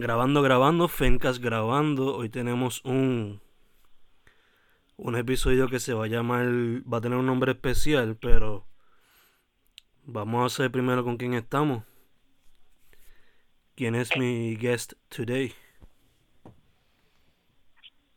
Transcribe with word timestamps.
Grabando, 0.00 0.42
grabando, 0.42 0.86
Fencas 0.86 1.40
grabando. 1.40 2.14
Hoy 2.14 2.28
tenemos 2.28 2.84
un 2.84 3.42
un 4.96 5.16
episodio 5.16 5.68
que 5.68 5.80
se 5.80 5.92
va 5.92 6.04
a 6.04 6.08
llamar 6.08 6.46
va 6.86 6.98
a 6.98 7.00
tener 7.00 7.18
un 7.18 7.26
nombre 7.26 7.50
especial, 7.50 8.16
pero 8.16 8.64
vamos 10.04 10.40
a 10.40 10.46
hacer 10.46 10.70
primero 10.70 11.02
con 11.02 11.16
quién 11.16 11.34
estamos. 11.34 11.82
¿Quién 13.74 13.96
es 13.96 14.16
mi 14.16 14.54
guest 14.54 14.92
today? 15.08 15.52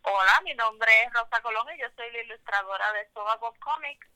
Hola, 0.03 0.41
mi 0.43 0.53
nombre 0.53 0.91
es 1.03 1.13
Rosa 1.13 1.41
Colón 1.41 1.65
y 1.75 1.81
yo 1.81 1.87
soy 1.95 2.11
la 2.11 2.21
ilustradora 2.25 2.93
de 2.93 3.11
Soba 3.11 3.39
Comics. 3.39 4.07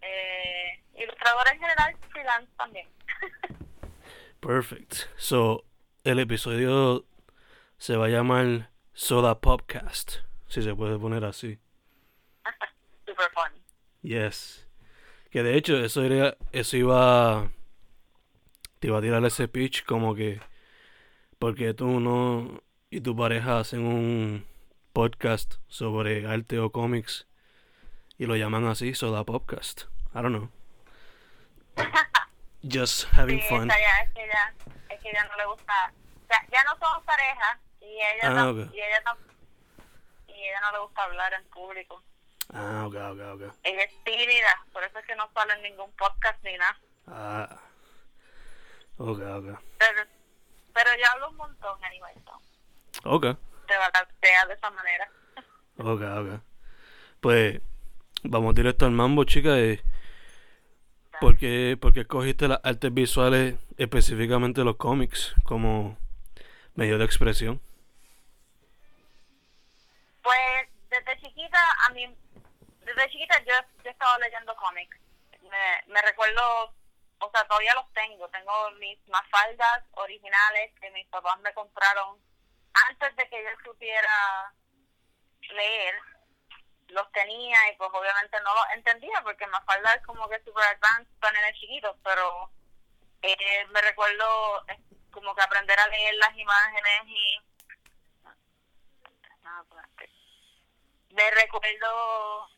Eh, 0.00 0.80
ilustradora 0.96 1.50
en 1.50 1.58
general, 1.58 1.96
freelance 2.10 2.52
también. 2.56 2.88
Perfect. 4.40 5.08
So, 5.16 5.64
el 6.04 6.18
episodio 6.18 7.04
se 7.78 7.96
va 7.96 8.06
a 8.06 8.10
llamar 8.10 8.70
Soda 8.92 9.40
Popcast, 9.40 10.16
si 10.48 10.62
se 10.62 10.74
puede 10.74 10.98
poner 10.98 11.24
así. 11.24 11.58
Super 13.06 13.30
fun. 13.32 13.60
Yes. 14.02 14.68
Que 15.30 15.42
de 15.42 15.56
hecho, 15.56 15.76
eso 15.78 16.04
era, 16.04 16.36
eso 16.52 16.76
iba, 16.76 17.50
te 18.78 18.88
iba 18.88 18.98
a 18.98 19.02
tirar 19.02 19.24
ese 19.24 19.48
pitch 19.48 19.84
como 19.84 20.14
que, 20.14 20.40
porque 21.38 21.74
tú 21.74 22.00
no 22.00 22.62
y 22.90 23.00
tu 23.00 23.16
pareja 23.16 23.58
hacen 23.58 23.84
un 23.84 24.46
podcast 24.92 25.54
sobre 25.66 26.26
arte 26.26 26.60
o 26.60 26.70
cómics 26.70 27.26
y 28.18 28.26
lo 28.26 28.36
llaman 28.36 28.66
así, 28.66 28.94
Soda 28.94 29.24
Popcast. 29.24 29.84
I 30.14 30.22
don't 30.22 30.28
know. 30.36 30.48
Just 32.62 33.08
having 33.12 33.40
Sí, 33.40 33.48
fun. 33.48 33.68
Es 34.88 35.00
que 35.00 35.12
ya, 35.12 35.24
no 35.24 35.36
le 35.36 35.46
gusta, 35.46 35.92
ya, 36.30 36.46
ya 36.50 36.64
no 36.64 36.78
somos 36.78 37.02
pareja 37.04 37.58
y 37.80 37.86
ella 37.96 38.22
Ah, 38.24 38.30
no, 38.30 38.50
ok. 38.50 38.72
y 38.74 38.80
ella 38.80 39.00
no, 39.06 39.16
y 40.26 40.32
ella 40.48 40.60
no 40.62 40.72
le 40.72 40.78
gusta 40.80 41.04
hablar 41.04 41.32
en 41.34 41.44
público. 41.50 42.02
Ah, 42.52 42.84
ok, 42.86 42.94
ok, 42.94 43.20
ok. 43.34 43.54
Ella 43.62 43.82
es 43.84 44.04
tímida, 44.04 44.64
por 44.72 44.84
eso 44.84 44.98
es 44.98 45.06
que 45.06 45.16
no 45.16 45.28
sale 45.32 45.54
en 45.54 45.62
ningún 45.62 45.90
podcast 45.92 46.42
ni 46.44 46.56
nada. 46.56 46.78
Ah. 47.06 47.58
Ok, 48.98 49.18
ok. 49.20 49.60
Pero, 49.78 50.02
pero 50.72 50.90
yo 50.98 51.04
hablo 51.12 51.30
un 51.30 51.36
montón, 51.36 51.84
anyway, 51.84 52.14
so, 52.24 52.40
Ok. 53.04 53.26
te 53.66 53.76
balanceas 53.76 54.48
de 54.48 54.54
esa 54.54 54.70
manera. 54.70 55.08
Ok, 55.78 56.00
ok. 56.02 56.40
Pues 57.20 57.60
vamos 58.22 58.54
directo 58.54 58.84
al 58.86 58.92
mambo, 58.92 59.24
chica. 59.24 59.58
eh, 59.58 59.82
¿por, 61.24 61.38
qué, 61.38 61.78
por 61.80 61.94
qué 61.94 62.00
escogiste 62.00 62.48
las 62.48 62.60
artes 62.62 62.92
visuales, 62.92 63.54
específicamente 63.78 64.62
los 64.62 64.76
cómics, 64.76 65.32
como 65.42 65.96
medio 66.74 66.98
de 66.98 67.06
expresión? 67.06 67.62
Pues 70.22 70.68
desde 70.90 71.18
chiquita, 71.22 71.58
a 71.86 71.94
mí, 71.94 72.14
desde 72.84 73.08
chiquita 73.08 73.38
yo, 73.38 73.54
yo 73.82 73.88
he 73.88 73.90
estado 73.90 74.18
leyendo 74.18 74.54
cómics. 74.56 74.98
Me 75.86 76.02
recuerdo, 76.02 76.74
o 77.18 77.30
sea, 77.30 77.42
todavía 77.48 77.74
los 77.74 77.90
tengo. 77.94 78.28
Tengo 78.28 78.70
mis 78.72 78.98
mafaldas 79.08 79.82
originales 79.92 80.72
que 80.78 80.90
mis 80.90 81.06
papás 81.06 81.40
me 81.40 81.54
compraron 81.54 82.18
antes 82.90 83.16
de 83.16 83.28
que 83.30 83.42
yo 83.42 83.70
supiera 83.72 84.52
leer. 85.54 85.94
Los 86.88 87.10
tenía 87.12 87.70
y 87.70 87.76
pues 87.76 87.90
obviamente 87.92 88.38
no 88.40 88.54
los 88.54 88.66
entendía 88.74 89.20
porque 89.22 89.46
mafalda 89.46 89.94
es 89.94 90.02
como 90.02 90.28
que 90.28 90.42
super 90.44 90.64
advanced 90.64 91.10
para 91.20 91.32
nenes 91.32 91.58
chiquitos, 91.58 91.96
pero 92.04 92.50
eh, 93.22 93.66
me 93.70 93.80
recuerdo 93.80 94.68
eh, 94.68 94.78
como 95.10 95.34
que 95.34 95.42
aprender 95.42 95.78
a 95.78 95.88
leer 95.88 96.14
las 96.16 96.36
imágenes 96.36 97.02
y... 97.06 97.40
Ah, 99.44 99.62
me 101.10 101.30
recuerdo 101.30 102.48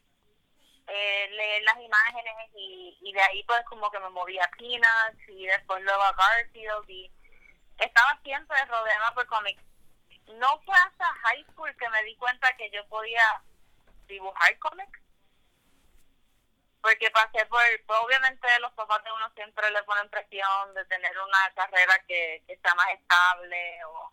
eh, 0.88 1.28
leer 1.31 1.62
las 1.62 1.78
imágenes 1.78 2.50
y, 2.54 2.98
y 3.00 3.12
de 3.12 3.22
ahí 3.22 3.42
pues 3.44 3.62
como 3.66 3.91
que 3.91 4.00
me 4.00 4.10
movía 4.10 4.44
a 4.44 4.50
Peanuts 4.56 5.28
y 5.28 5.47
después 5.47 5.82
luego 5.82 6.03
a 6.03 6.12
Garfield 6.12 6.88
y 6.91 7.10
estaba 7.78 8.19
siempre 8.22 8.65
rodeada 8.65 9.15
por 9.15 9.26
cómics. 9.26 9.62
No 10.26 10.60
fue 10.62 10.75
hasta 10.76 11.04
high 11.04 11.44
school 11.53 11.76
que 11.76 11.88
me 11.91 12.03
di 12.04 12.16
cuenta 12.16 12.56
que 12.56 12.70
yo 12.70 12.86
podía 12.88 13.42
dibujar 14.06 14.59
cómics. 14.59 15.00
Porque 16.81 17.11
pasé 17.11 17.44
por, 17.47 17.61
pues 17.87 17.99
obviamente 18.00 18.47
los 18.61 18.72
papás 18.72 19.03
de 19.03 19.12
uno 19.12 19.28
siempre 19.34 19.71
le 19.71 19.83
ponen 19.83 20.09
presión 20.09 20.75
de 20.75 20.84
tener 20.84 21.19
una 21.19 21.53
carrera 21.55 21.99
que, 22.06 22.45
que 22.47 22.56
sea 22.59 22.75
más 22.75 22.89
estable 22.91 23.84
o, 23.87 24.12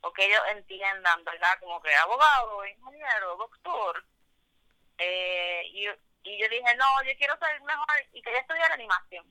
o 0.00 0.12
que 0.12 0.24
ellos 0.24 0.42
entiendan, 0.52 1.24
¿verdad? 1.24 1.58
Como 1.60 1.80
que 1.82 1.94
abogado, 1.94 2.64
ingeniero, 2.66 3.36
doctor. 3.36 4.04
Eh, 4.98 5.62
y, 5.66 5.88
y 6.22 6.38
yo 6.38 6.48
dije, 6.48 6.74
no, 6.76 7.02
yo 7.02 7.12
quiero 7.18 7.36
ser 7.38 7.60
mejor 7.60 7.86
y 8.12 8.22
quería 8.22 8.40
estudiar 8.40 8.72
animación. 8.72 9.30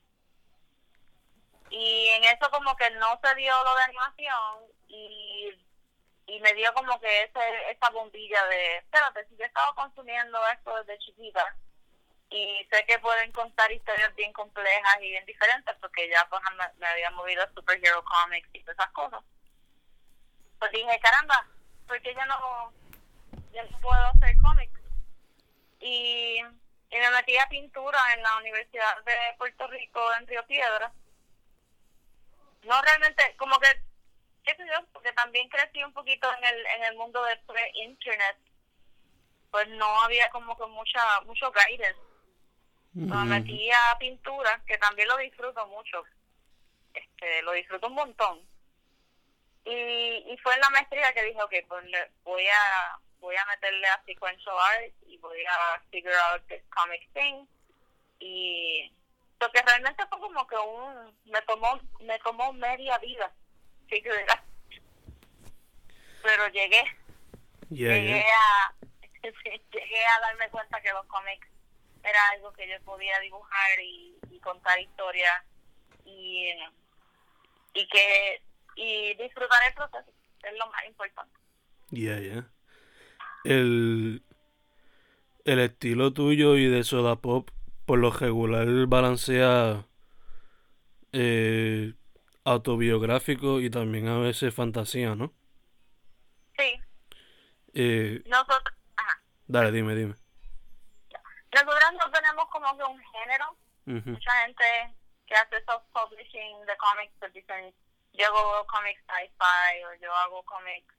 Y 1.70 2.08
en 2.08 2.24
eso 2.24 2.50
como 2.50 2.76
que 2.76 2.90
no 2.92 3.18
se 3.22 3.34
dio 3.34 3.64
lo 3.64 3.74
de 3.74 3.82
animación 3.82 4.76
y, 4.88 5.65
y 6.26 6.40
me 6.40 6.54
dio 6.54 6.72
como 6.74 6.98
que 7.00 7.24
ese, 7.24 7.70
esa 7.70 7.90
bombilla 7.90 8.44
de, 8.46 8.76
espérate, 8.78 9.26
si 9.28 9.36
yo 9.36 9.44
he 9.44 9.46
estado 9.46 9.74
consumiendo 9.74 10.38
esto 10.48 10.76
desde 10.82 10.98
chiquita 10.98 11.56
y 12.30 12.66
sé 12.70 12.84
que 12.86 12.98
pueden 12.98 13.30
contar 13.32 13.70
historias 13.70 14.14
bien 14.16 14.32
complejas 14.32 14.96
y 15.00 15.10
bien 15.10 15.24
diferentes 15.24 15.76
porque 15.80 16.08
ya 16.08 16.26
pues 16.28 16.42
me, 16.56 16.64
me 16.78 16.86
había 16.86 17.10
movido 17.12 17.44
a 17.44 17.54
superhero 17.54 18.04
comics 18.04 18.48
y 18.52 18.60
todas 18.60 18.78
esas 18.78 18.92
cosas 18.92 19.22
pues 20.58 20.72
dije, 20.72 20.98
caramba, 21.00 21.46
porque 21.86 22.14
yo 22.14 22.24
no, 22.26 22.72
yo 23.52 23.62
no 23.70 23.80
puedo 23.80 24.06
hacer 24.06 24.36
cómics. 24.38 24.80
Y, 25.80 26.38
y 26.38 26.96
me 26.98 27.10
metí 27.10 27.36
a 27.36 27.48
pintura 27.48 27.98
en 28.14 28.22
la 28.22 28.36
Universidad 28.38 28.96
de 29.04 29.12
Puerto 29.38 29.66
Rico 29.68 30.00
en 30.18 30.26
Río 30.26 30.46
Piedra. 30.46 30.92
No 32.62 32.82
realmente, 32.82 33.36
como 33.36 33.58
que, 33.58 33.68
qué 34.46 34.54
sé 34.54 34.64
yo, 34.66 34.86
porque 34.92 35.12
también 35.12 35.48
crecí 35.48 35.82
un 35.84 35.92
poquito 35.92 36.32
en 36.38 36.44
el, 36.44 36.66
en 36.66 36.84
el 36.84 36.96
mundo 36.96 37.22
de 37.24 37.36
pre-internet. 37.38 38.36
Pues 39.50 39.68
no 39.68 40.00
había 40.02 40.30
como 40.30 40.56
que 40.56 40.66
mucha, 40.66 41.20
mucho 41.22 41.52
guidance. 41.52 42.00
Me 42.92 43.24
metí 43.26 43.70
a 43.70 43.96
pintura, 43.98 44.62
que 44.66 44.78
también 44.78 45.08
lo 45.08 45.16
disfruto 45.18 45.66
mucho. 45.66 46.02
Este, 46.94 47.42
lo 47.42 47.52
disfruto 47.52 47.88
un 47.88 47.94
montón 47.94 48.40
y, 49.64 49.70
y 50.32 50.38
fue 50.42 50.54
en 50.54 50.60
la 50.60 50.70
maestría 50.70 51.12
que 51.12 51.24
dije, 51.24 51.42
ok, 51.42 51.52
pues 51.68 51.84
le- 51.84 52.10
voy 52.22 52.46
a 52.46 52.98
voy 53.18 53.34
a 53.36 53.44
meterle 53.46 53.86
a 53.88 54.02
sequential 54.04 54.54
art 54.58 54.92
y 55.06 55.18
voy 55.18 55.44
a 55.44 55.80
figure 55.90 56.14
out 56.16 56.46
this 56.48 56.62
comic 56.70 57.06
thing 57.12 57.46
y 58.20 58.92
lo 59.40 59.50
que 59.50 59.60
realmente 59.62 60.06
fue 60.06 60.20
como 60.20 60.46
que 60.46 60.56
un 60.56 61.18
me 61.24 61.42
tomó 61.42 61.80
me 62.00 62.18
tomó 62.20 62.52
media 62.52 62.96
vida 62.98 63.32
out. 64.30 64.40
pero 66.22 66.48
llegué 66.48 66.82
Yeah, 67.70 67.94
llegué 67.94 68.08
yeah. 68.08 68.24
a 68.24 68.74
llegué 69.72 70.04
a 70.06 70.20
darme 70.20 70.48
cuenta 70.50 70.80
que 70.80 70.92
los 70.92 71.04
cómics 71.06 71.48
era 72.04 72.20
algo 72.34 72.52
que 72.52 72.68
yo 72.68 72.80
podía 72.84 73.18
dibujar 73.20 73.80
y, 73.82 74.16
y 74.30 74.38
contar 74.40 74.78
historias 74.78 75.42
y 76.04 76.50
y 77.74 77.88
que 77.88 78.42
y 78.76 79.14
disfrutar 79.14 79.58
el 79.68 79.74
proceso 79.74 80.12
es 80.42 80.58
lo 80.58 80.66
más 80.70 80.84
importante 80.86 81.36
Yeah, 81.90 82.18
yeah. 82.18 82.50
El, 83.44 84.24
el 85.44 85.58
estilo 85.60 86.12
tuyo 86.12 86.56
y 86.56 86.66
de 86.66 86.82
Soda 86.82 87.14
Pop, 87.16 87.50
por 87.84 88.00
lo 88.00 88.10
regular, 88.10 88.66
balancea 88.88 89.86
eh, 91.12 91.94
autobiográfico 92.46 93.60
y 93.60 93.68
también 93.70 94.08
a 94.08 94.18
veces 94.18 94.54
fantasía, 94.54 95.14
¿no? 95.14 95.32
sí 96.56 96.80
Eh, 97.74 98.22
nosotros 98.26 98.62
ajá. 98.96 99.20
dale, 99.46 99.72
dime, 99.72 99.94
dime. 99.94 100.14
nosotros 101.52 101.92
no 101.98 102.10
tenemos 102.10 102.46
como 102.48 102.76
que 102.78 102.84
un 102.84 103.00
género 103.12 103.56
mucha 103.84 104.32
gente 104.42 104.64
que 105.26 105.34
hace 105.34 105.64
self-publishing 105.64 106.64
de 106.66 106.76
cómics 106.76 107.12
pues 107.18 107.32
dicen 107.32 107.74
yo 108.14 108.26
hago 108.26 108.66
cómics 108.66 109.02
sci-fi 109.02 109.84
o 109.84 109.94
yo 110.00 110.12
hago 110.14 110.42
cómics 110.44 110.94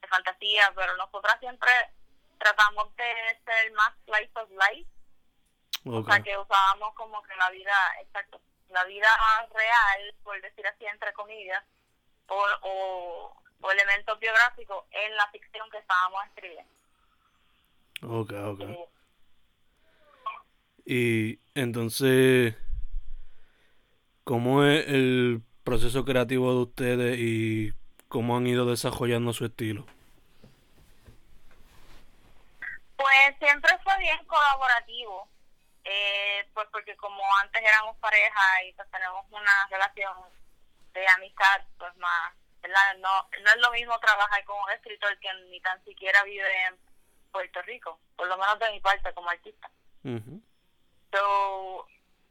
de 0.00 0.08
fantasía, 0.08 0.72
pero 0.74 0.96
nosotras 0.96 1.38
siempre 1.40 1.70
tratamos 2.38 2.94
de 2.96 3.40
ser 3.44 3.72
más 3.72 3.92
slice 4.04 4.32
of 4.34 4.50
life. 4.50 4.88
O 5.84 6.04
sea, 6.04 6.22
que 6.22 6.36
usábamos 6.38 6.94
como 6.94 7.20
que 7.22 7.34
la 7.36 7.50
vida, 7.50 7.74
exacto, 8.00 8.40
la 8.72 8.84
vida 8.84 9.08
real, 9.52 10.14
por 10.22 10.40
decir 10.40 10.66
así, 10.66 10.84
entre 10.86 11.12
comillas, 11.12 11.62
o, 12.28 12.44
o, 12.62 13.42
o 13.60 13.70
elementos 13.70 14.18
biográficos 14.18 14.84
en 14.90 15.16
la 15.16 15.28
ficción 15.30 15.68
que 15.70 15.78
estábamos 15.78 16.24
escribiendo. 16.26 16.72
Ok, 18.02 18.32
ok. 18.32 18.60
Y 20.84 21.38
entonces, 21.54 22.56
¿cómo 24.24 24.64
es 24.64 24.88
el 24.88 25.42
proceso 25.62 26.04
creativo 26.04 26.52
de 26.52 26.62
ustedes 26.62 27.18
y 27.18 27.72
cómo 28.08 28.36
han 28.36 28.46
ido 28.46 28.66
desarrollando 28.66 29.32
su 29.32 29.44
estilo? 29.44 29.86
Pues 32.96 33.36
siempre 33.38 33.70
fue 33.84 33.96
bien 33.98 34.24
colaborativo, 34.26 35.28
eh, 35.84 36.48
pues 36.54 36.68
porque 36.70 36.96
como 36.96 37.22
antes 37.42 37.62
éramos 37.62 37.96
pareja 37.98 38.64
y 38.64 38.72
pues 38.74 38.90
tenemos 38.90 39.24
una 39.30 39.66
relación 39.70 40.16
de 40.92 41.06
amistad, 41.08 41.62
pues 41.78 41.96
más, 41.96 42.34
No, 42.98 43.28
no 43.42 43.50
es 43.50 43.56
lo 43.56 43.70
mismo 43.72 43.98
trabajar 43.98 44.44
con 44.44 44.60
un 44.60 44.70
escritor 44.70 45.18
que 45.18 45.28
ni 45.50 45.60
tan 45.60 45.82
siquiera 45.84 46.22
vive 46.22 46.64
en 46.66 46.78
Puerto 47.32 47.62
Rico, 47.62 47.98
por 48.16 48.28
lo 48.28 48.36
menos 48.36 48.58
de 48.58 48.70
mi 48.70 48.80
parte 48.80 49.12
como 49.14 49.30
artista. 49.30 49.70
So, 51.10 51.86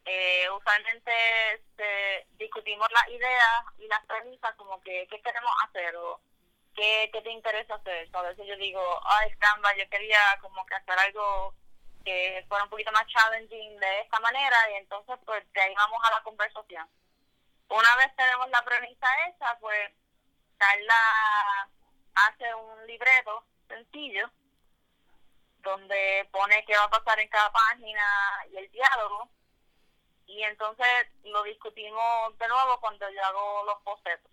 eh, 0.05 0.49
usualmente 0.49 1.11
este, 1.53 2.27
discutimos 2.37 2.87
las 2.91 3.07
ideas 3.09 3.63
y 3.77 3.87
las 3.87 4.03
premisas 4.05 4.55
como 4.55 4.81
que 4.81 5.07
qué 5.09 5.21
queremos 5.21 5.51
hacer 5.67 5.95
o 5.97 6.19
qué, 6.75 7.09
qué 7.11 7.21
te 7.21 7.31
interesa 7.31 7.75
hacer. 7.75 8.09
a 8.13 8.21
veces 8.21 8.47
yo 8.47 8.55
digo, 8.57 8.81
ay, 9.05 9.31
caramba, 9.37 9.75
yo 9.75 9.87
quería 9.89 10.19
como 10.41 10.65
que 10.65 10.75
hacer 10.75 10.97
algo 10.97 11.53
que 12.03 12.45
fuera 12.47 12.63
un 12.63 12.69
poquito 12.69 12.91
más 12.91 13.05
challenging 13.07 13.79
de 13.79 14.01
esta 14.01 14.19
manera 14.19 14.57
y 14.71 14.75
entonces 14.75 15.17
pues 15.25 15.43
de 15.53 15.61
ahí 15.61 15.73
vamos 15.75 15.99
a 16.03 16.11
la 16.11 16.23
conversación. 16.23 16.87
Una 17.69 17.95
vez 17.97 18.15
tenemos 18.15 18.49
la 18.49 18.63
premisa 18.63 19.07
hecha, 19.27 19.57
pues 19.59 19.91
Carla 20.57 21.69
hace 22.13 22.53
un 22.55 22.87
libreto 22.87 23.45
sencillo 23.67 24.29
donde 25.59 26.27
pone 26.31 26.65
qué 26.65 26.75
va 26.75 26.83
a 26.83 26.89
pasar 26.89 27.19
en 27.19 27.29
cada 27.29 27.51
página 27.51 28.03
y 28.51 28.57
el 28.57 28.71
diálogo. 28.71 29.29
Y 30.25 30.43
entonces 30.43 31.07
lo 31.23 31.43
discutimos 31.43 32.37
de 32.37 32.47
nuevo 32.47 32.79
cuando 32.79 33.09
yo 33.09 33.23
hago 33.23 33.63
los 33.65 33.83
bocetos. 33.83 34.31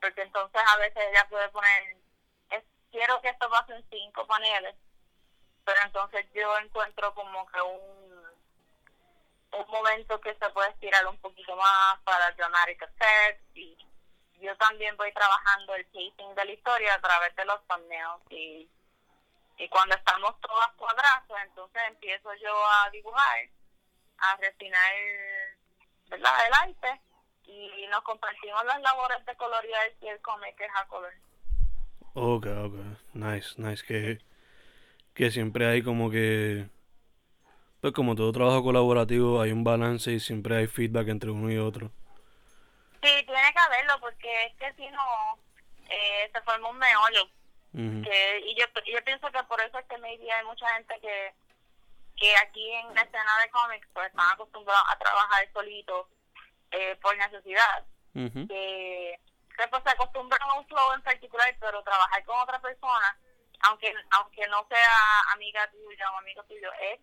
Porque 0.00 0.22
entonces 0.22 0.62
a 0.66 0.76
veces 0.76 1.02
ella 1.10 1.26
puede 1.28 1.48
poner, 1.50 1.96
quiero 2.90 3.20
que 3.20 3.28
esto 3.28 3.48
pase 3.48 3.74
en 3.74 3.88
cinco 3.90 4.26
paneles, 4.26 4.74
pero 5.70 5.86
entonces 5.86 6.26
yo 6.34 6.58
encuentro 6.58 7.14
como 7.14 7.46
que 7.46 7.60
un, 7.62 9.60
un 9.60 9.66
momento 9.68 10.20
que 10.20 10.34
se 10.34 10.50
puede 10.50 10.70
estirar 10.70 11.06
un 11.06 11.16
poquito 11.18 11.54
más 11.54 12.00
para 12.02 12.32
dramatic 12.32 12.82
effects 12.82 13.44
y 13.54 13.76
yo 14.40 14.56
también 14.56 14.96
voy 14.96 15.12
trabajando 15.12 15.74
el 15.76 15.84
pacing 15.86 16.34
de 16.34 16.44
la 16.44 16.52
historia 16.52 16.94
a 16.94 17.00
través 17.00 17.36
de 17.36 17.44
los 17.44 17.64
thumbnails 17.68 18.22
y 18.30 18.68
y 19.58 19.68
cuando 19.68 19.94
estamos 19.94 20.40
todas 20.40 20.72
cuadradas, 20.72 21.22
entonces 21.44 21.82
empiezo 21.88 22.32
yo 22.36 22.50
a 22.50 22.88
dibujar, 22.88 23.40
a 24.16 24.36
refinar 24.36 24.92
¿verdad? 26.08 26.46
el 26.46 26.54
arte 26.54 27.00
y 27.44 27.86
nos 27.88 28.00
compartimos 28.02 28.64
las 28.64 28.80
labores 28.80 29.22
de 29.26 29.36
colorear 29.36 29.92
y 30.00 30.08
el 30.08 30.18
cómic 30.22 30.58
es 30.58 30.70
a 30.74 30.86
color. 30.86 31.12
Ok, 32.14 32.46
ok, 32.46 32.74
nice, 33.12 33.54
nice, 33.58 33.84
que, 33.84 34.18
que 35.20 35.30
siempre 35.30 35.66
hay 35.66 35.82
como 35.82 36.10
que, 36.10 36.66
pues 37.82 37.92
como 37.92 38.14
todo 38.14 38.32
trabajo 38.32 38.62
colaborativo 38.62 39.42
hay 39.42 39.52
un 39.52 39.64
balance 39.64 40.10
y 40.10 40.18
siempre 40.18 40.56
hay 40.56 40.66
feedback 40.66 41.08
entre 41.08 41.28
uno 41.30 41.52
y 41.52 41.58
otro. 41.58 41.90
Sí, 43.02 43.10
tiene 43.26 43.52
que 43.52 43.58
haberlo 43.58 44.00
porque 44.00 44.46
es 44.46 44.54
que 44.54 44.72
si 44.76 44.88
no, 44.88 45.38
eh, 45.90 46.30
se 46.32 46.40
forma 46.40 46.70
un 46.70 46.78
meollo 46.78 47.28
que, 47.72 48.42
y 48.46 48.54
yo, 48.58 48.64
yo 48.86 49.04
pienso 49.04 49.30
que 49.30 49.42
por 49.44 49.60
eso 49.60 49.78
es 49.78 49.84
que 49.84 49.98
maybe 49.98 50.32
hay 50.32 50.44
mucha 50.46 50.66
gente 50.72 50.98
que, 51.02 51.34
que 52.16 52.34
aquí 52.38 52.72
en 52.72 52.94
la 52.94 53.02
escena 53.02 53.38
de 53.44 53.50
cómics 53.50 53.88
pues 53.92 54.08
están 54.08 54.32
acostumbrados 54.32 54.86
a 54.88 54.98
trabajar 54.98 55.46
solito 55.52 56.08
eh, 56.70 56.96
por 57.02 57.14
necesidad. 57.18 57.84
Que, 58.14 59.20
que 59.54 59.68
pues 59.68 59.82
se 59.82 59.90
acostumbran 59.90 60.48
a 60.48 60.54
un 60.54 60.66
flow 60.66 60.94
en 60.94 61.02
particular, 61.02 61.54
pero 61.60 61.82
trabajar 61.82 62.24
con 62.24 62.40
otra 62.40 62.58
persona, 62.58 63.18
aunque 63.62 63.94
aunque 64.10 64.46
no 64.48 64.66
sea 64.68 65.20
amiga 65.34 65.70
tuya 65.70 66.10
o 66.12 66.18
amigo 66.18 66.42
tuyo, 66.44 66.72
es 66.80 67.00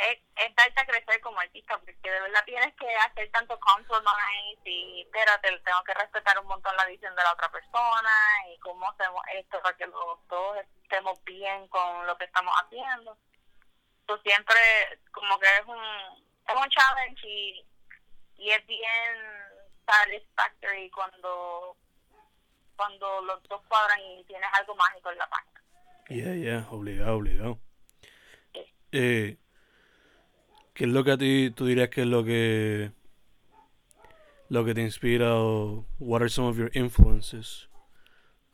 es, 0.00 0.18
es 0.36 0.54
darte 0.54 0.80
a 0.80 0.86
crecer 0.86 1.20
como 1.20 1.38
artista, 1.40 1.78
porque 1.78 2.10
de 2.10 2.20
verdad 2.20 2.44
tienes 2.46 2.74
que 2.76 2.88
hacer 2.96 3.30
tanto 3.32 3.58
compromise 3.60 4.60
y 4.64 5.02
espérate, 5.02 5.58
tengo 5.58 5.84
que 5.84 5.94
respetar 5.94 6.38
un 6.38 6.46
montón 6.46 6.74
la 6.76 6.86
visión 6.86 7.14
de 7.14 7.22
la 7.22 7.32
otra 7.32 7.50
persona 7.50 8.10
y 8.50 8.58
cómo 8.60 8.88
hacemos 8.90 9.20
esto 9.34 9.60
para 9.62 9.76
que 9.76 9.86
los 9.86 10.26
todos 10.28 10.56
estemos 10.82 11.22
bien 11.24 11.68
con 11.68 12.06
lo 12.06 12.16
que 12.16 12.24
estamos 12.24 12.54
haciendo. 12.62 13.18
Tú 14.06 14.16
siempre 14.24 14.58
como 15.12 15.38
que 15.38 15.46
es 15.58 15.66
un, 15.66 15.84
es 16.48 16.54
un 16.54 16.70
challenge 16.70 17.26
y, 17.26 17.66
y 18.36 18.50
es 18.50 18.66
bien 18.66 19.16
satisfactory 19.86 20.90
cuando 20.90 21.76
cuando 22.76 23.20
los 23.20 23.42
dos 23.42 23.60
cuadran 23.68 24.00
y 24.00 24.24
tienes 24.24 24.48
algo 24.54 24.74
mágico 24.74 25.10
en 25.10 25.18
la 25.18 25.28
página. 25.28 25.59
Yeah, 26.08 26.34
yeah, 26.34 26.66
obligado, 26.70 27.16
obligado. 27.16 27.58
Eh, 28.92 29.36
¿Qué 30.74 30.84
es 30.84 30.90
lo 30.90 31.04
que 31.04 31.12
a 31.12 31.18
ti 31.18 31.50
tú 31.50 31.66
dirías 31.66 31.90
que 31.90 32.00
es 32.00 32.06
lo 32.06 32.24
que 32.24 32.90
lo 34.48 34.64
que 34.64 34.74
te 34.74 34.80
inspira 34.80 35.36
o 35.36 35.84
what 35.98 36.22
are 36.22 36.28
some 36.28 36.48
of 36.48 36.56
your 36.56 36.70
influences 36.74 37.68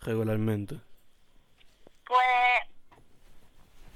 regularmente? 0.01 0.81
Pues 2.05 2.61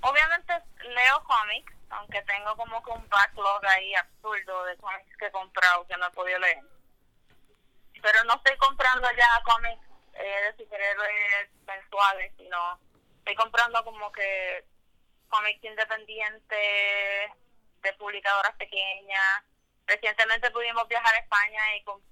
obviamente 0.00 0.54
leo 0.82 1.22
cómics, 1.24 1.74
aunque 1.90 2.22
tengo 2.22 2.56
como 2.56 2.82
que 2.82 2.90
un 2.92 3.06
backlog 3.08 3.66
ahí 3.66 3.94
absurdo 3.94 4.64
de 4.64 4.76
cómics 4.78 5.16
que 5.18 5.26
he 5.26 5.30
comprado 5.30 5.86
que 5.86 5.96
no 5.98 6.06
he 6.06 6.10
podido 6.12 6.38
leer. 6.38 6.64
Pero 8.00 8.24
no 8.24 8.34
estoy 8.34 8.56
comprando 8.56 9.08
ya 9.16 9.42
cómics 9.44 9.82
eh, 10.14 10.52
de 10.56 10.64
superhéroes 10.64 11.50
mensuales, 11.66 12.32
sino 12.38 12.78
estoy 13.20 13.34
comprando 13.36 13.82
como 13.84 14.10
que 14.12 14.64
cómics 15.28 15.64
independientes 15.64 17.30
de 17.82 17.92
publicadoras 17.98 18.54
pequeñas. 18.56 19.44
Recientemente 19.86 20.50
pudimos 20.50 20.86
viajar 20.88 21.14
a 21.14 21.18
España 21.18 21.76
y 21.76 21.84
con, 21.84 22.02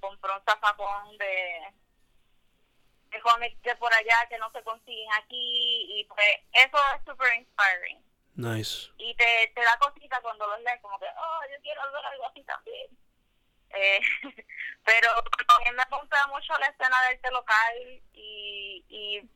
compró 0.00 0.36
un 0.36 0.44
zafacón 0.44 1.18
de, 1.18 1.72
de 3.10 3.20
cómics 3.20 3.60
de 3.62 3.76
por 3.76 3.92
allá 3.92 4.26
que 4.28 4.38
no 4.38 4.50
se 4.52 4.62
consiguen 4.62 5.12
aquí 5.14 6.00
y 6.00 6.04
pues 6.04 6.26
eso 6.52 6.78
es 6.96 7.04
super 7.04 7.34
inspiring. 7.34 8.02
Nice. 8.34 8.90
Y 8.98 9.14
te, 9.16 9.52
te 9.54 9.60
da 9.62 9.76
cosita 9.78 10.20
cuando 10.20 10.46
los 10.46 10.60
lees, 10.60 10.80
como 10.80 10.98
que, 11.00 11.06
oh, 11.06 11.40
yo 11.50 11.60
quiero 11.60 11.82
hacer 11.82 12.06
algo 12.06 12.26
así 12.26 12.44
también. 12.44 12.86
Eh, 13.70 14.00
pero 14.84 15.08
también 15.46 15.74
me 15.74 15.84
gusta 15.90 16.26
mucho 16.28 16.56
la 16.58 16.66
escena 16.66 17.02
del 17.02 17.16
arte 17.16 17.30
local 17.32 18.02
y, 18.12 18.84
y 18.88 19.28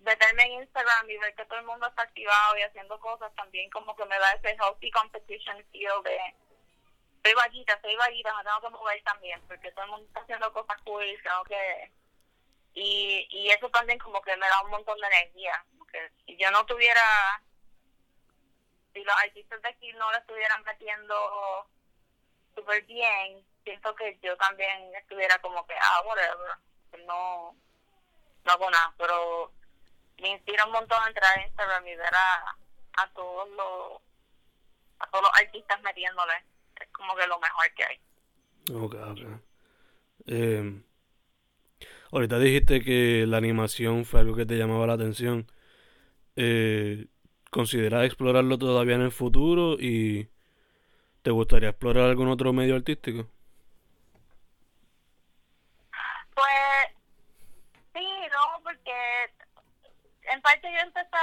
meterme 0.00 0.42
en 0.44 0.52
Instagram 0.62 1.10
y 1.10 1.16
ver 1.18 1.34
que 1.34 1.44
todo 1.44 1.58
el 1.58 1.66
mundo 1.66 1.86
está 1.86 2.02
activado 2.02 2.56
y 2.56 2.62
haciendo 2.62 2.98
cosas 3.00 3.34
también 3.34 3.70
como 3.70 3.94
que 3.96 4.04
me 4.06 4.18
da 4.18 4.32
ese 4.32 4.56
healthy 4.56 4.90
competition 4.90 5.64
feel 5.72 6.02
de 6.04 6.18
soy 7.22 7.34
vaguita, 7.34 7.78
soy 7.82 7.96
vaguita, 7.96 8.34
me 8.34 8.44
tengo 8.44 8.60
que 8.62 8.70
mover 8.70 9.02
también 9.02 9.40
porque 9.46 9.70
todo 9.72 9.84
el 9.84 9.90
mundo 9.90 10.06
está 10.06 10.20
haciendo 10.20 10.52
cosas 10.52 10.80
cool, 10.84 11.04
tengo 11.22 11.44
que 11.44 11.90
y, 12.72 13.26
y 13.30 13.50
eso 13.50 13.68
también 13.70 13.98
como 13.98 14.22
que 14.22 14.36
me 14.36 14.48
da 14.48 14.62
un 14.62 14.70
montón 14.70 14.98
de 14.98 15.06
energía, 15.06 15.64
que 15.90 16.10
si 16.24 16.36
yo 16.36 16.50
no 16.50 16.64
tuviera 16.66 17.02
si 18.92 19.04
los 19.04 19.16
artistas 19.16 19.60
de 19.62 19.68
aquí 19.68 19.92
no 19.94 20.10
le 20.12 20.18
estuvieran 20.18 20.62
metiendo 20.64 21.66
súper 22.54 22.82
bien, 22.84 23.44
siento 23.64 23.94
que 23.94 24.18
yo 24.22 24.36
también 24.36 24.94
estuviera 24.96 25.38
como 25.38 25.64
que, 25.66 25.74
ah, 25.74 26.02
whatever, 26.04 26.56
no, 27.06 27.54
no 28.44 28.52
hago 28.52 28.70
nada, 28.70 28.94
pero 28.98 29.52
me 30.20 30.30
inspira 30.30 30.64
un 30.66 30.72
montón 30.72 30.98
a 31.02 31.08
entrar 31.08 31.38
a 31.38 31.42
Instagram 31.46 31.86
y 31.86 31.96
ver 31.96 32.14
a, 32.14 32.56
a 33.02 33.08
todos 33.14 33.48
los 33.50 34.00
a 34.98 35.10
todos 35.10 35.24
los 35.24 35.32
artistas 35.40 35.80
metiéndole. 35.82 36.34
Es 36.80 36.88
como 36.92 37.14
que 37.16 37.26
lo 37.26 37.38
mejor 37.38 37.64
que 37.74 37.84
hay. 37.84 38.00
Ok 38.74 38.94
ok. 38.94 39.40
Em, 40.26 40.84
ahorita 42.12 42.38
dijiste 42.38 42.82
que 42.82 43.24
la 43.26 43.38
animación 43.38 44.04
fue 44.04 44.20
algo 44.20 44.36
que 44.36 44.46
te 44.46 44.56
llamaba 44.56 44.86
la 44.86 44.94
atención. 44.94 45.50
Eh, 46.36 47.06
¿consideras 47.50 48.04
explorarlo 48.04 48.58
todavía 48.58 48.94
en 48.94 49.02
el 49.02 49.12
futuro 49.12 49.76
y 49.78 50.28
te 51.22 51.30
gustaría 51.30 51.70
explorar 51.70 52.08
algún 52.08 52.28
otro 52.28 52.52
medio 52.52 52.76
artístico? 52.76 53.28
Pues 56.34 56.96
sí, 57.92 58.06
no, 58.32 58.62
porque 58.62 58.92
que 60.60 60.72
yo 60.72 60.78
empecé 60.80 61.16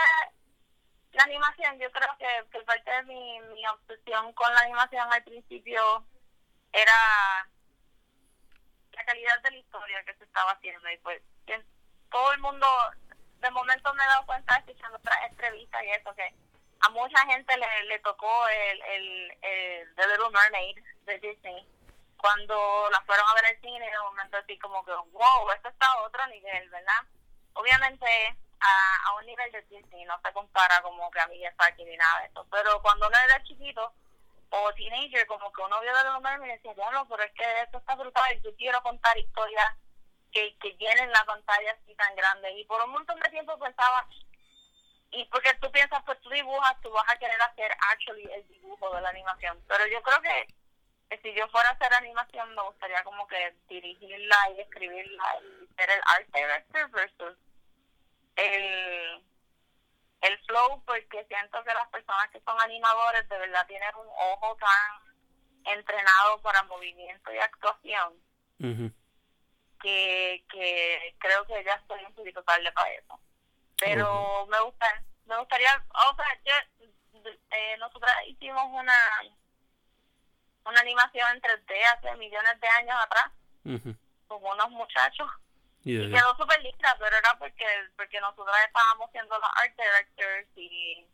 la 1.14 1.24
animación, 1.24 1.80
yo 1.80 1.92
creo 1.92 2.18
que, 2.18 2.50
que 2.52 2.60
parte 2.66 2.92
de 2.92 3.04
mi, 3.04 3.40
mi 3.54 3.66
obsesión 3.68 4.34
con 4.34 4.54
la 4.54 4.62
animación 4.62 5.12
al 5.12 5.24
principio 5.24 6.06
era 6.74 7.48
la 8.92 9.06
calidad 9.06 9.42
de 9.42 9.52
la 9.52 9.58
historia 9.58 10.04
que 10.04 10.14
se 10.16 10.24
estaba 10.24 10.52
haciendo 10.52 10.90
y 10.90 10.98
pues 10.98 11.22
todo 12.10 12.34
el 12.34 12.40
mundo 12.40 12.68
de 13.40 13.52
momento 13.52 13.94
me 13.94 14.04
he 14.04 14.08
dado 14.08 14.26
cuenta 14.26 14.56
escuchando 14.58 14.98
otras 14.98 15.18
entrevistas 15.30 15.84
y 15.84 15.90
eso 15.92 16.16
que 16.16 16.34
a 16.80 16.90
mucha 16.90 17.26
gente 17.26 17.58
le, 17.58 17.84
le 17.86 18.00
tocó 18.00 18.48
el, 18.48 18.82
el, 18.82 19.38
el 19.42 19.96
The 19.96 20.08
Little 20.08 20.30
Mermaid 20.32 20.78
de 21.06 21.20
Disney 21.20 21.68
cuando 22.18 22.90
la 22.92 23.02
fueron 23.02 23.26
a 23.28 23.34
ver 23.36 23.46
al 23.46 23.62
cine 23.62 23.90
de 23.90 24.00
momento 24.00 24.38
así 24.38 24.58
como 24.60 24.84
que 24.86 24.92
wow 24.92 25.52
esto 25.56 25.70
está 25.70 25.86
a 25.86 26.02
otro 26.02 26.26
nivel 26.28 26.70
verdad 26.70 27.04
obviamente 27.54 28.38
a, 28.60 29.10
a 29.10 29.16
un 29.16 29.26
nivel 29.26 29.52
de 29.52 29.62
Disney 29.64 30.06
no 30.06 30.20
se 30.24 30.34
compara 30.34 30.82
como 30.82 31.10
que 31.12 31.20
a 31.20 31.28
Miyazaki 31.28 31.86
ni 31.86 31.98
nada 31.98 32.22
de 32.22 32.28
eso 32.28 32.46
pero 32.52 32.82
cuando 32.82 33.08
uno 33.08 33.18
era 33.18 33.44
chiquito 33.44 33.94
o 34.50 34.74
teenager 34.74 35.26
como 35.28 35.52
que 35.52 35.62
uno 35.62 35.80
vio 35.82 35.96
de 35.96 36.04
Little 36.04 36.22
Mermaid 36.22 36.52
y 36.52 36.56
decía 36.56 36.74
bueno 36.76 37.08
pero 37.08 37.24
es 37.24 37.32
que 37.34 37.62
esto 37.62 37.78
está 37.78 37.96
brutal 37.96 38.42
yo 38.42 38.56
quiero 38.56 38.82
contar 38.82 39.18
historias 39.18 39.76
que, 40.32 40.56
que 40.60 40.76
llenen 40.78 41.12
la 41.12 41.24
pantalla 41.26 41.72
así 41.72 41.96
tan 41.96 42.16
grande. 42.16 42.52
Y 42.52 42.66
por 42.66 42.84
un 42.84 42.92
montón 42.92 43.20
de 43.20 43.30
tiempo 43.30 43.58
pensaba, 43.60 44.08
y 45.12 45.26
porque 45.26 45.54
tú 45.56 45.72
piensas, 45.72 46.04
pues 46.06 46.20
tú 46.22 46.30
dibujas, 46.30 46.80
tú 46.82 46.92
vas 46.92 47.06
a 47.08 47.18
querer 47.18 47.42
hacer 47.42 47.72
actually 47.92 48.30
el 48.34 48.48
dibujo 48.48 48.94
de 48.94 49.02
la 49.02 49.10
animación. 49.10 49.62
Pero 49.68 49.88
yo 49.88 50.02
creo 50.02 50.22
que, 50.22 51.18
si 51.22 51.34
yo 51.34 51.48
fuera 51.48 51.70
a 51.70 51.74
hacer 51.74 51.94
animación, 51.94 52.54
me 52.54 52.62
gustaría 52.64 53.04
como 53.04 53.28
que 53.28 53.56
dirigirla 53.70 54.36
y 54.56 54.62
escribirla 54.62 55.36
y 55.42 55.76
ser 55.76 55.90
el 55.90 56.02
art 56.06 56.28
director 56.34 56.92
versus 56.92 57.38
el, 58.38 59.24
el 60.22 60.40
flow, 60.46 60.84
porque 60.86 61.26
siento 61.26 61.64
que 61.64 61.74
las 61.74 61.88
personas 61.90 62.30
que 62.32 62.42
son 62.42 62.60
animadores 62.62 63.28
de 63.30 63.38
verdad 63.38 63.68
tienen 63.68 63.96
un 63.96 64.08
ojo 64.08 64.58
tan 64.58 65.76
entrenado 65.78 66.42
para 66.42 66.64
movimiento 66.64 67.34
y 67.34 67.38
actuación 67.38 68.14
que, 69.82 70.46
que 70.50 71.16
creo 71.20 71.46
que 71.46 71.64
ya 71.64 71.74
estoy 71.74 72.04
poquito 72.14 72.44
tarde 72.44 72.72
para 72.72 72.90
eso. 72.94 73.20
Pero 73.80 74.48
me 74.48 74.60
gusta, 74.62 75.04
me 75.26 75.38
gustaría, 75.38 75.70
o 75.90 76.16
sea, 76.16 76.42
yo, 76.46 77.30
eh, 77.52 77.78
nosotras 77.78 78.16
hicimos 78.26 78.64
una 78.72 78.94
una 80.68 80.82
animación 80.82 81.30
en 81.34 81.42
3D 81.42 81.86
hace 81.94 82.16
millones 82.18 82.60
de 82.60 82.68
años 82.68 82.96
atrás 83.02 83.32
con 84.28 84.44
unos 84.44 84.70
muchachos 84.72 85.30
y 85.88 86.12
quedó 86.12 86.36
súper 86.36 86.62
linda, 86.62 86.96
pero 87.00 87.16
era 87.16 87.38
porque 87.40 87.66
porque 87.96 88.20
nosotras 88.20 88.56
estábamos 88.66 89.10
siendo 89.12 89.36
los 89.38 89.50
art 89.56 89.74
directors 89.76 90.48
y 90.56 91.06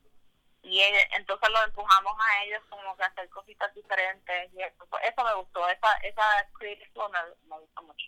y 0.64 0.80
entonces 1.12 1.50
los 1.50 1.64
empujamos 1.66 2.14
a 2.20 2.44
ellos 2.46 2.62
como 2.70 2.96
que 2.96 3.04
a 3.04 3.08
hacer 3.08 3.30
cositas 3.30 3.74
diferentes 3.76 4.54
y 4.54 4.62
eso, 4.62 4.88
eso 5.04 5.24
me 5.24 5.36
gustó, 5.36 5.68
esa 5.70 5.94
esa 6.04 6.24
creative 6.58 6.90
flow 6.94 7.10
me, 7.12 7.20
me 7.50 7.60
gustó 7.60 7.84
mucho. 7.84 8.06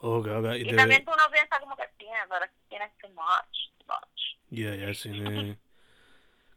Okay, 0.00 0.32
okay. 0.32 0.62
Y, 0.62 0.70
y 0.70 0.76
también 0.76 1.04
tú 1.04 1.10
no 1.10 1.30
piensas 1.30 1.60
como 1.60 1.76
que 1.76 1.88
tiene, 1.98 2.18
pero 2.28 2.46
tienes 2.68 2.96
too 2.98 3.08
much, 3.10 3.70
too 3.78 3.86
much. 3.86 4.20
Yeah, 4.50 4.76
yeah, 4.76 4.94
sí. 4.94 5.58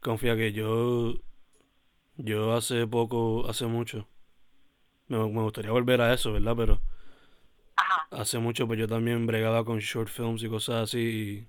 Confía 0.00 0.36
que 0.36 0.52
yo, 0.52 1.14
yo 2.16 2.54
hace 2.54 2.86
poco, 2.86 3.48
hace 3.48 3.66
mucho, 3.66 4.08
me, 5.06 5.18
me 5.18 5.42
gustaría 5.42 5.72
volver 5.72 6.00
a 6.00 6.12
eso, 6.14 6.32
¿verdad? 6.32 6.54
Pero. 6.56 6.80
Hace 8.10 8.38
mucho 8.38 8.66
pues 8.66 8.78
yo 8.78 8.88
también 8.88 9.26
bregaba 9.26 9.64
con 9.64 9.78
short 9.78 10.08
films 10.08 10.42
y 10.42 10.48
cosas 10.48 10.84
así 10.84 10.98
y 10.98 11.48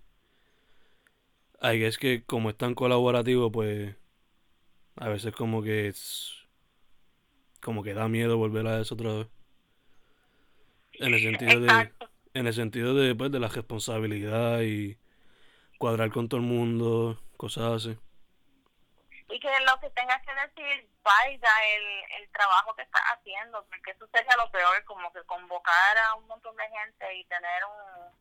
ahí 1.61 1.83
es 1.83 1.97
que 1.97 2.23
como 2.23 2.49
es 2.49 2.57
tan 2.57 2.75
colaborativo 2.75 3.51
pues 3.51 3.95
a 4.97 5.09
veces 5.09 5.33
como 5.33 5.61
que 5.61 5.87
es 5.87 6.33
como 7.61 7.83
que 7.83 7.93
da 7.93 8.07
miedo 8.07 8.37
volver 8.37 8.67
a 8.67 8.79
eso 8.79 8.95
otra 8.95 9.13
vez. 9.13 9.27
En 10.93 11.13
el 11.13 11.21
sentido 11.21 11.59
de 11.59 11.91
en 12.33 12.47
el 12.47 12.53
sentido 12.53 12.93
de 12.95 13.15
pues, 13.15 13.31
de 13.31 13.39
la 13.39 13.47
responsabilidad 13.47 14.61
y 14.61 14.97
cuadrar 15.77 16.11
con 16.11 16.29
todo 16.29 16.41
el 16.41 16.45
mundo 16.47 17.21
cosas 17.37 17.85
así 17.85 17.97
y 19.29 19.39
que 19.39 19.49
lo 19.61 19.79
que 19.79 19.89
tengas 19.91 20.21
que 20.25 20.33
decir 20.33 20.89
vaya 21.03 21.51
el, 21.75 22.21
el 22.21 22.31
trabajo 22.31 22.75
que 22.75 22.83
estás 22.83 23.01
haciendo 23.13 23.65
porque 23.69 23.91
eso 23.91 24.07
sería 24.11 24.35
lo 24.37 24.51
peor 24.51 24.83
como 24.85 25.11
que 25.11 25.23
convocar 25.23 25.97
a 25.97 26.15
un 26.15 26.27
montón 26.27 26.55
de 26.55 26.63
gente 26.69 27.15
y 27.15 27.25
tener 27.25 27.63
un 27.65 28.19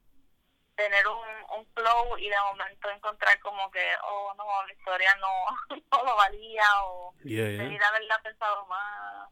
tener 0.77 1.09
un, 1.09 1.59
un 1.59 1.67
flow 1.75 2.19
y 2.19 2.29
de 2.29 2.37
momento 2.39 2.91
encontrar 2.91 3.39
como 3.41 3.71
que 3.71 3.85
oh 4.05 4.33
no 4.37 4.45
la 4.67 4.73
historia 4.73 5.15
no, 5.17 5.77
no 5.93 6.05
lo 6.05 6.17
valía 6.17 6.65
o 6.85 7.15
yeah, 7.25 7.49
yeah. 7.49 7.63
debería 7.63 7.89
haberla 7.89 8.23
pensado 8.23 8.67
más. 8.67 9.31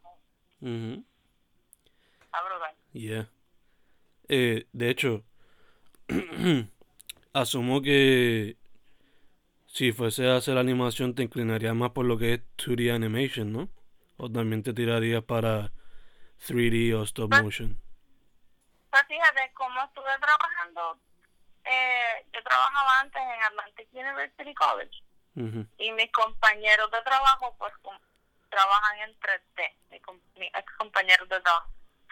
Mhm 0.61 1.04
brutal. 2.42 2.75
Yeah. 2.92 3.28
Eh, 4.28 4.66
de 4.73 4.90
hecho, 4.90 5.25
asumo 7.33 7.83
que 7.83 8.56
si 9.76 9.92
fuese 9.92 10.26
a 10.30 10.37
hacer 10.37 10.56
animación 10.56 11.14
te 11.14 11.23
inclinarías 11.23 11.75
más 11.75 11.90
por 11.90 12.06
lo 12.06 12.16
que 12.16 12.33
es 12.35 12.40
2D 12.56 12.95
animation, 12.95 13.52
¿no? 13.52 13.68
O 14.16 14.30
también 14.33 14.62
te 14.62 14.73
tirarías 14.73 15.23
para 15.23 15.71
3D 16.38 16.95
o 16.95 17.02
stop 17.02 17.28
Pues- 17.28 17.42
motion. 17.42 17.78
Pues 18.90 19.02
fíjate, 19.06 19.52
como 19.52 19.78
estuve 19.85 20.09
trabajando, 20.18 20.99
eh, 21.64 22.25
yo 22.33 22.42
trabajaba 22.42 23.00
antes 23.00 23.21
en 23.21 23.42
Atlantic 23.45 23.88
University 23.92 24.54
College 24.54 25.02
y 25.76 25.92
mis 25.92 26.11
compañeros 26.12 26.90
de 26.90 27.02
trabajo 27.02 27.54
pues 27.59 27.73
trabajan 28.49 28.99
en 29.00 29.21
3D, 29.21 29.76
mi 29.90 30.00
com- 30.00 30.18
mis 30.37 30.49
ex 30.54 30.73
compañeros 30.78 31.28
de 31.28 31.38
trabajo. 31.42 31.68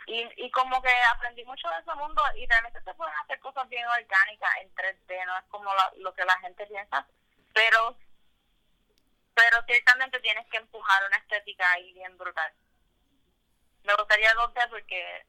Y, 0.07 0.29
y 0.37 0.51
como 0.51 0.83
que 0.83 0.91
aprendí 1.15 1.43
mucho 1.47 1.67
de 1.71 1.79
ese 1.81 1.95
mundo 1.95 2.21
y 2.37 2.47
realmente 2.47 2.83
se 2.85 2.93
pueden 2.93 3.15
hacer 3.25 3.39
cosas 3.41 3.67
bien 3.71 3.87
orgánicas 3.87 4.51
en 4.61 4.69
3D, 4.75 5.25
no 5.25 5.39
es 5.39 5.45
como 5.49 5.65
la- 5.75 5.93
lo 5.97 6.13
que 6.13 6.27
la 6.27 6.37
gente 6.41 6.67
piensa, 6.67 7.07
pero 7.55 7.97
pero 9.35 9.63
ciertamente 9.67 10.21
tienes 10.21 10.47
que 10.49 10.59
empujar 10.59 11.03
una 11.07 11.17
estética 11.17 11.65
ahí 11.73 11.93
bien 11.95 12.17
brutal. 12.19 12.53
Me 13.85 13.95
gustaría 13.95 14.33
2D 14.35 14.69
porque 14.69 15.27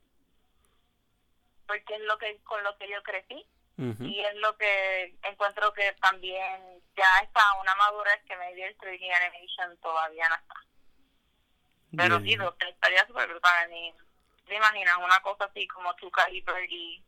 porque 1.66 1.96
es 1.96 2.02
lo 2.02 2.18
que 2.18 2.38
con 2.44 2.64
lo 2.64 2.78
que 2.78 2.90
yo 2.90 3.02
crecí 3.04 3.46
y 3.78 4.22
es 4.22 4.36
lo 4.36 4.56
que 4.56 5.16
encuentro 5.24 5.74
que 5.74 5.92
también 6.00 6.82
ya 6.96 7.20
está 7.24 7.42
una 7.60 7.76
madurez 7.76 8.24
que 8.26 8.38
maybe 8.38 8.64
el 8.64 8.78
3D 8.78 9.14
animation 9.14 9.78
todavía 9.78 10.30
no 10.30 10.36
está. 10.36 10.56
Pero 11.98 12.20
sí, 12.22 12.36
lo 12.38 12.56
que 12.56 12.70
estaría 12.70 13.06
súper 13.06 13.28
brutal. 13.28 13.74
Y, 13.74 13.94
¿Te 14.46 14.56
imaginas 14.56 14.98
una 14.98 15.20
cosa 15.22 15.46
así 15.46 15.68
como 15.68 15.94
Tuca 15.96 16.30
y 16.30 16.42
Birdie 16.42 17.04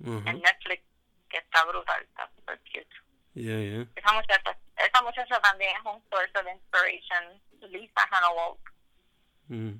en 0.00 0.40
Netflix? 0.40 0.82
Que 1.28 1.38
está 1.38 1.64
brutal, 1.64 2.02
está 2.02 2.28
súper 2.34 2.58
cute. 2.60 3.09
Yeah, 3.34 3.58
yeah. 3.60 3.86
Esa 3.96 4.12
muchacha, 4.12 4.58
esa 4.76 5.02
muchacha 5.02 5.40
también 5.40 5.70
es 5.76 5.84
un 5.84 6.02
source 6.10 6.32
of 6.38 6.46
inspiration. 6.52 7.40
Lisa 7.70 8.00
Hannah 8.10 8.30
Walk. 8.32 8.58
Ujú. 9.50 9.78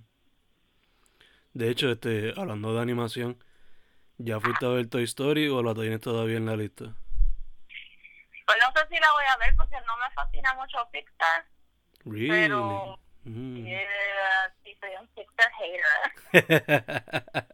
De 1.54 1.69
hecho, 1.71 1.90
este, 1.90 2.33
hablando 2.37 2.75
de 2.75 2.80
animación, 2.83 3.42
¿ya 4.19 4.38
fuiste 4.40 4.66
a 4.66 4.69
ver 4.69 4.88
Toy 4.88 5.02
Story 5.04 5.49
o 5.49 5.62
la 5.62 5.75
tienes 5.75 6.00
todavía 6.00 6.37
en 6.37 6.47
la 6.47 6.57
lista? 6.57 6.85
Pues 8.47 8.59
no 8.62 8.73
sé 8.75 8.87
si 8.88 9.00
la 9.00 9.12
voy 9.12 9.25
a 9.28 9.37
ver 9.38 9.54
porque 9.57 9.76
no 9.87 9.97
me 9.97 10.11
fascina 10.14 10.54
mucho 10.54 10.88
Pixar. 10.92 11.45
Really? 12.04 12.28
Pero- 12.28 12.99
Mm. 13.23 13.66
Yeah, 13.66 14.54
sí, 14.64 14.75
soy 14.80 14.90
un 14.99 15.07
Pixar 15.09 15.52
hater. 15.52 15.85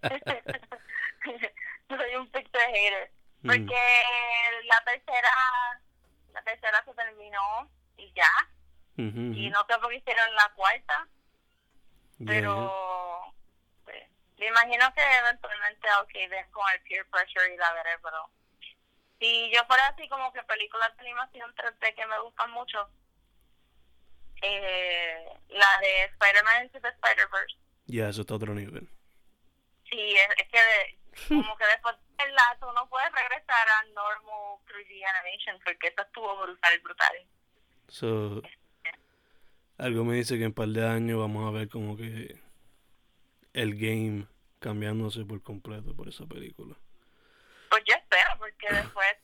soy 1.88 2.14
un 2.14 2.30
Pixar 2.30 2.68
hater. 2.72 3.10
Mm. 3.42 3.48
Porque 3.48 3.82
la 4.68 4.84
tercera, 4.84 5.32
la 6.36 6.42
tercera 6.42 6.84
se 6.84 6.92
terminó 6.94 7.70
y 7.96 8.12
ya. 8.14 8.30
Y 8.98 9.50
no 9.50 9.64
sé 9.68 9.78
por 9.78 9.90
qué 9.90 9.96
hicieron 9.96 10.34
la 10.34 10.52
cuarta, 10.54 11.08
Yeah, 12.18 12.26
pero 12.26 13.34
pues, 13.84 14.02
me 14.38 14.46
imagino 14.46 14.92
que 14.94 15.02
eventualmente 15.02 15.86
ok 16.02 16.12
den 16.30 16.50
con 16.50 16.64
el 16.72 16.80
peer 16.82 17.06
pressure 17.10 17.52
y 17.52 17.56
la 17.58 17.72
veré, 17.74 17.98
pero 18.02 18.30
si 19.20 19.50
yo 19.54 19.62
fuera 19.66 19.86
así 19.88 20.08
como 20.08 20.32
que 20.32 20.42
películas 20.44 20.94
de 20.96 21.02
animación 21.02 21.54
3D 21.54 21.94
que 21.94 22.06
me 22.06 22.18
gustan 22.20 22.50
mucho, 22.52 22.88
eh, 24.42 25.26
la 25.48 25.78
de 25.80 26.04
Spider-Man 26.04 26.64
Into 26.64 26.80
the 26.80 26.88
Spider-Verse, 26.88 27.56
yeah. 27.86 28.04
Ya, 28.04 28.10
eso 28.10 28.22
está 28.22 28.34
otro 28.34 28.54
nivel. 28.54 28.88
sí, 29.90 30.14
es, 30.16 30.28
es 30.38 30.48
que 30.48 30.58
de- 30.58 30.98
como 31.28 31.56
que 31.56 31.66
después 31.66 31.96
del 32.18 32.34
lazo 32.34 32.72
no 32.72 32.88
puedes 32.88 33.10
regresar 33.12 33.68
a 33.68 33.84
normal 33.94 34.58
3D 34.66 35.04
animation 35.04 35.58
porque 35.64 35.88
eso 35.88 36.02
estuvo 36.02 36.36
brutal, 36.42 36.80
brutal. 36.80 37.26
So, 37.88 38.42
algo 39.78 40.04
me 40.04 40.16
dice 40.16 40.36
que 40.36 40.42
en 40.42 40.48
un 40.48 40.54
par 40.54 40.68
de 40.68 40.86
años 40.86 41.18
vamos 41.20 41.46
a 41.46 41.56
ver 41.56 41.68
como 41.68 41.96
que 41.96 42.40
el 43.52 43.74
game 43.74 44.26
cambiándose 44.58 45.24
por 45.24 45.42
completo 45.42 45.94
por 45.94 46.08
esa 46.08 46.26
película. 46.26 46.76
Pues 47.70 47.82
yo 47.86 47.94
espero, 47.94 48.30
porque 48.38 48.66
después 48.72 49.16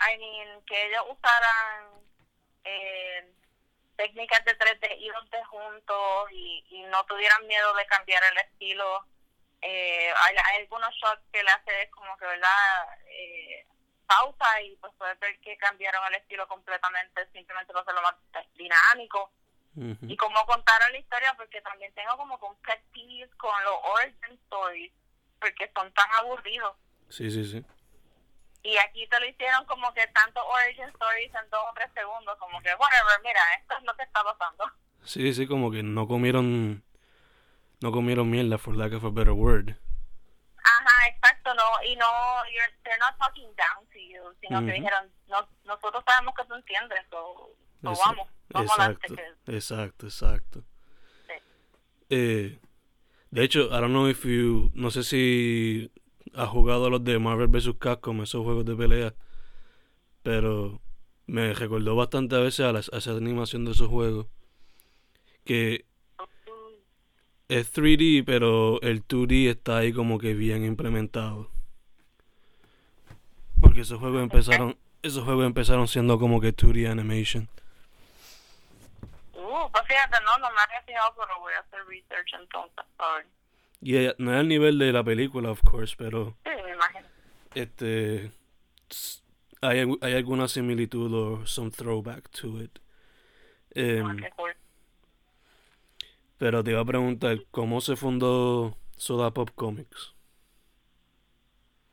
I 0.00 0.18
mean, 0.18 0.62
que 0.66 0.86
ellos 0.86 1.04
usaran 1.10 1.88
eh, 2.64 3.32
técnicas 3.96 4.44
de 4.44 4.58
3D 4.58 4.98
y 4.98 5.08
2D 5.08 5.44
juntos 5.46 6.32
y, 6.32 6.64
y 6.68 6.82
no 6.84 7.04
tuvieran 7.04 7.46
miedo 7.46 7.74
de 7.74 7.86
cambiar 7.86 8.22
el 8.32 8.38
estilo. 8.38 9.06
Eh, 9.66 10.12
hay, 10.14 10.36
hay 10.36 10.60
algunos 10.60 10.94
shots 10.94 11.22
que 11.32 11.42
le 11.42 11.50
hace 11.50 11.90
como 11.90 12.14
que, 12.18 12.26
¿verdad? 12.26 12.86
Eh, 13.08 13.66
pausa 14.06 14.60
y 14.60 14.76
pues 14.76 14.92
puedes 14.98 15.18
ver 15.18 15.40
que 15.40 15.56
cambiaron 15.56 16.04
el 16.08 16.16
estilo 16.16 16.46
completamente, 16.48 17.26
simplemente 17.32 17.72
lo 17.72 17.80
hace 17.80 17.92
lo 17.92 18.02
más 18.02 18.14
dinámico. 18.54 19.32
Y 19.76 20.16
cómo 20.16 20.46
contaron 20.46 20.92
la 20.92 20.98
historia, 20.98 21.34
porque 21.36 21.60
también 21.62 21.92
tengo 21.94 22.16
como 22.16 22.38
peeve 22.38 23.28
con 23.36 23.64
los 23.64 23.74
origin 23.82 24.38
stories, 24.44 24.92
porque 25.40 25.68
son 25.74 25.92
tan 25.92 26.08
aburridos. 26.12 26.76
Sí, 27.08 27.28
sí, 27.28 27.44
sí. 27.44 27.64
Y 28.62 28.76
aquí 28.78 29.06
te 29.08 29.18
lo 29.18 29.26
hicieron 29.26 29.64
como 29.66 29.92
que 29.92 30.06
tanto 30.08 30.40
origin 30.46 30.88
stories 30.90 31.34
en 31.34 31.50
dos 31.50 31.60
o 31.68 31.72
tres 31.74 31.90
segundos, 31.92 32.38
como 32.38 32.62
que, 32.62 32.72
whatever, 32.74 33.20
mira, 33.24 33.40
esto 33.60 33.76
es 33.76 33.82
lo 33.82 33.96
que 33.96 34.04
está 34.04 34.22
pasando. 34.22 34.64
Sí, 35.02 35.34
sí, 35.34 35.48
como 35.48 35.72
que 35.72 35.82
no 35.82 36.06
comieron. 36.06 36.84
No 37.84 37.92
comieron 37.92 38.30
mierda, 38.30 38.56
for 38.56 38.74
lack 38.74 38.94
of 38.94 39.04
a 39.04 39.10
better 39.10 39.34
word. 39.34 39.76
Ajá, 40.56 41.08
exacto, 41.08 41.52
no, 41.54 41.62
y 41.86 41.94
no, 41.96 42.06
you're, 42.50 42.72
they're 42.82 42.96
not 42.98 43.14
talking 43.18 43.44
down 43.58 43.84
to 43.92 43.98
you, 43.98 44.22
sino 44.40 44.60
que 44.60 44.72
Ujú. 44.72 44.80
dijeron, 44.80 45.12
no, 45.28 45.46
nosotros 45.66 46.02
sabemos 46.06 46.34
que 46.34 46.44
tú 46.46 46.54
entiendes, 46.54 47.00
so, 47.10 47.50
so 47.82 47.90
Esa- 47.92 48.02
vamos, 48.06 48.26
vamos 48.48 48.70
adelante. 48.78 49.06
Exacto, 49.06 49.34
que- 49.44 49.56
exacto, 49.56 50.06
exacto. 50.06 50.64
Sí. 51.26 51.34
Eh, 52.08 52.58
de 53.30 53.44
hecho, 53.44 53.66
I 53.66 53.80
don't 53.82 53.90
know 53.92 54.08
if 54.08 54.24
you, 54.24 54.70
no 54.72 54.90
sé 54.90 55.02
si 55.02 55.92
has 56.34 56.48
jugado 56.48 56.86
a 56.86 56.88
los 56.90 57.04
de 57.04 57.18
Marvel 57.18 57.48
vs. 57.48 57.74
Capcom, 57.78 58.22
esos 58.22 58.42
juegos 58.44 58.64
de 58.64 58.76
pelea, 58.76 59.14
pero 60.22 60.80
me 61.26 61.52
recordó 61.52 61.94
bastante 61.96 62.34
a 62.36 62.38
veces 62.38 62.64
a, 62.64 62.72
las- 62.72 62.90
a 62.94 62.96
esa 62.96 63.10
animación 63.10 63.66
de 63.66 63.72
esos 63.72 63.88
juegos, 63.88 64.26
que 65.44 65.84
es 67.48 67.72
3D, 67.72 68.24
pero 68.24 68.80
el 68.82 69.06
2D 69.06 69.48
está 69.50 69.78
ahí 69.78 69.92
como 69.92 70.18
que 70.18 70.34
bien 70.34 70.64
implementado. 70.64 71.50
Porque 73.60 73.80
esos 73.82 73.98
juegos 73.98 74.22
empezaron, 74.22 74.76
esos 75.02 75.24
juegos 75.24 75.46
empezaron 75.46 75.88
siendo 75.88 76.18
como 76.18 76.40
que 76.40 76.54
2D 76.54 76.90
animation. 76.90 77.48
Uh, 79.34 79.70
pues 79.70 79.84
fíjate, 79.86 80.16
no, 80.24 80.38
no 80.38 80.50
me 80.54 80.60
había 80.60 80.82
fijado, 80.86 81.14
pero 81.16 81.40
voy 81.40 81.52
a 81.54 81.60
hacer 81.60 81.80
research 81.86 82.32
entonces, 82.40 82.84
sorry. 82.98 83.26
Y 83.80 83.96
ella- 83.98 84.14
no 84.18 84.32
es 84.32 84.40
al 84.40 84.48
nivel 84.48 84.78
de 84.78 84.92
la 84.92 85.04
película, 85.04 85.50
of 85.50 85.60
course, 85.62 85.94
pero 85.98 86.36
Sí, 86.44 86.50
me 86.64 86.72
imagino. 86.72 87.06
este 87.54 88.30
hay, 89.60 89.80
hay 90.02 90.14
alguna 90.14 90.48
similitud 90.48 91.12
o 91.14 91.46
some 91.46 91.70
throwback 91.70 92.28
to 92.30 92.60
it. 92.62 92.78
Qué 93.74 94.02
cool. 94.36 94.54
Pero 96.44 96.62
te 96.62 96.72
iba 96.72 96.82
a 96.82 96.84
preguntar, 96.84 97.38
¿cómo 97.50 97.80
se 97.80 97.96
fundó 97.96 98.76
Soda 98.98 99.30
Pop 99.30 99.48
Comics? 99.54 100.12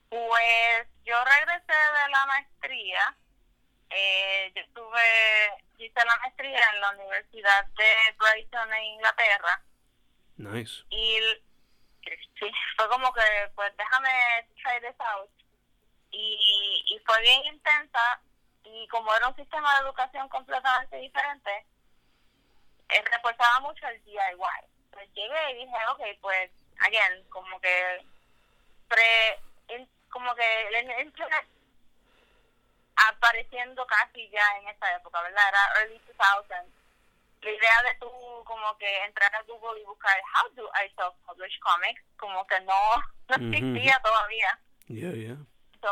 Pues 0.09 0.87
yo 1.05 1.15
regresé 1.23 1.71
de 1.71 2.11
la 2.11 2.25
maestría. 2.25 3.17
Eh, 3.91 4.51
yo 4.53 4.61
estuve, 4.61 5.53
hice 5.77 6.05
la 6.05 6.17
maestría 6.17 6.59
en 6.73 6.81
la 6.81 6.89
Universidad 6.89 7.65
de 7.65 7.93
Brighton 8.19 8.73
en 8.73 8.83
Inglaterra. 8.83 9.63
Nice. 10.35 10.83
Y 10.89 11.19
sí, 12.37 12.51
fue 12.75 12.89
como 12.89 13.13
que, 13.13 13.21
pues 13.55 13.71
déjame 13.77 14.09
try 14.61 14.81
this 14.81 14.99
out. 14.99 15.31
Y, 16.11 16.83
y 16.87 16.99
fue 17.05 17.21
bien 17.21 17.45
intensa. 17.45 18.19
Y 18.65 18.85
como 18.89 19.15
era 19.15 19.29
un 19.29 19.35
sistema 19.37 19.75
de 19.75 19.85
educación 19.85 20.27
completamente 20.27 20.97
diferente, 20.97 21.65
eh, 22.91 23.03
reforzaba 23.11 23.59
mucho 23.61 23.87
el 23.87 24.03
DIY. 24.03 24.37
Pues 24.91 25.09
llegué 25.13 25.51
y 25.51 25.65
dije, 25.65 25.75
ok, 25.89 26.01
pues, 26.21 26.51
again, 26.81 27.23
como 27.29 27.59
que 27.61 28.05
pre, 28.87 29.39
in- 29.69 29.89
como 30.09 30.33
que 30.35 30.67
el 30.67 30.89
internet 31.07 31.47
apareciendo 32.95 33.85
casi 33.87 34.29
ya 34.29 34.43
en 34.61 34.67
esa 34.69 34.95
época, 34.95 35.21
¿verdad? 35.21 35.47
Era 35.49 35.81
early 35.81 35.99
2000. 35.99 36.73
La 37.41 37.49
idea 37.49 37.81
de 37.83 37.95
tú 37.99 38.43
como 38.45 38.77
que 38.77 39.03
entrar 39.05 39.33
a 39.35 39.41
Google 39.43 39.81
y 39.81 39.85
buscar 39.85 40.15
how 40.35 40.47
do 40.49 40.69
I 40.75 40.89
self-publish 40.95 41.57
comics, 41.59 42.03
como 42.17 42.45
que 42.45 42.59
no, 42.61 42.95
no 43.29 43.35
existía 43.35 43.99
todavía. 44.03 44.59
Yeah, 44.87 45.13
yeah. 45.13 45.37
So, 45.81 45.89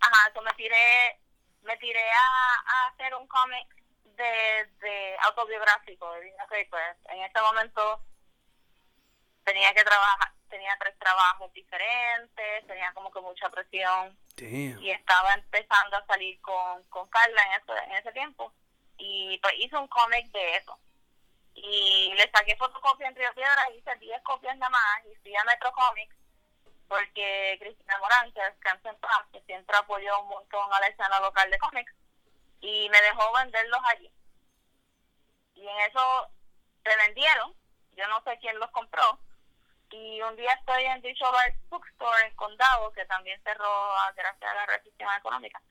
ajá, 0.00 0.32
so 0.32 0.40
me 0.40 0.52
tiré, 0.54 1.18
me 1.62 1.76
tiré 1.76 2.10
a, 2.10 2.54
a 2.66 2.86
hacer 2.88 3.14
un 3.14 3.26
cómic 3.26 3.66
de 4.16 4.70
autobiográfico. 5.30 6.12
Dije, 6.20 6.36
ok, 6.44 6.54
pues 6.70 6.96
en 7.08 7.22
este 7.22 7.40
momento 7.40 8.04
tenía 9.44 9.72
que 9.74 9.84
trabajar, 9.84 10.32
tenía 10.48 10.76
tres 10.78 10.96
trabajos 10.98 11.52
diferentes, 11.52 12.66
tenía 12.66 12.92
como 12.92 13.10
que 13.10 13.20
mucha 13.20 13.48
presión 13.50 14.16
Damn. 14.36 14.80
y 14.80 14.90
estaba 14.90 15.34
empezando 15.34 15.96
a 15.96 16.06
salir 16.06 16.40
con, 16.40 16.84
con 16.84 17.08
Carla 17.08 17.42
en 17.46 17.60
ese, 17.60 17.84
en 17.84 17.92
ese 17.92 18.12
tiempo 18.12 18.52
y 18.98 19.38
pues 19.38 19.54
hice 19.58 19.76
un 19.76 19.88
cómic 19.88 20.30
de 20.30 20.56
eso 20.56 20.78
y 21.54 22.12
le 22.14 22.30
saqué 22.30 22.56
fotocopia 22.56 23.08
en 23.08 23.16
Río 23.16 23.32
Piedra 23.34 23.70
hice 23.76 23.94
10 23.96 24.22
copias 24.22 24.56
nada 24.58 24.70
más 24.70 25.06
y 25.10 25.14
fui 25.16 25.34
a 25.34 25.44
Metro 25.44 25.72
Comics 25.72 26.16
porque 26.86 27.56
Cristina 27.60 27.98
Morán 27.98 28.32
que 28.32 28.42
descansa 28.42 28.90
en 28.90 28.96
paz 28.96 29.26
que 29.32 29.40
siempre 29.42 29.76
apoyó 29.76 30.20
un 30.22 30.28
montón 30.28 30.72
a 30.72 30.80
la 30.80 30.86
escena 30.88 31.20
local 31.20 31.50
de 31.50 31.58
cómics 31.58 31.92
y 32.60 32.88
me 32.90 33.00
dejó 33.02 33.32
venderlos 33.32 33.80
allí 33.86 34.12
y 35.60 35.68
en 35.68 35.80
eso 35.80 36.30
se 36.82 36.96
vendieron 36.96 37.54
yo 37.96 38.06
no 38.08 38.22
sé 38.22 38.38
quién 38.40 38.58
los 38.58 38.70
compró 38.70 39.20
y 39.92 40.22
un 40.22 40.36
día 40.36 40.52
estoy 40.52 40.84
en 40.84 41.02
Arts 41.02 41.68
Bookstore 41.68 42.26
en 42.26 42.34
Condado, 42.36 42.92
que 42.92 43.04
también 43.06 43.40
cerró 43.42 43.66
ah, 43.66 44.12
gracias 44.16 44.50
a 44.50 44.54
la 44.54 44.66
recesión 44.66 45.08
económica. 45.16 45.60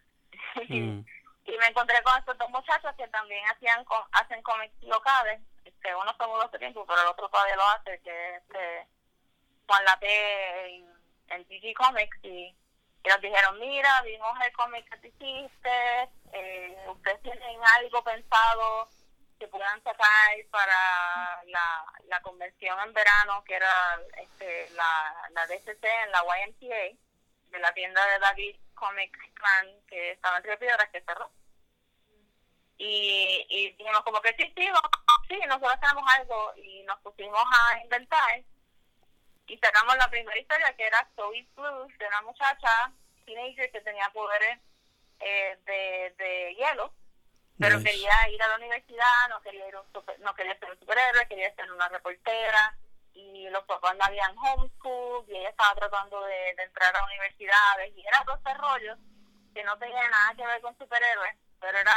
Mm. 0.70 1.06
y 1.46 1.58
me 1.58 1.68
encontré 1.68 2.02
con 2.04 2.18
estos 2.18 2.38
dos 2.38 2.50
muchachos 2.50 2.94
que 2.98 3.08
también 3.08 3.44
hacían 3.50 3.86
hacen 4.12 4.42
cómics 4.44 4.74
locales. 4.84 5.42
Que 5.82 5.96
uno 5.96 6.14
se 6.18 6.28
mudó 6.28 6.42
hace 6.42 6.60
tiempo, 6.60 6.86
pero 6.86 7.02
el 7.02 7.08
otro 7.08 7.30
todavía 7.30 7.56
lo 7.56 7.68
hace, 7.70 8.00
que 8.02 8.36
es 8.36 8.44
este, 8.44 8.88
Juan 9.68 9.86
Late 9.86 10.76
en, 10.76 10.94
en 11.30 11.44
GG 11.44 11.74
Comics. 11.74 12.18
Y, 12.24 12.56
y 13.04 13.08
nos 13.08 13.22
dijeron, 13.22 13.60
mira, 13.60 14.02
vimos 14.04 14.32
el 14.46 14.52
cómic 14.54 14.90
que 14.90 14.98
tú 14.98 15.08
hiciste, 15.08 16.10
eh, 16.34 16.86
ustedes 16.90 17.22
tienen 17.22 17.60
algo 17.78 18.04
pensado 18.04 18.90
que 19.40 19.48
puedan 19.48 19.82
sacar 19.84 20.36
para 20.52 21.44
la, 21.46 21.86
la 22.08 22.22
convención 22.22 22.78
en 22.82 22.94
verano, 22.94 23.44
que 23.46 23.56
era 23.56 24.00
este, 24.18 24.70
la, 24.72 25.30
la 25.32 25.48
DCC 25.48 25.84
en 25.84 26.12
la 26.12 26.24
YMCA, 26.24 26.98
de 27.52 27.60
la 27.60 27.74
tienda 27.74 28.06
de 28.06 28.20
David 28.20 28.56
Comic 28.76 29.18
Clan, 29.34 29.82
que 29.88 30.12
estaba 30.12 30.38
en 30.38 30.44
Río 30.44 30.60
Piedras, 30.60 30.90
que 30.92 31.02
cerró. 31.02 31.32
Y, 32.78 33.46
y 33.50 33.72
dijimos 33.72 34.02
como 34.04 34.22
que 34.22 34.34
sí, 34.38 34.54
sí, 34.56 34.68
vamos, 34.68 34.92
sí, 35.28 35.40
nosotros 35.48 35.80
tenemos 35.80 36.04
algo, 36.16 36.54
y 36.58 36.84
nos 36.84 37.00
pusimos 37.00 37.44
a 37.44 37.82
inventar, 37.82 38.44
y 39.48 39.58
sacamos 39.58 39.98
la 39.98 40.10
primera 40.10 40.38
historia, 40.38 40.76
que 40.76 40.86
era 40.86 41.10
Zoe 41.16 41.48
Blues, 41.56 41.98
de 41.98 42.08
una 42.08 42.22
muchacha 42.22 42.92
teenager 43.26 43.72
que 43.72 43.82
tenía 43.82 44.10
poderes 44.14 44.60
eh, 45.20 45.58
de, 45.66 46.14
de 46.18 46.56
hielo, 46.56 46.94
pero 47.60 47.78
Nice. 47.78 47.90
quería 47.92 48.30
ir 48.30 48.42
a 48.42 48.48
la 48.48 48.56
universidad, 48.56 49.30
no 49.30 49.42
quería 49.42 49.68
ir 49.68 49.76
un 49.76 49.92
super- 49.94 50.20
no 50.22 50.34
quería 50.36 50.58
ser 50.58 50.72
un 50.72 50.80
superhéroe, 50.80 51.28
quería 51.28 51.54
ser 51.56 51.72
una 51.72 51.90
reportera 51.90 52.78
y 53.14 53.50
los 53.50 53.64
papás 53.66 53.96
la 53.98 54.06
habían 54.06 54.36
homeschool 54.38 55.26
y 55.28 55.36
ella 55.38 55.50
estaba 55.50 55.76
tratando 55.76 56.22
de, 56.26 56.54
de 56.56 56.64
entrar 56.64 56.96
a 56.96 57.06
universidades 57.06 57.94
y 57.96 58.06
era 58.08 58.24
todo 58.24 58.36
este 58.38 58.54
rollo 58.56 58.96
que 59.54 59.64
no 59.64 59.78
tenía 59.78 60.08
nada 60.10 60.34
que 60.36 60.46
ver 60.46 60.62
con 60.62 60.78
superhéroes, 60.78 61.36
pero 61.60 61.78
era 61.78 61.94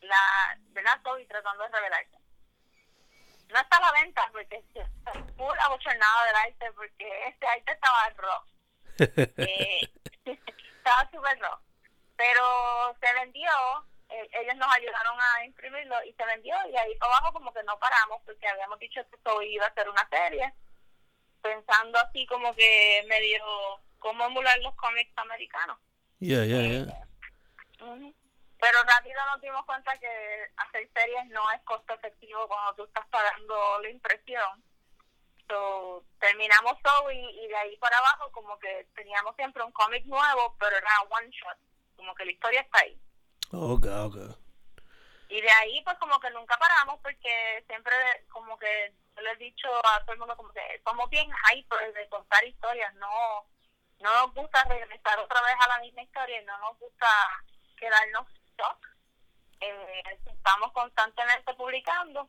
la 0.00 0.58
verdad 0.70 1.00
Toby 1.02 1.26
tratando 1.26 1.62
de 1.64 1.68
revelarse. 1.70 2.16
No 3.48 3.60
está 3.60 3.76
a 3.76 3.80
la 3.80 3.92
venta 3.92 4.28
porque 4.32 4.64
muy 5.36 5.54
abochornado 5.60 6.24
del 6.24 6.36
arte 6.36 6.72
porque 6.72 7.26
este 7.28 7.46
arte 7.46 7.72
estaba 7.72 8.08
rojo 8.16 8.46
eh, 9.36 9.80
estaba 10.78 11.10
súper 11.10 11.38
rojo. 11.40 11.60
Pero 12.16 12.96
se 13.00 13.12
vendió, 13.14 13.50
eh, 14.12 14.30
ellos 14.32 14.56
nos 14.56 14.68
ayudaron 14.74 15.18
a 15.20 15.44
imprimirlo 15.44 15.96
y 16.04 16.12
se 16.12 16.24
vendió 16.24 16.54
y 16.68 16.76
ahí 16.76 16.94
para 16.96 17.16
abajo 17.16 17.32
como 17.32 17.52
que 17.52 17.62
no 17.62 17.78
paramos 17.78 18.20
porque 18.26 18.46
habíamos 18.46 18.78
dicho 18.78 19.00
que 19.08 19.16
esto 19.16 19.42
iba 19.42 19.66
a 19.66 19.74
ser 19.74 19.88
una 19.88 20.06
serie, 20.10 20.52
pensando 21.40 21.98
así 21.98 22.26
como 22.26 22.54
que 22.54 23.04
medio 23.08 23.44
cómo 23.98 24.26
emular 24.26 24.58
los 24.58 24.74
cómics 24.76 25.12
americanos. 25.16 25.78
Yeah, 26.18 26.44
yeah, 26.44 26.62
yeah. 26.62 27.06
Pero 28.60 28.82
rápido 28.84 29.26
nos 29.26 29.40
dimos 29.40 29.64
cuenta 29.64 29.96
que 29.98 30.46
hacer 30.56 30.88
series 30.94 31.26
no 31.30 31.50
es 31.52 31.60
costo 31.62 31.94
efectivo 31.94 32.46
cuando 32.46 32.74
tú 32.74 32.84
estás 32.84 33.06
pagando 33.08 33.80
la 33.80 33.88
impresión. 33.90 34.62
So, 35.48 36.04
terminamos 36.20 36.80
todo 36.82 37.10
y, 37.10 37.18
y 37.18 37.48
de 37.48 37.56
ahí 37.56 37.76
para 37.78 37.98
abajo 37.98 38.30
como 38.30 38.58
que 38.58 38.86
teníamos 38.94 39.34
siempre 39.36 39.62
un 39.64 39.72
cómic 39.72 40.04
nuevo, 40.04 40.56
pero 40.60 40.76
era 40.76 41.00
one 41.10 41.30
shot. 41.30 41.58
como 41.96 42.14
que 42.14 42.24
la 42.24 42.32
historia 42.32 42.60
está 42.60 42.78
ahí. 42.80 42.98
Ok, 43.52 43.86
ok. 43.86 44.16
Y 45.28 45.40
de 45.40 45.50
ahí, 45.50 45.82
pues 45.84 45.96
como 45.98 46.18
que 46.20 46.30
nunca 46.30 46.58
paramos 46.58 46.98
porque 47.02 47.64
siempre 47.66 47.94
como 48.30 48.58
que 48.58 48.92
yo 49.16 49.22
le 49.22 49.32
he 49.32 49.36
dicho 49.36 49.68
a 49.86 50.00
todo 50.00 50.12
el 50.12 50.18
mundo 50.18 50.36
como 50.36 50.52
que 50.52 50.60
somos 50.84 51.08
bien 51.10 51.30
hyper 51.30 51.92
de 51.92 52.08
contar 52.08 52.44
historias, 52.44 52.94
no 52.94 53.08
no 54.00 54.12
nos 54.12 54.34
gusta 54.34 54.64
regresar 54.64 55.18
otra 55.20 55.40
vez 55.42 55.54
a 55.60 55.68
la 55.68 55.78
misma 55.78 56.02
historia 56.02 56.40
y 56.40 56.44
no 56.44 56.58
nos 56.58 56.78
gusta 56.78 57.06
quedarnos 57.76 58.26
shock. 58.58 58.86
Eh, 59.60 60.02
estamos 60.26 60.72
constantemente 60.72 61.54
publicando 61.54 62.28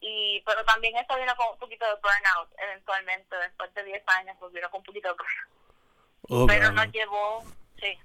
y 0.00 0.40
pero 0.42 0.64
también 0.64 0.96
eso 0.96 1.16
vino 1.16 1.34
con 1.36 1.48
un 1.48 1.58
poquito 1.58 1.84
de 1.86 1.94
burnout 1.94 2.52
eventualmente 2.58 3.34
después 3.36 3.74
de 3.74 3.82
10 3.82 4.04
años 4.18 4.36
pues 4.38 4.52
vino 4.52 4.70
con 4.70 4.78
un 4.78 4.84
poquito 4.84 5.08
de 5.08 5.14
burnout 6.28 6.48
pero 6.48 6.70
nos 6.70 6.86
llevó 6.92 7.42
sí 7.80 7.98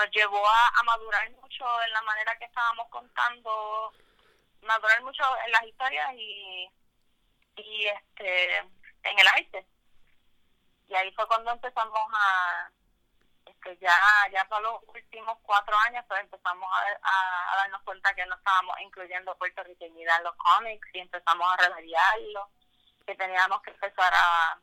nos 0.00 0.10
llevó 0.12 0.42
a, 0.48 0.82
madurar 0.84 1.30
mucho 1.32 1.64
en 1.82 1.92
la 1.92 2.02
manera 2.02 2.36
que 2.38 2.46
estábamos 2.46 2.88
contando 2.88 3.92
madurar 4.62 5.02
mucho 5.02 5.22
en 5.44 5.52
las 5.52 5.62
historias 5.64 6.10
y 6.14 6.70
y 7.56 7.86
este 7.86 8.56
en 8.58 9.18
el 9.18 9.28
arte. 9.28 9.66
Y 10.88 10.94
ahí 10.94 11.12
fue 11.12 11.26
cuando 11.28 11.50
empezamos 11.52 12.00
a 12.14 12.70
que 13.62 13.76
ya 13.76 13.94
ya 14.32 14.42
por 14.46 14.62
los 14.62 14.80
últimos 14.86 15.36
cuatro 15.42 15.76
años 15.86 16.02
pues 16.08 16.20
empezamos 16.20 16.68
a, 16.72 17.56
darnos 17.56 17.82
cuenta 17.82 18.14
que 18.14 18.24
no 18.24 18.36
estábamos 18.36 18.74
incluyendo 18.80 19.36
puertorriqueñidad 19.36 20.16
en 20.18 20.24
los 20.24 20.36
cómics 20.36 20.88
y 20.94 21.00
empezamos 21.00 21.46
a 21.52 21.68
remediarlo, 21.68 22.48
que 23.06 23.14
teníamos 23.16 23.60
que 23.62 23.70
empezar 23.70 24.12
a, 24.14 24.58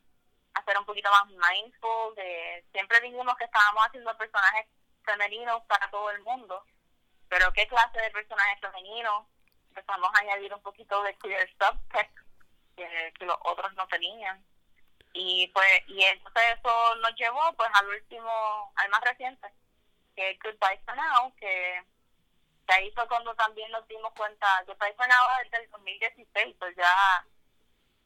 ser 0.65 0.80
un 0.80 0.86
poquito 0.86 1.12
más 1.12 1.28
mindful, 1.28 2.15
de 2.15 2.65
siempre 2.71 3.00
dijimos 3.02 3.38
que 3.38 3.45
estábamos 3.45 3.86
haciendo 3.86 4.17
personajes 4.17 4.67
femeninos 5.07 5.63
para 5.63 5.89
todo 5.89 6.11
el 6.11 6.21
mundo, 6.21 6.63
pero 7.29 7.51
qué 7.53 7.67
clase 7.67 7.99
de 7.99 8.11
personajes 8.11 8.59
femeninos, 8.59 9.25
empezamos 9.69 10.09
a 10.13 10.19
añadir 10.19 10.53
un 10.53 10.61
poquito 10.61 11.01
de 11.03 11.15
queer 11.15 11.49
subtext 11.51 12.17
que, 12.75 13.25
los 13.25 13.37
otros 13.45 13.73
no 13.75 13.87
tenían. 13.87 14.43
Y 15.13 15.47
pues 15.47 15.67
y 15.87 16.03
entonces 16.03 16.43
eso 16.59 16.95
nos 16.97 17.15
llevó 17.15 17.53
pues 17.53 17.69
al 17.73 17.87
último 17.87 18.71
al 18.75 18.89
más 18.89 19.01
reciente 19.01 19.47
que 20.15 20.31
es 20.31 20.39
Goodbye 20.39 20.79
for 20.85 20.95
Now 20.95 21.33
que, 21.37 21.81
que 22.67 22.73
ahí 22.73 22.91
fue 22.91 23.07
cuando 23.07 23.33
también 23.35 23.71
nos 23.71 23.87
dimos 23.87 24.13
cuenta. 24.13 24.63
Goodbye 24.67 24.93
for 24.93 25.07
Now 25.07 25.41
es 25.43 25.51
del 25.51 25.69
2016 25.71 26.55
pues 26.59 26.75
ya 26.75 27.25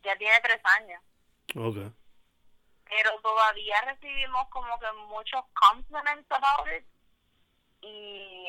ya 0.03 0.15
tiene 0.15 0.39
tres 0.41 0.61
años. 0.63 1.01
Okay 1.55 2.00
pero 2.91 3.19
todavía 3.21 3.81
recibimos 3.81 4.47
como 4.49 4.79
que 4.79 4.91
muchos 5.07 5.43
compliments 5.53 6.29
about 6.29 6.67
it 6.67 6.85
y 7.81 8.45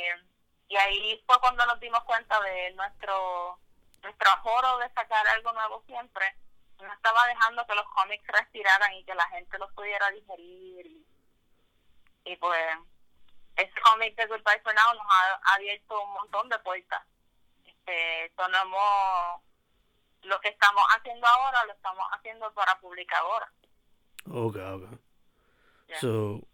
y 0.68 0.76
ahí 0.76 1.22
fue 1.26 1.38
cuando 1.40 1.64
nos 1.66 1.81
dimos 1.81 2.02
cuenta 2.05 2.38
de 2.40 2.72
nuestro 2.72 3.59
nuestro 4.02 4.31
ahorro 4.31 4.78
de 4.78 4.92
sacar 4.92 5.26
algo 5.28 5.52
nuevo 5.52 5.83
siempre 5.87 6.35
no 6.83 6.92
estaba 6.92 7.26
dejando 7.26 7.66
que 7.66 7.74
los 7.74 7.87
cómics 7.88 8.26
respiraran 8.26 8.92
y 8.94 9.05
que 9.05 9.14
la 9.14 9.26
gente 9.28 9.59
los 9.59 9.72
pudiera 9.72 10.11
digerir. 10.11 11.07
Y, 12.24 12.37
pues, 12.37 12.76
ese 13.57 13.81
cómic 13.81 14.14
de 14.16 14.26
Goodbye 14.26 14.61
for 14.62 14.74
Now 14.74 14.94
nos 14.94 15.07
ha, 15.09 15.55
abierto 15.55 16.00
un 16.02 16.12
montón 16.12 16.48
de 16.48 16.59
puertas. 16.61 17.02
Este, 17.64 18.33
sonamos, 18.37 19.42
lo 20.22 20.40
que 20.40 20.48
estamos 20.48 20.85
haciendo 20.96 21.26
ahora 21.26 21.64
lo 21.64 21.72
estamos 21.72 22.05
haciendo 22.12 22.52
para 22.55 22.78
publicadora. 22.81 23.50
Ok, 24.28 24.56
ok. 24.56 25.00
So, 26.00 26.48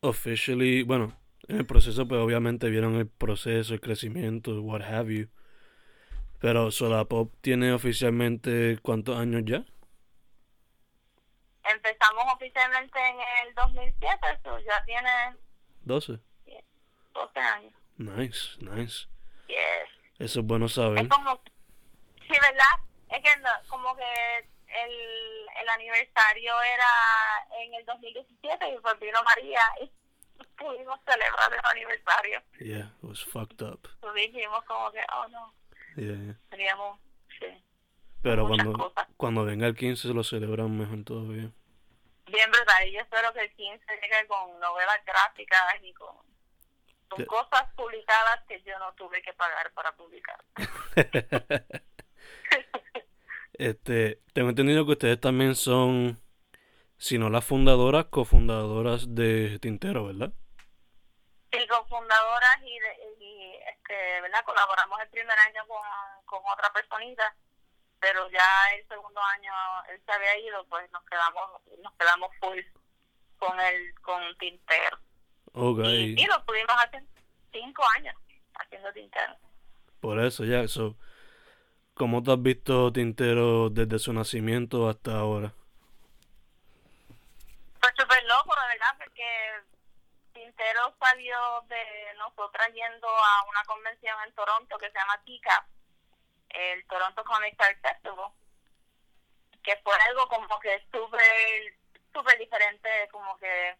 officially, 0.00 0.82
bueno, 0.82 1.16
en 1.48 1.58
el 1.58 1.66
proceso, 1.66 2.06
pues 2.06 2.20
obviamente 2.20 2.68
vieron 2.68 2.96
el 2.96 3.08
proceso, 3.08 3.74
el 3.74 3.80
crecimiento, 3.80 4.60
what 4.60 4.82
have 4.82 5.12
you. 5.14 5.28
Pero 6.40 6.70
Solapop 6.70 7.32
tiene 7.40 7.72
oficialmente 7.72 8.78
cuántos 8.82 9.18
años 9.18 9.42
ya? 9.46 9.64
Empezamos 11.64 12.24
oficialmente 12.34 12.98
en 12.98 13.16
el 13.48 13.54
2007, 13.54 14.18
eso 14.38 14.58
ya 14.60 14.84
tiene 14.84 15.10
12. 15.82 16.20
12 17.14 17.40
años. 17.40 17.72
Nice, 17.96 18.56
nice. 18.60 19.06
Yes. 19.48 19.88
Eso 20.18 20.40
es 20.40 20.46
bueno 20.46 20.68
saber. 20.68 21.04
Es 21.04 21.08
como, 21.08 21.40
sí, 22.20 22.28
¿verdad? 22.28 22.86
Es 23.10 23.22
que 23.22 23.30
como 23.68 23.96
que 23.96 24.48
el, 24.68 25.46
el 25.60 25.68
aniversario 25.68 26.62
era 26.62 26.88
en 27.60 27.74
el 27.74 27.84
2017 27.84 28.68
y 28.68 28.78
pues 28.78 29.00
vino 29.00 29.22
María 29.22 29.60
y 29.80 29.90
pudimos 30.58 30.98
celebrar 31.04 31.52
el 31.52 31.60
aniversario. 31.64 32.42
Yeah, 32.58 32.92
it 33.02 33.02
was 33.02 33.24
fucked 33.24 33.62
up. 33.62 33.88
Entonces 33.94 34.32
dijimos 34.32 34.64
como 34.64 34.90
que, 34.92 35.00
oh 35.14 35.28
no. 35.28 35.54
Teníamos, 36.50 37.00
sí. 37.40 37.46
Pero 38.22 38.46
cuando, 38.46 38.92
cuando 39.16 39.44
venga 39.44 39.66
el 39.66 39.76
15 39.76 40.08
se 40.08 40.14
lo 40.14 40.24
celebran 40.24 40.76
mejor 40.76 41.04
todavía. 41.04 41.50
Bien, 42.26 42.50
verdad. 42.50 42.84
Y 42.86 42.92
yo 42.92 43.00
espero 43.00 43.32
que 43.32 43.40
el 43.40 43.54
15 43.54 43.84
llegue 44.02 44.26
con 44.26 44.58
novelas 44.60 45.02
gráficas 45.06 45.76
y 45.82 45.94
con, 45.94 46.16
con 47.08 47.24
cosas 47.24 47.72
publicadas 47.76 48.42
que 48.48 48.60
yo 48.62 48.78
no 48.78 48.92
tuve 48.94 49.22
que 49.22 49.32
pagar 49.32 49.72
para 49.72 49.92
publicar. 49.92 50.44
este, 53.58 54.20
tengo 54.32 54.50
entendido 54.50 54.84
que 54.86 54.92
ustedes 54.92 55.20
también 55.20 55.54
son, 55.54 56.20
si 56.96 57.18
no 57.18 57.30
las 57.30 57.44
fundadoras, 57.44 58.06
cofundadoras 58.06 59.14
de 59.14 59.58
Tintero, 59.60 60.06
¿verdad? 60.06 60.32
Sí, 61.52 61.66
cofundadoras 61.68 62.58
y, 62.62 62.78
y 63.24 63.54
este, 63.68 64.20
¿verdad? 64.20 64.44
Colaboramos 64.44 65.00
el 65.00 65.08
primer 65.08 65.38
año 65.38 65.66
con, 65.66 65.82
con 66.24 66.40
otra 66.52 66.72
personita, 66.72 67.34
pero 68.00 68.28
ya 68.30 68.46
el 68.76 68.86
segundo 68.88 69.20
año 69.34 69.52
él 69.90 70.00
se 70.04 70.12
había 70.12 70.38
ido, 70.38 70.64
pues 70.66 70.90
nos 70.92 71.02
quedamos 71.04 71.42
nos 71.82 71.92
quedamos 71.94 72.30
full 72.40 72.58
con 73.38 73.58
el 73.60 73.94
con 74.00 74.22
Tintero. 74.38 74.98
Okay. 75.52 76.14
Y, 76.18 76.26
lo 76.26 76.44
pudimos 76.44 76.76
hacer 76.84 77.02
cinco 77.52 77.82
años 77.96 78.14
haciendo 78.54 78.92
Tintero. 78.92 79.36
Por 80.00 80.20
eso 80.20 80.44
ya, 80.44 80.60
eso. 80.60 80.96
¿Cómo 81.96 82.22
te 82.22 82.30
has 82.30 82.42
visto 82.42 82.92
Tintero 82.92 83.70
desde 83.70 83.98
su 83.98 84.12
nacimiento 84.12 84.86
hasta 84.86 85.16
ahora? 85.16 85.54
Pues 87.80 87.92
súper 87.96 88.22
loco, 88.24 88.54
la 88.54 88.66
verdad, 88.66 88.94
porque 88.98 89.24
Tintero 90.34 90.94
salió 91.00 91.38
de 91.70 92.14
nosotras 92.18 92.68
yendo 92.74 93.08
a 93.08 93.48
una 93.48 93.64
convención 93.64 94.14
en 94.26 94.34
Toronto 94.34 94.76
que 94.76 94.90
se 94.90 94.98
llama 94.98 95.22
TICA, 95.24 95.66
el 96.50 96.86
Toronto 96.86 97.24
Comic 97.24 97.58
Art 97.62 97.78
Festival, 97.80 98.30
que 99.62 99.80
fue 99.82 99.94
algo 100.10 100.28
como 100.28 100.60
que 100.60 100.78
súper, 100.92 101.78
súper 102.12 102.38
diferente, 102.38 103.08
como 103.10 103.38
que 103.38 103.74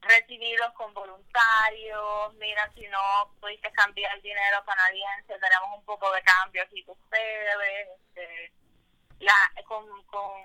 recibidos 0.00 0.72
con 0.74 0.92
voluntarios, 0.94 2.34
mira, 2.34 2.70
si 2.74 2.86
no 2.88 3.34
pudiste 3.40 3.70
cambiar 3.72 4.14
el 4.14 4.22
dinero 4.22 4.64
canadiense, 4.64 5.38
tenemos 5.38 5.68
un 5.76 5.84
poco 5.84 6.10
de 6.12 6.22
cambio 6.22 6.62
aquí 6.62 6.84
con 6.84 6.96
ustedes, 6.98 7.88
este, 7.98 8.52
con, 9.66 10.02
con 10.04 10.42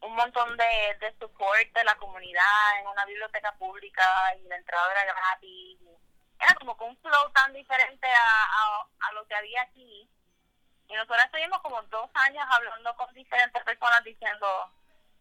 un 0.00 0.14
montón 0.14 0.56
de, 0.56 0.96
de 1.00 1.12
support 1.18 1.72
de 1.74 1.84
la 1.84 1.94
comunidad 1.96 2.80
en 2.80 2.86
una 2.86 3.04
biblioteca 3.04 3.52
pública 3.52 4.02
y 4.38 4.48
la 4.48 4.56
entrada 4.56 4.92
era 4.92 5.04
gratis. 5.04 5.78
Era 6.38 6.54
como 6.54 6.76
que 6.76 6.84
un 6.84 6.96
flow 6.98 7.30
tan 7.32 7.52
diferente 7.52 8.06
a, 8.06 8.86
a, 9.08 9.12
lo 9.12 9.26
que 9.26 9.34
había 9.34 9.62
aquí. 9.62 10.08
Y 10.88 10.94
nosotros 10.94 11.24
estuvimos 11.24 11.60
como 11.62 11.82
dos 11.84 12.10
años 12.14 12.46
hablando 12.50 12.94
con 12.96 13.12
diferentes 13.14 13.62
personas 13.64 14.04
diciendo, 14.04 14.70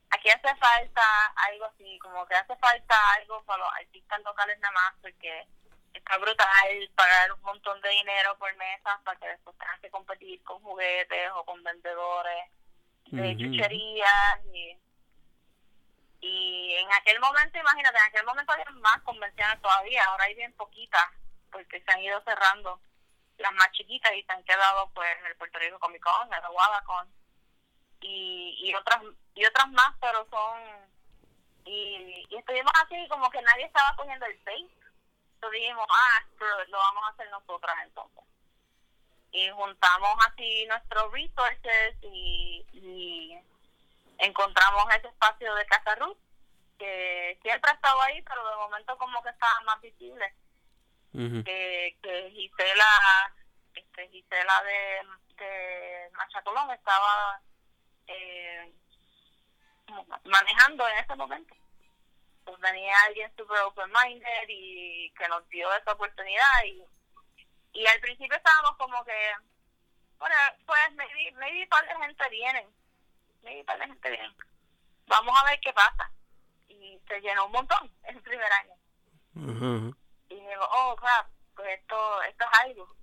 aquí 0.09 0.29
hace 0.29 0.55
falta 0.55 1.01
algo 1.35 1.65
así, 1.65 1.99
como 1.99 2.25
que 2.25 2.35
hace 2.35 2.55
falta 2.57 2.95
algo 3.13 3.43
para 3.43 3.63
los 3.63 3.73
artistas 3.73 4.21
locales 4.23 4.59
nada 4.59 4.73
más, 4.73 4.93
porque 5.01 5.47
está 5.93 6.17
brutal 6.17 6.91
pagar 6.95 7.31
un 7.33 7.41
montón 7.41 7.79
de 7.81 7.89
dinero 7.89 8.37
por 8.37 8.53
mesas 8.57 8.99
para 9.03 9.19
que 9.19 9.27
después 9.27 9.57
tengan 9.57 9.81
que 9.81 9.89
competir 9.89 10.43
con 10.43 10.61
juguetes 10.61 11.31
o 11.35 11.45
con 11.45 11.63
vendedores 11.63 12.49
de 13.05 13.37
chucherías 13.37 14.39
y, 14.53 14.77
y 16.21 16.75
en 16.75 16.91
aquel 16.93 17.19
momento, 17.19 17.57
imagínate, 17.59 17.97
en 17.97 18.03
aquel 18.03 18.25
momento 18.25 18.51
había 18.51 18.69
más 18.71 19.01
convenciones 19.03 19.61
todavía, 19.61 20.03
ahora 20.05 20.25
hay 20.25 20.35
bien 20.35 20.53
poquitas, 20.53 21.05
porque 21.51 21.81
se 21.81 21.91
han 21.91 22.01
ido 22.01 22.21
cerrando 22.23 22.81
las 23.37 23.51
más 23.53 23.71
chiquitas 23.71 24.11
y 24.13 24.23
se 24.23 24.31
han 24.31 24.43
quedado 24.43 24.89
pues 24.93 25.09
el 25.27 25.35
Puerto 25.35 25.59
Rico 25.59 25.79
Comic 25.79 26.01
Con, 26.01 26.33
el 26.33 26.51
Guadacon 26.51 27.14
y, 28.01 28.55
y 28.59 28.75
otras 28.75 29.01
y 29.33 29.45
otras 29.45 29.69
más, 29.71 29.95
pero 29.99 30.27
son 30.29 30.61
y, 31.65 32.25
y 32.29 32.35
estuvimos 32.37 32.71
así 32.83 33.07
como 33.09 33.29
que 33.29 33.41
nadie 33.41 33.65
estaba 33.65 33.95
poniendo 33.97 34.25
el 34.25 34.37
face, 34.39 34.69
entonces 35.35 35.61
dijimos, 35.61 35.87
ah, 35.89 36.25
pero 36.37 36.65
lo 36.65 36.77
vamos 36.77 37.03
a 37.05 37.09
hacer 37.13 37.29
nosotras 37.31 37.75
entonces 37.83 38.25
y 39.35 39.49
juntamos 39.49 40.15
así 40.27 40.65
nuestros 40.67 41.11
resources 41.11 41.97
y, 42.01 42.65
y 42.71 43.37
encontramos 44.17 44.85
ese 44.95 45.09
espacio 45.09 45.53
de 45.55 45.65
Casa 45.65 45.95
Ruth 45.95 46.17
que 46.79 47.37
siempre 47.41 47.69
ha 47.69 47.73
estado 47.73 48.01
ahí, 48.01 48.21
pero 48.21 48.49
de 48.49 48.55
momento 48.55 48.97
como 48.97 49.21
que 49.23 49.29
estaba 49.29 49.59
más 49.65 49.81
visible. 49.81 50.33
que, 51.11 51.97
que 52.01 52.31
Gisela, 52.31 53.33
este, 53.73 54.07
Gisela 54.09 54.63
de, 54.63 55.43
de 55.43 56.09
Machacolón 56.13 56.71
estaba 56.71 57.41
eh, 58.07 58.73
manejando 60.25 60.87
en 60.87 60.97
ese 60.97 61.15
momento. 61.15 61.55
Pues 62.43 62.59
venía 62.59 62.93
alguien 63.07 63.31
super 63.35 63.59
open-minded 63.61 64.45
y 64.49 65.11
que 65.17 65.27
nos 65.27 65.47
dio 65.49 65.71
esa 65.73 65.93
oportunidad 65.93 66.63
y, 66.65 66.83
y 67.73 67.87
al 67.87 67.99
principio 67.99 68.37
estábamos 68.37 68.77
como 68.77 69.03
que, 69.03 69.33
bueno, 70.19 70.35
pues 70.65 70.93
maybe, 70.95 71.31
maybe 71.37 71.63
un 71.63 71.69
par 71.69 71.87
de 71.87 71.95
gente 71.95 72.29
viene, 72.29 72.67
maybe 73.43 73.61
un 73.61 73.65
par 73.65 73.79
de 73.79 73.87
gente 73.87 74.09
viene. 74.11 74.35
Vamos 75.07 75.35
a 75.39 75.45
ver 75.45 75.59
qué 75.59 75.73
pasa. 75.73 76.11
Y 76.67 76.99
se 77.07 77.21
llenó 77.21 77.45
un 77.45 77.51
montón 77.51 77.91
en 78.03 78.15
el 78.17 78.21
primer 78.21 78.51
año. 78.51 79.95
Y 80.29 80.35
digo, 80.35 80.67
oh, 80.71 80.95
crap, 80.95 81.27
pues 81.55 81.79
esto, 81.79 82.21
esto 82.23 82.45
es 82.45 82.59
algo. 82.61 82.95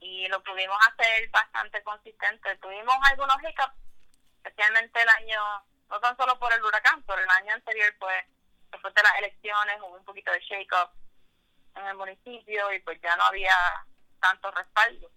Y 0.00 0.28
lo 0.28 0.42
pudimos 0.42 0.76
hacer 0.86 1.28
bastante 1.30 1.82
consistente. 1.82 2.56
Tuvimos 2.58 2.96
algunos 3.10 3.36
hiccups, 3.42 3.74
especialmente 4.42 5.02
el 5.02 5.08
año 5.08 5.40
no 5.90 6.00
tan 6.00 6.16
solo 6.16 6.38
por 6.38 6.52
el 6.52 6.62
huracán, 6.62 7.02
pero 7.04 7.22
el 7.22 7.30
año 7.30 7.54
anterior, 7.54 7.94
pues, 7.98 8.24
después 8.70 8.94
de 8.94 9.02
las 9.02 9.18
elecciones 9.18 9.80
hubo 9.80 9.96
un 9.96 10.04
poquito 10.04 10.32
de 10.32 10.40
shake-up 10.40 10.90
en 11.76 11.86
el 11.86 11.96
municipio 11.96 12.72
y 12.72 12.80
pues 12.80 13.00
ya 13.00 13.16
no 13.16 13.24
había 13.24 13.56
tanto 14.20 14.50
respaldo. 14.50 15.10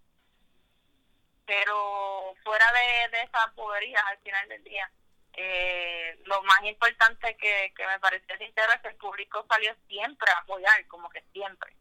Pero 1.46 2.34
fuera 2.44 2.66
de, 2.72 3.18
de 3.18 3.24
esas 3.24 3.52
poderías 3.56 4.04
al 4.06 4.18
final 4.20 4.48
del 4.48 4.64
día, 4.64 4.90
eh, 5.34 6.20
lo 6.26 6.42
más 6.44 6.64
importante 6.64 7.36
que, 7.38 7.74
que 7.76 7.88
me 7.88 8.00
pareció 8.00 8.38
sincero 8.38 8.74
es 8.74 8.82
que 8.82 8.90
el 8.90 8.96
público 8.96 9.46
salió 9.50 9.76
siempre 9.88 10.32
a 10.32 10.40
apoyar, 10.40 10.88
como 10.88 11.10
que 11.10 11.22
siempre. 11.34 11.76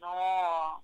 No, 0.00 0.82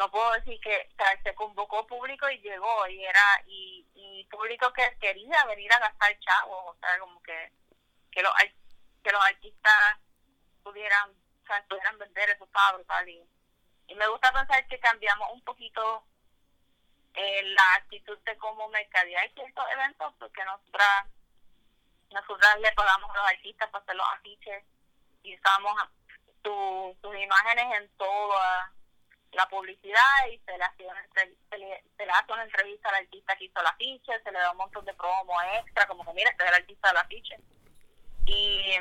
no 0.00 0.10
puedo 0.10 0.32
decir 0.32 0.58
que 0.62 0.88
se 1.22 1.34
convocó 1.34 1.86
público 1.86 2.26
y 2.30 2.38
llegó 2.38 2.86
y 2.88 3.04
era 3.04 3.42
y, 3.46 3.86
y 3.94 4.24
público 4.30 4.72
que 4.72 4.96
quería 4.98 5.44
venir 5.44 5.70
a 5.74 5.78
gastar 5.78 6.18
chavos 6.20 6.74
o 6.74 6.76
sea 6.80 6.98
como 7.00 7.22
que 7.22 7.52
que 8.10 8.22
los 8.22 8.32
que 9.04 9.12
los 9.12 9.22
artistas 9.22 9.98
pudieran 10.62 11.10
o 11.10 11.46
sea, 11.46 11.62
pudieran 11.68 11.98
vender 11.98 12.30
esos 12.30 12.48
pagos 12.48 12.80
y, 13.06 13.22
y 13.88 13.94
me 13.94 14.08
gusta 14.08 14.32
pensar 14.32 14.66
que 14.68 14.80
cambiamos 14.80 15.28
un 15.32 15.44
poquito 15.44 16.02
eh, 17.12 17.42
la 17.42 17.74
actitud 17.74 18.18
de 18.20 18.38
cómo 18.38 18.68
mercadear 18.68 19.30
ciertos 19.34 19.64
eventos 19.70 20.14
porque 20.18 20.42
nosotras 20.46 21.08
nosotras 22.10 22.58
le 22.60 22.72
pagamos 22.72 23.10
a 23.10 23.18
los 23.18 23.26
artistas 23.26 23.68
para 23.68 23.84
hacer 23.84 23.96
los 23.96 24.08
afiches 24.14 24.64
y 25.24 25.36
usamos 25.36 25.74
sus 26.42 27.14
imágenes 27.14 27.82
en 27.82 27.96
todas 27.98 28.79
la 29.32 29.48
publicidad 29.48 30.26
y 30.30 30.38
se 30.38 30.56
le, 30.56 30.64
hace 30.64 30.86
una 30.86 31.06
se, 31.14 31.58
le, 31.58 31.84
se 31.96 32.06
le 32.06 32.12
hace 32.12 32.32
una 32.32 32.42
entrevista 32.42 32.88
al 32.88 32.96
artista 32.96 33.36
que 33.36 33.44
hizo 33.44 33.62
la 33.62 33.74
ficha, 33.74 34.20
se 34.22 34.32
le 34.32 34.38
da 34.38 34.50
un 34.50 34.58
montón 34.58 34.84
de 34.84 34.94
promo 34.94 35.40
extra, 35.58 35.86
como 35.86 36.04
que 36.04 36.12
mira, 36.14 36.30
este 36.30 36.44
es 36.44 36.48
el 36.48 36.54
artista 36.56 36.88
de 36.88 36.94
la 36.94 37.04
ficha. 37.04 37.36
Y, 38.26 38.74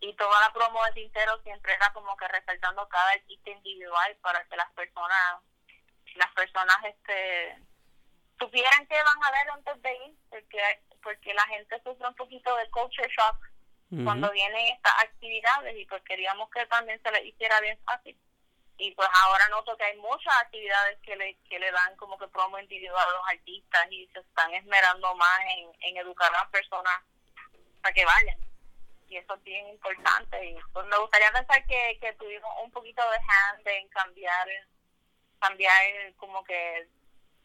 y 0.00 0.14
toda 0.16 0.40
la 0.40 0.52
promo 0.52 0.84
de 0.84 0.92
Tintero 0.92 1.40
siempre 1.42 1.74
era 1.74 1.92
como 1.92 2.16
que 2.16 2.28
resaltando 2.28 2.88
cada 2.88 3.10
artista 3.12 3.50
individual 3.50 4.16
para 4.22 4.44
que 4.44 4.56
las 4.56 4.70
personas, 4.72 5.42
las 6.14 6.32
personas 6.32 6.76
este 6.84 7.58
supieran 8.38 8.86
que 8.86 8.96
van 8.96 9.24
a 9.24 9.30
ver 9.30 9.50
antes 9.50 9.82
de 9.82 9.94
ir, 10.06 10.14
porque, 10.28 10.82
porque 11.02 11.34
la 11.34 11.44
gente 11.44 11.80
sufre 11.84 12.08
un 12.08 12.14
poquito 12.14 12.56
de 12.56 12.70
culture 12.70 13.08
shock 13.08 13.36
cuando 14.02 14.28
vienen 14.32 14.74
estas 14.74 14.92
actividades 15.04 15.76
y 15.78 15.86
pues 15.86 16.02
queríamos 16.02 16.50
que 16.50 16.66
también 16.66 17.00
se 17.00 17.12
le 17.12 17.28
hiciera 17.28 17.60
bien 17.60 17.78
fácil 17.84 18.18
y 18.76 18.90
pues 18.92 19.08
ahora 19.24 19.48
noto 19.48 19.76
que 19.76 19.84
hay 19.84 19.96
muchas 19.98 20.34
actividades 20.42 20.98
que 21.00 21.14
le, 21.16 21.36
que 21.48 21.58
le 21.58 21.70
dan 21.70 21.96
como 21.96 22.18
que 22.18 22.26
promo 22.28 22.58
individual 22.58 23.06
a 23.06 23.12
los 23.12 23.28
artistas 23.28 23.86
y 23.90 24.06
se 24.08 24.18
están 24.18 24.52
esmerando 24.52 25.14
más 25.14 25.40
en, 25.56 25.70
en 25.80 25.96
educar 25.98 26.28
a 26.34 26.38
las 26.38 26.50
personas 26.50 26.94
para 27.80 27.94
que 27.94 28.04
vayan. 28.04 28.38
Y 29.08 29.16
eso 29.16 29.34
es 29.34 29.42
bien 29.44 29.68
importante. 29.68 30.44
Y 30.44 30.56
pues 30.72 30.86
me 30.86 30.98
gustaría 30.98 31.30
pensar 31.30 31.64
que, 31.66 31.98
que 32.00 32.12
tuvimos 32.14 32.50
un 32.64 32.70
poquito 32.72 33.02
de 33.10 33.16
hand 33.16 33.68
en 33.68 33.88
cambiar 33.88 34.48
cambiar 35.38 36.14
como 36.16 36.42
que 36.44 36.88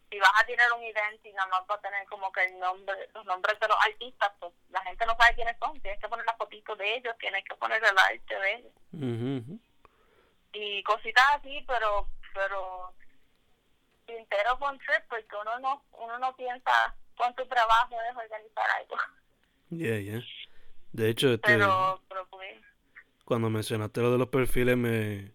si 0.09 0.19
vas 0.19 0.31
a 0.35 0.45
tener 0.45 0.71
un 0.71 0.81
event 0.81 1.23
y 1.25 1.33
nada 1.33 1.49
más 1.49 1.61
va 1.69 1.75
a 1.75 1.81
tener 1.81 2.07
como 2.07 2.31
que 2.31 2.45
el 2.45 2.57
nombre 2.57 2.95
los 3.13 3.25
nombres 3.25 3.59
de 3.59 3.67
los 3.67 3.77
artistas 3.77 4.31
pues 4.39 4.53
la 4.69 4.81
gente 4.83 5.05
no 5.05 5.15
sabe 5.17 5.35
quiénes 5.35 5.57
son. 5.59 5.79
Tienes 5.81 5.99
que 5.99 6.07
poner 6.07 6.25
las 6.25 6.37
fotitos 6.37 6.77
de 6.77 6.95
ellos 6.95 7.15
tienes 7.19 7.43
que 7.43 7.55
poner 7.55 7.83
el 7.83 7.97
arte 7.97 8.39
de 8.39 8.53
ellos 8.53 8.73
y 10.53 10.83
cositas 10.83 11.23
así, 11.35 11.63
pero 11.67 12.07
pero 12.33 12.93
entero 14.07 14.57
con 14.59 14.77
trip 14.79 15.03
porque 15.09 15.35
uno 15.41 15.59
no 15.59 15.83
uno 15.99 16.17
no 16.19 16.35
piensa 16.35 16.95
cuánto 17.15 17.47
trabajo 17.47 17.95
es 18.09 18.15
organizar 18.15 18.65
algo. 18.79 18.95
Yeah, 19.69 19.99
yeah. 19.99 20.23
De 20.93 21.09
hecho, 21.09 21.33
este, 21.33 21.47
pero, 21.47 22.01
pues, 22.31 22.57
cuando 23.25 23.49
mencionaste 23.49 24.01
lo 24.01 24.11
de 24.11 24.17
los 24.17 24.29
perfiles 24.29 24.75
me 24.75 25.31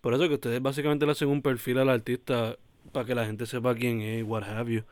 por 0.00 0.14
eso 0.14 0.28
que 0.28 0.34
ustedes 0.34 0.62
básicamente 0.62 1.04
le 1.04 1.12
hacen 1.12 1.28
un 1.28 1.42
perfil 1.42 1.78
al 1.78 1.88
artista 1.88 2.56
para 2.92 3.04
que 3.04 3.16
la 3.16 3.26
gente 3.26 3.44
sepa 3.46 3.74
quién 3.74 4.00
es, 4.02 4.22
what 4.22 4.44
have 4.44 4.72
you. 4.72 4.84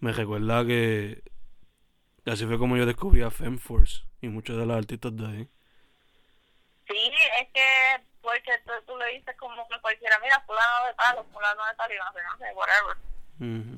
Me 0.00 0.12
recuerda 0.12 0.66
que 0.66 1.22
así 2.26 2.46
fue 2.46 2.58
como 2.58 2.76
yo 2.76 2.86
descubrí 2.86 3.22
a 3.22 3.30
Femforce 3.30 4.02
y 4.20 4.28
muchos 4.28 4.56
de 4.56 4.66
los 4.66 4.76
artistas 4.76 5.16
de 5.16 5.26
ahí. 5.26 5.48
Sí, 6.90 7.12
es 7.40 7.48
que 7.54 8.00
porque 8.20 8.58
tú, 8.66 8.72
tú 8.84 8.96
le 8.98 9.06
dices 9.12 9.36
como 9.36 9.66
que 9.68 9.80
cualquiera, 9.80 10.18
mira, 10.18 10.40
fulano 10.40 10.86
de 10.86 10.94
tal 10.94 11.18
o 11.18 11.24
fulano 11.24 11.64
de 11.66 11.74
tal 11.76 11.92
y 11.92 11.96
no 11.96 12.12
sé, 12.12 12.52
whatever. 12.52 12.96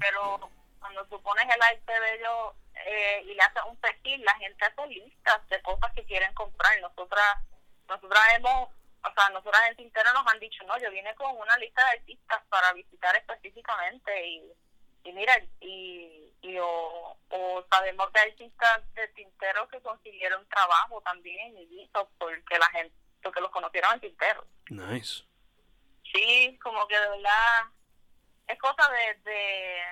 Pero 0.00 0.50
cuando 0.80 1.04
tú 1.06 1.22
pones 1.22 1.44
el 1.44 1.62
arte 1.62 2.00
de 2.00 2.14
ellos 2.14 2.54
eh, 2.74 3.22
y 3.26 3.34
le 3.34 3.42
haces 3.42 3.62
un 3.68 3.76
perfil, 3.76 4.24
la 4.24 4.34
gente 4.36 4.64
hace 4.64 4.86
listas 4.86 5.46
de 5.48 5.60
cosas 5.62 5.92
que 5.92 6.04
quieren 6.04 6.32
comprar. 6.32 6.80
Nosotras, 6.80 7.36
nosotras 7.86 8.22
hemos, 8.34 8.70
o 8.70 9.12
sea, 9.14 9.28
nosotras 9.28 9.62
en 9.68 9.76
Tintero 9.76 10.12
nos 10.14 10.26
han 10.26 10.40
dicho, 10.40 10.64
no, 10.64 10.78
yo 10.78 10.90
vine 10.90 11.14
con 11.14 11.36
una 11.36 11.56
lista 11.58 11.84
de 11.84 11.98
artistas 11.98 12.42
para 12.48 12.72
visitar 12.72 13.14
específicamente 13.14 14.26
y, 14.26 14.52
y 15.04 15.12
mira, 15.12 15.38
y, 15.60 16.32
y 16.40 16.58
o, 16.58 17.16
o 17.28 17.64
sabemos 17.70 18.10
de 18.12 18.20
artistas 18.20 18.94
de 18.94 19.06
Tintero 19.08 19.68
que 19.68 19.80
consiguieron 19.82 20.48
trabajo 20.48 21.00
también 21.02 21.56
y 21.58 21.88
porque 22.18 22.58
la 22.58 22.70
gente 22.70 23.01
porque 23.22 23.40
los 23.40 23.50
conocieron 23.50 23.94
en 23.94 24.00
Tintero. 24.00 24.46
Nice. 24.70 25.24
Sí, 26.12 26.58
como 26.62 26.86
que 26.88 26.98
de 26.98 27.08
verdad 27.08 27.70
es 28.48 28.58
cosa 28.58 28.90
de, 28.90 29.30
de, 29.30 29.82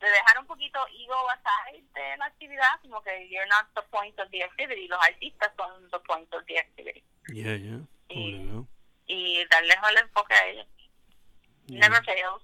de 0.00 0.08
dejar 0.08 0.38
un 0.38 0.46
poquito 0.46 0.78
ego 0.88 1.30
aside 1.30 1.84
de 1.94 2.16
la 2.16 2.26
actividad, 2.26 2.80
como 2.80 3.02
que 3.02 3.28
you're 3.28 3.48
not 3.48 3.66
the 3.74 3.82
point 3.90 4.18
of 4.18 4.30
the 4.30 4.42
activity, 4.42 4.88
los 4.88 5.02
artistas 5.02 5.52
son 5.56 5.90
the 5.90 5.98
point 6.00 6.32
of 6.34 6.44
the 6.46 6.58
activity. 6.58 7.04
Yeah, 7.28 7.56
yeah. 7.56 7.80
Y, 8.08 8.48
y 9.06 9.44
darles 9.46 9.76
el 9.90 9.98
enfoque 9.98 10.34
a 10.34 10.46
ellos. 10.46 10.66
Never 11.68 12.02
fails. 12.04 12.42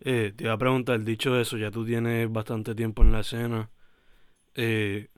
eh, 0.00 0.32
te 0.34 0.44
iba 0.44 0.54
a 0.54 0.58
preguntar, 0.58 1.00
dicho 1.00 1.38
eso, 1.38 1.58
ya 1.58 1.70
tú 1.70 1.84
tienes 1.84 2.32
bastante 2.32 2.74
tiempo 2.74 3.02
en 3.02 3.12
la 3.12 3.20
escena. 3.20 3.70
Eh, 4.54 5.08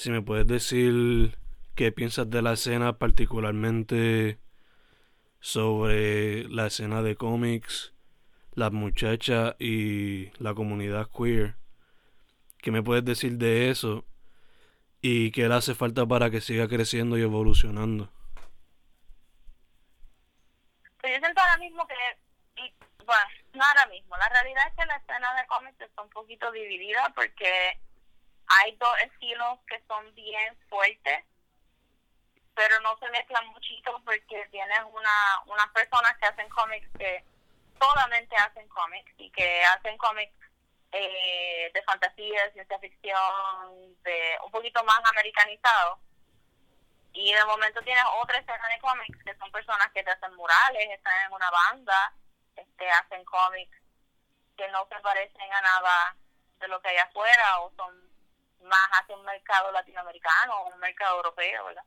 si 0.00 0.10
me 0.10 0.22
puedes 0.22 0.46
decir 0.46 1.36
qué 1.76 1.92
piensas 1.92 2.30
de 2.30 2.40
la 2.40 2.54
escena, 2.54 2.96
particularmente 2.96 4.38
sobre 5.40 6.48
la 6.48 6.68
escena 6.68 7.02
de 7.02 7.16
cómics, 7.16 7.92
las 8.54 8.72
muchachas 8.72 9.56
y 9.58 10.30
la 10.42 10.54
comunidad 10.54 11.10
queer. 11.14 11.56
¿Qué 12.62 12.70
me 12.70 12.82
puedes 12.82 13.04
decir 13.04 13.36
de 13.36 13.68
eso? 13.68 14.06
¿Y 15.02 15.32
qué 15.32 15.46
le 15.46 15.54
hace 15.54 15.74
falta 15.74 16.06
para 16.06 16.30
que 16.30 16.40
siga 16.40 16.66
creciendo 16.66 17.18
y 17.18 17.20
evolucionando? 17.20 18.10
Pues 20.98 21.12
yo 21.12 21.18
siento 21.18 21.42
ahora 21.42 21.58
mismo 21.58 21.86
que, 21.86 22.72
bueno, 23.04 23.22
no 23.52 23.62
ahora 23.62 23.86
mismo, 23.88 24.16
la 24.16 24.30
realidad 24.30 24.62
es 24.66 24.74
que 24.76 24.86
la 24.86 24.96
escena 24.96 25.34
de 25.34 25.46
cómics 25.46 25.78
está 25.78 26.00
un 26.00 26.08
poquito 26.08 26.50
dividida 26.52 27.12
porque 27.14 27.78
hay 28.50 28.76
dos 28.76 28.94
estilos 29.02 29.58
que 29.66 29.80
son 29.86 30.12
bien 30.14 30.58
fuertes, 30.68 31.24
pero 32.54 32.80
no 32.80 32.98
se 32.98 33.08
mezclan 33.10 33.46
muchito 33.48 34.02
porque 34.04 34.46
tienes 34.50 34.80
una, 34.92 35.42
unas 35.46 35.68
personas 35.68 36.16
que 36.18 36.26
hacen 36.26 36.48
cómics 36.48 36.88
que 36.98 37.24
solamente 37.80 38.36
hacen 38.36 38.68
cómics 38.68 39.12
y 39.18 39.30
que 39.30 39.64
hacen 39.64 39.96
cómics 39.98 40.34
eh, 40.92 41.70
de 41.72 41.82
fantasía, 41.82 42.52
ciencia 42.52 42.78
ficción, 42.80 44.02
de 44.02 44.38
un 44.44 44.50
poquito 44.50 44.82
más 44.84 45.00
americanizado. 45.10 46.00
Y 47.12 47.32
de 47.32 47.44
momento 47.44 47.80
tienes 47.82 48.04
otra 48.20 48.38
escena 48.38 48.68
de 48.68 48.80
cómics 48.80 49.24
que 49.24 49.36
son 49.36 49.50
personas 49.52 49.90
que 49.92 50.02
te 50.02 50.10
hacen 50.10 50.34
murales, 50.34 50.90
están 50.90 51.26
en 51.26 51.32
una 51.32 51.50
banda, 51.50 52.14
este, 52.56 52.90
hacen 52.90 53.24
cómics 53.24 53.78
que 54.56 54.68
no 54.68 54.86
se 54.88 54.96
parecen 55.00 55.52
a 55.52 55.60
nada 55.60 56.16
de 56.58 56.68
lo 56.68 56.80
que 56.82 56.88
hay 56.88 56.98
afuera 56.98 57.60
o 57.60 57.72
son 57.76 58.09
más 58.62 58.88
hacia 58.92 59.16
un 59.16 59.24
mercado 59.24 59.70
latinoamericano 59.72 60.56
o 60.60 60.74
un 60.74 60.80
mercado 60.80 61.16
europeo, 61.16 61.66
¿verdad? 61.66 61.84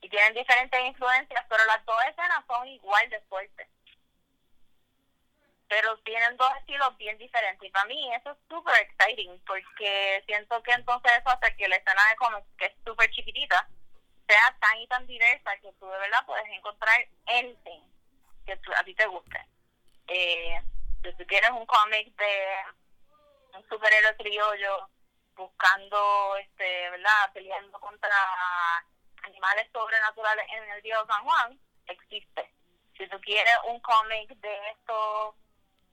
Y 0.00 0.08
tienen 0.08 0.34
diferentes 0.34 0.80
influencias, 0.80 1.44
pero 1.48 1.64
las 1.66 1.84
dos 1.84 1.96
escenas 2.08 2.44
son 2.46 2.66
igual 2.68 3.08
de 3.10 3.20
fuertes. 3.22 3.68
Pero 5.68 5.98
tienen 5.98 6.36
dos 6.36 6.52
estilos 6.56 6.96
bien 6.96 7.16
diferentes. 7.18 7.68
Y 7.68 7.70
para 7.70 7.84
mí 7.84 8.14
eso 8.14 8.32
es 8.32 8.38
súper 8.48 8.74
exciting, 8.80 9.40
porque 9.46 10.22
siento 10.26 10.62
que 10.62 10.72
entonces 10.72 11.12
eso 11.18 11.28
hace 11.28 11.54
que 11.56 11.68
la 11.68 11.76
escena 11.76 12.02
de 12.08 12.16
cómics, 12.16 12.46
que 12.58 12.66
es 12.66 12.74
súper 12.84 13.10
chiquitita, 13.10 13.68
sea 14.26 14.56
tan 14.60 14.78
y 14.78 14.86
tan 14.86 15.06
diversa 15.06 15.56
que 15.58 15.72
tú 15.74 15.86
de 15.86 15.98
verdad 15.98 16.24
puedes 16.24 16.46
encontrar 16.48 17.06
anything 17.26 17.82
que 18.46 18.52
a 18.52 18.84
ti 18.84 18.94
te 18.94 19.06
guste. 19.06 19.46
Eh, 20.08 20.60
si 21.02 21.12
tú 21.14 21.26
quieres 21.26 21.50
un 21.50 21.66
cómic 21.66 22.14
de 22.16 22.56
un 23.54 23.68
superhéroe 23.68 24.16
criollo 24.16 24.88
buscando, 25.40 26.36
este, 26.36 26.90
¿verdad? 26.90 27.32
Peleando 27.32 27.80
contra 27.80 28.14
animales 29.22 29.66
sobrenaturales 29.72 30.46
en 30.52 30.70
el 30.70 30.82
río 30.82 31.06
San 31.06 31.24
Juan, 31.24 31.58
existe. 31.86 32.52
Si 32.96 33.08
tú 33.08 33.18
quieres 33.20 33.54
un 33.66 33.80
cómic 33.80 34.28
de 34.36 34.70
estos 34.70 35.34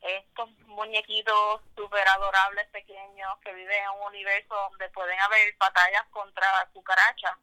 estos 0.02 0.50
muñequitos 0.68 1.62
super 1.76 2.08
adorables 2.08 2.68
pequeños 2.68 3.40
que 3.44 3.52
viven 3.54 3.84
en 3.84 3.90
un 3.90 4.08
universo 4.08 4.54
donde 4.54 4.88
pueden 4.90 5.20
haber 5.20 5.56
batallas 5.58 6.06
contra 6.12 6.70
cucarachas, 6.72 7.36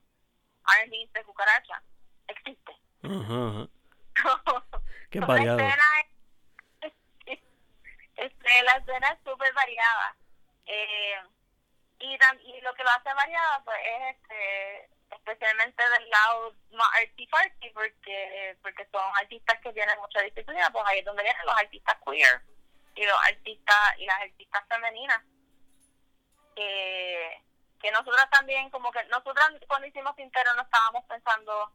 armies 0.63 1.13
de 1.13 1.25
cucarachas, 1.25 1.83
existe. 2.29 2.73
Qué 5.11 5.19
variado. 5.21 5.59
La 8.65 8.77
escena 8.77 9.09
es 9.09 9.19
súper 9.25 9.53
variada. 9.53 10.17
Eh, 10.67 11.17
y, 12.05 12.19
y 12.51 12.61
lo 12.61 12.75
que 12.75 12.85
lo 12.85 12.91
hace 12.91 13.15
variada 13.15 13.63
pues 13.65 13.79
es 13.85 14.17
este 14.17 14.91
especialmente 15.11 15.83
del 15.83 16.11
lado 16.11 16.55
más 16.73 16.89
arty 17.01 17.29
porque 17.73 18.57
porque 18.63 18.87
son 18.91 19.13
artistas 19.21 19.61
que 19.61 19.73
tienen 19.73 19.99
mucha 20.01 20.21
disciplina 20.21 20.71
pues 20.71 20.85
ahí 20.87 20.99
es 20.99 21.05
donde 21.05 21.23
vienen 21.23 21.47
los 21.47 21.57
artistas 21.57 21.97
queer 22.05 22.43
y 22.95 23.05
los 23.07 23.19
artistas 23.27 23.99
y 23.99 24.07
las 24.07 24.21
artistas 24.21 24.65
femeninas. 24.69 25.23
Que 26.55 27.43
que 27.81 27.91
nosotras 27.91 28.31
también 28.31 28.71
como 28.71 28.91
que 28.93 29.05
nosotras 29.05 29.51
cuando 29.69 29.87
hicimos 29.87 30.17
Tintero 30.17 30.55
no 30.55 30.63
estábamos 30.63 31.05
pensando 31.05 31.71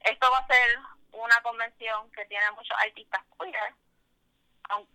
esto 0.00 0.30
va 0.30 0.38
a 0.38 0.46
ser 0.46 0.78
una 1.12 1.40
convención 1.42 2.10
que 2.12 2.24
tiene 2.26 2.50
muchos 2.52 2.76
artistas 2.78 3.22
queer 3.38 3.74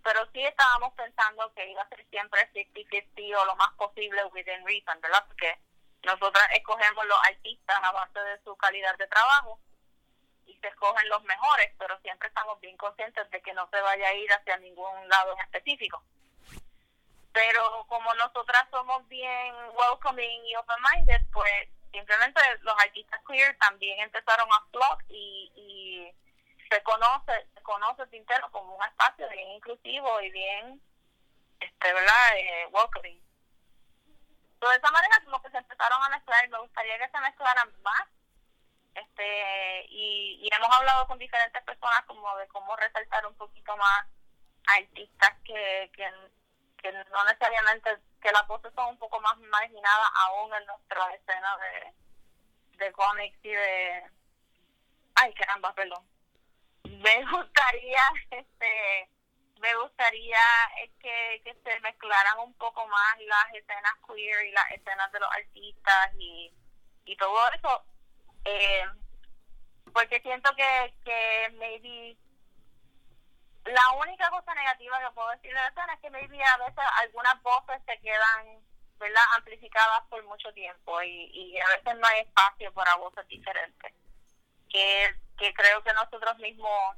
pero 0.04 0.28
sí 0.34 0.44
estábamos 0.44 0.94
pensando 0.94 1.52
que 1.54 1.70
iba 1.70 1.82
a 1.82 1.90
ser 1.90 2.06
siempre 2.10 2.52
50-50 2.54 3.36
o 3.38 3.46
lo 3.46 3.56
más 3.56 3.74
posible 3.74 4.24
within 4.26 4.66
reason, 4.66 5.00
¿verdad? 5.02 5.24
Porque 5.28 5.58
nosotras 6.04 6.48
escogemos 6.54 7.06
los 7.06 7.18
artistas 7.28 7.80
a 7.82 7.92
base 7.92 8.20
de 8.20 8.44
su 8.44 8.56
calidad 8.58 8.96
de 8.98 9.08
trabajo 9.08 9.60
y 10.46 10.58
se 10.58 10.68
escogen 10.68 11.08
los 11.10 11.24
mejores, 11.24 11.72
pero 11.80 12.00
siempre 12.02 12.28
estamos 12.28 12.60
bien 12.60 12.78
conscientes 12.78 13.30
de 13.32 13.42
que 13.42 13.54
no 13.54 13.68
se 13.70 13.82
vaya 13.82 14.08
a 14.08 14.14
ir 14.14 14.32
hacia 14.32 14.58
ningún 14.58 15.10
lado 15.10 15.34
en 15.34 15.40
específico. 15.40 16.04
Pero 17.32 17.86
como 17.88 18.14
nosotras 18.16 18.68
somos 18.70 19.08
bien 19.08 19.56
welcoming 19.74 20.46
y 20.46 20.56
open-minded, 20.56 21.22
pues 21.32 21.70
simplemente 21.92 22.42
los 22.62 22.76
artistas 22.80 23.22
queer 23.28 23.58
también 23.58 24.00
empezaron 24.02 24.48
a 24.52 24.66
flock 24.72 25.04
y, 25.10 25.52
y 25.56 26.23
se 26.74 26.82
conoce, 26.82 27.48
se 27.54 27.62
conoce 27.62 28.08
Tintero 28.08 28.50
como 28.52 28.76
un 28.76 28.84
espacio 28.84 29.30
bien 29.30 29.52
inclusivo 29.52 30.22
y 30.22 30.32
bien, 30.32 30.82
este, 31.60 31.94
¿verdad? 31.94 32.38
Eh, 32.38 32.68
welcoming. 32.72 33.22
de 34.60 34.76
esa 34.76 34.92
manera 34.92 35.22
como 35.24 35.42
que 35.44 35.52
se 35.52 35.58
empezaron 35.58 36.02
a 36.02 36.10
mezclar, 36.10 36.50
me 36.50 36.60
gustaría 36.60 36.98
que 36.98 37.10
se 37.10 37.20
mezclaran 37.20 37.82
más. 37.84 38.08
Este, 38.96 39.86
y, 39.90 40.40
y 40.42 40.50
hemos 40.56 40.76
hablado 40.76 41.08
con 41.08 41.18
diferentes 41.20 41.62
personas 41.64 42.04
como 42.06 42.36
de 42.38 42.48
cómo 42.48 42.76
resaltar 42.76 43.26
un 43.28 43.36
poquito 43.36 43.76
más 43.78 44.06
artistas 44.68 45.34
que, 45.44 45.92
que, 45.96 46.12
que 46.78 46.92
no 46.92 47.24
necesariamente, 47.26 47.98
que 48.22 48.32
las 48.32 48.48
voces 48.48 48.74
son 48.74 48.90
un 48.90 48.98
poco 48.98 49.20
más 49.22 49.38
marginadas 49.38 50.10
aún 50.26 50.54
en 50.56 50.66
nuestra 50.66 51.14
escena 51.14 51.58
de, 51.58 52.86
de 52.86 52.92
cómics 52.94 53.40
y 53.44 53.50
de... 53.50 54.12
Ay, 55.16 55.34
caramba, 55.34 55.74
perdón 55.74 56.13
me 57.04 57.26
gustaría 57.32 58.02
este 58.32 59.10
me 59.60 59.76
gustaría 59.76 60.40
eh, 60.82 60.92
que, 61.00 61.42
que 61.46 61.54
se 61.64 61.80
mezclaran 61.82 62.40
un 62.40 62.54
poco 62.56 62.86
más 62.88 63.20
las 63.20 63.54
escenas 63.54 63.94
queer 64.08 64.46
y 64.46 64.52
las 64.52 64.72
escenas 64.72 65.12
de 65.12 65.20
los 65.20 65.30
artistas 65.32 66.12
y, 66.18 66.52
y 67.06 67.16
todo 67.18 67.50
eso 67.54 67.84
eh, 68.46 68.86
porque 69.94 70.20
siento 70.22 70.54
que, 70.56 70.94
que 71.06 71.50
maybe 71.54 72.18
la 73.66 73.92
única 74.02 74.30
cosa 74.30 74.54
negativa 74.54 75.00
que 75.00 75.14
puedo 75.14 75.30
decir 75.30 75.54
de 75.54 75.62
la 75.62 75.68
escena 75.68 75.94
es 75.94 76.00
que 76.02 76.10
maybe 76.10 76.44
a 76.44 76.58
veces 76.58 76.84
algunas 77.02 77.42
voces 77.42 77.82
se 77.86 77.98
quedan 78.02 78.60
¿verdad? 78.98 79.24
amplificadas 79.38 80.02
por 80.10 80.24
mucho 80.26 80.52
tiempo 80.54 81.02
y, 81.04 81.30
y 81.34 81.60
a 81.60 81.68
veces 81.78 81.96
no 81.98 82.08
hay 82.08 82.22
espacio 82.22 82.74
para 82.74 82.96
voces 82.96 83.26
diferentes 83.28 83.94
que 84.70 85.23
que 85.38 85.54
creo 85.54 85.84
que 85.84 85.94
nosotros 85.94 86.38
mismos, 86.40 86.96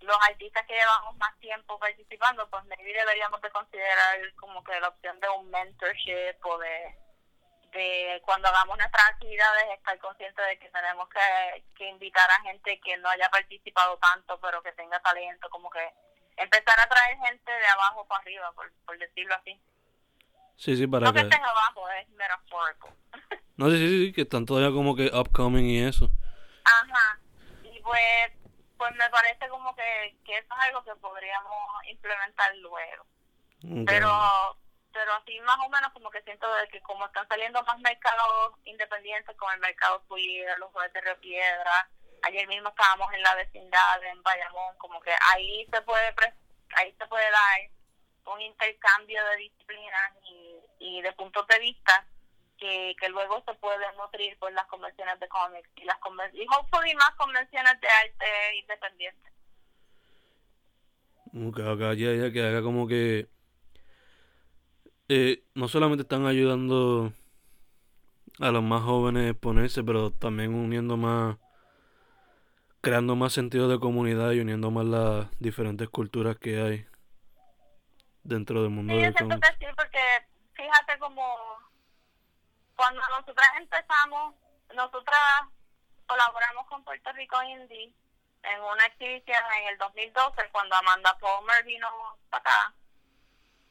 los 0.00 0.16
artistas 0.28 0.66
que 0.66 0.74
llevamos 0.74 1.16
más 1.16 1.38
tiempo 1.40 1.78
participando, 1.78 2.48
pues 2.48 2.64
maybe 2.64 2.92
deberíamos 2.92 3.40
de 3.40 3.50
considerar 3.50 4.34
como 4.36 4.62
que 4.64 4.78
la 4.80 4.88
opción 4.88 5.18
de 5.20 5.28
un 5.28 5.50
mentorship 5.50 6.36
o 6.42 6.58
de, 6.58 6.96
de 7.72 8.22
cuando 8.24 8.48
hagamos 8.48 8.78
nuestras 8.78 9.10
actividades 9.10 9.64
estar 9.76 9.98
consciente 9.98 10.42
de 10.42 10.58
que 10.58 10.70
tenemos 10.70 11.08
que, 11.08 11.64
que 11.76 11.88
invitar 11.88 12.30
a 12.30 12.42
gente 12.42 12.80
que 12.80 12.96
no 12.98 13.08
haya 13.08 13.28
participado 13.30 13.98
tanto 13.98 14.40
pero 14.40 14.62
que 14.62 14.72
tenga 14.72 15.00
talento, 15.00 15.48
como 15.50 15.70
que 15.70 15.92
empezar 16.36 16.80
a 16.80 16.88
traer 16.88 17.18
gente 17.18 17.52
de 17.52 17.66
abajo 17.66 18.06
para 18.06 18.22
arriba, 18.22 18.52
por, 18.52 18.72
por 18.86 18.98
decirlo 18.98 19.34
así. 19.34 19.60
Sí, 20.56 20.76
sí, 20.76 20.86
para 20.86 21.06
no 21.06 21.12
que, 21.12 21.20
estén 21.20 21.42
abajo, 21.42 21.88
es 21.90 22.08
metaphorical. 22.10 22.90
no, 23.56 23.70
sí, 23.70 23.78
sí, 23.78 24.06
sí, 24.06 24.12
que 24.12 24.22
están 24.22 24.46
todavía 24.46 24.70
como 24.70 24.94
que 24.94 25.06
upcoming 25.06 25.66
y 25.66 25.84
eso. 25.84 26.10
Ajá, 26.64 27.19
pues 27.80 28.32
pues 28.76 28.94
me 28.94 29.10
parece 29.10 29.46
como 29.50 29.74
que, 29.76 30.16
que 30.24 30.38
eso 30.38 30.54
es 30.54 30.66
algo 30.66 30.82
que 30.84 30.94
podríamos 30.96 31.84
implementar 31.90 32.56
luego. 32.56 33.04
Pero 33.84 34.08
pero 34.92 35.12
así 35.14 35.38
más 35.40 35.58
o 35.64 35.68
menos 35.68 35.92
como 35.92 36.10
que 36.10 36.22
siento 36.22 36.52
de 36.54 36.66
que 36.68 36.80
como 36.80 37.06
están 37.06 37.28
saliendo 37.28 37.62
más 37.62 37.78
mercados 37.80 38.54
independientes 38.64 39.36
como 39.36 39.52
el 39.52 39.60
mercado 39.60 40.02
queer, 40.08 40.58
los 40.58 40.72
jueces 40.72 40.94
de 40.94 41.00
Río 41.02 41.20
Piedra, 41.20 41.88
ayer 42.22 42.48
mismo 42.48 42.70
estábamos 42.70 43.12
en 43.12 43.22
la 43.22 43.34
vecindad 43.34 44.02
en 44.02 44.22
Bayamón, 44.22 44.76
como 44.78 45.00
que 45.00 45.12
ahí 45.32 45.66
se 45.72 45.82
puede 45.82 46.14
ahí 46.76 46.94
se 46.98 47.06
puede 47.06 47.30
dar 47.30 48.34
un 48.34 48.40
intercambio 48.40 49.24
de 49.26 49.36
disciplinas 49.36 50.12
y, 50.24 50.56
y 50.78 51.02
de 51.02 51.12
puntos 51.12 51.46
de 51.48 51.58
vista 51.58 52.06
que, 52.60 52.94
que 53.00 53.08
luego 53.08 53.42
se 53.46 53.54
pueden 53.54 53.96
nutrir 53.96 54.38
por 54.38 54.52
las 54.52 54.66
convenciones 54.66 55.18
de 55.18 55.28
cómics 55.28 55.68
y 55.76 55.84
las 55.84 55.96
y 56.34 56.46
hopefully 56.46 56.94
más 56.94 57.10
convenciones 57.16 57.80
de 57.80 57.88
arte 57.88 58.56
independiente. 58.60 59.30
Okay, 61.32 61.96
ya, 61.96 62.12
ya, 62.12 62.32
que 62.32 62.42
haga 62.42 62.62
como 62.62 62.86
que 62.86 63.28
eh, 65.08 65.44
no 65.54 65.68
solamente 65.68 66.02
están 66.02 66.26
ayudando 66.26 67.12
a 68.40 68.50
los 68.50 68.62
más 68.62 68.82
jóvenes 68.82 69.26
a 69.26 69.30
exponerse, 69.30 69.82
pero 69.82 70.12
también 70.12 70.54
uniendo 70.54 70.96
más, 70.96 71.36
creando 72.80 73.16
más 73.16 73.32
sentido 73.32 73.68
de 73.68 73.78
comunidad 73.78 74.32
y 74.32 74.40
uniendo 74.40 74.70
más 74.70 74.86
las 74.86 75.26
diferentes 75.38 75.88
culturas 75.88 76.36
que 76.36 76.60
hay 76.60 76.86
dentro 78.22 78.62
del 78.62 78.70
mundo 78.70 78.92
sí, 78.92 79.00
del 79.00 79.14
cómic. 79.14 79.44
Sí, 79.58 79.66
porque 79.76 80.00
fíjate 80.54 80.98
como 80.98 81.22
cuando 82.80 83.02
nosotras 83.10 83.48
empezamos, 83.58 84.34
nosotras 84.72 85.20
colaboramos 86.06 86.66
con 86.66 86.82
Puerto 86.82 87.12
Rico 87.12 87.42
Indie 87.42 87.92
en 88.42 88.62
una 88.62 88.86
exhibición 88.86 89.44
en 89.58 89.68
el 89.68 89.76
2012 89.76 90.48
cuando 90.50 90.76
Amanda 90.76 91.18
Palmer 91.18 91.62
vino 91.64 91.90
para 92.30 92.40
acá, 92.40 92.74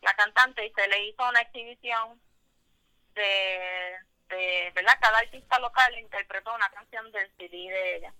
la 0.04 0.14
cantante, 0.14 0.64
y 0.64 0.72
se 0.74 0.88
le 0.88 1.06
hizo 1.06 1.28
una 1.28 1.42
exhibición 1.42 2.22
de, 3.16 3.98
de 4.28 4.72
¿verdad? 4.76 5.00
Cada 5.02 5.18
artista 5.18 5.58
local 5.58 5.98
interpretó 5.98 6.54
una 6.54 6.70
canción 6.70 7.12
del 7.12 7.36
CD 7.36 7.50
de 7.50 7.96
ella. 7.96 8.14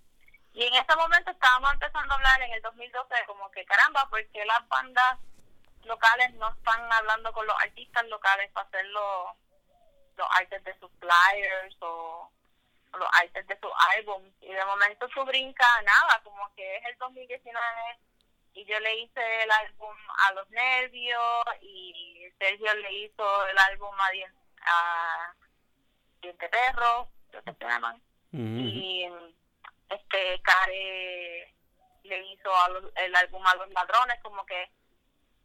Y 0.54 0.64
en 0.64 0.74
ese 0.74 0.96
momento 0.96 1.30
estábamos 1.30 1.72
empezando 1.72 2.12
a 2.12 2.16
hablar 2.16 2.42
en 2.42 2.52
el 2.52 2.62
2012 2.62 3.14
como 3.28 3.48
que 3.52 3.64
caramba, 3.64 4.08
porque 4.10 4.44
las 4.44 4.66
bandas 4.66 5.20
locales 5.84 6.34
no 6.34 6.48
están 6.48 6.92
hablando 6.92 7.32
con 7.32 7.46
los 7.46 7.56
artistas 7.62 8.04
locales 8.08 8.50
para 8.50 8.66
hacerlo 8.66 9.36
los 10.20 10.28
artes 10.38 10.62
de 10.64 10.78
sus 10.78 10.90
flyers 11.00 11.76
o, 11.80 12.30
los 12.92 13.08
artes 13.22 13.46
de 13.46 13.58
sus 13.60 13.70
álbums 13.96 14.34
y 14.40 14.52
de 14.52 14.64
momento 14.64 15.08
su 15.10 15.24
brinca 15.24 15.64
nada, 15.82 16.20
como 16.24 16.52
que 16.56 16.76
es 16.76 16.84
el 16.86 16.98
2019 16.98 17.60
y 18.54 18.64
yo 18.64 18.78
le 18.80 18.96
hice 18.98 19.42
el 19.44 19.50
álbum 19.50 19.96
a 20.28 20.32
los 20.32 20.50
nervios 20.50 21.44
y 21.62 22.26
Sergio 22.38 22.74
le 22.74 22.92
hizo 22.92 23.46
el 23.46 23.58
álbum 23.58 23.94
a 23.98 24.10
Diente 26.20 26.48
Perro, 26.48 27.08
creo 27.30 27.44
que 27.44 27.54
se 27.54 27.64
llaman, 27.64 28.02
y 28.32 29.08
este 29.88 30.42
Care 30.42 31.54
le 32.02 32.24
hizo 32.26 32.50
el 32.96 33.14
álbum 33.14 33.46
a 33.46 33.54
los 33.54 33.70
ladrones, 33.70 34.18
como 34.22 34.44
que 34.46 34.68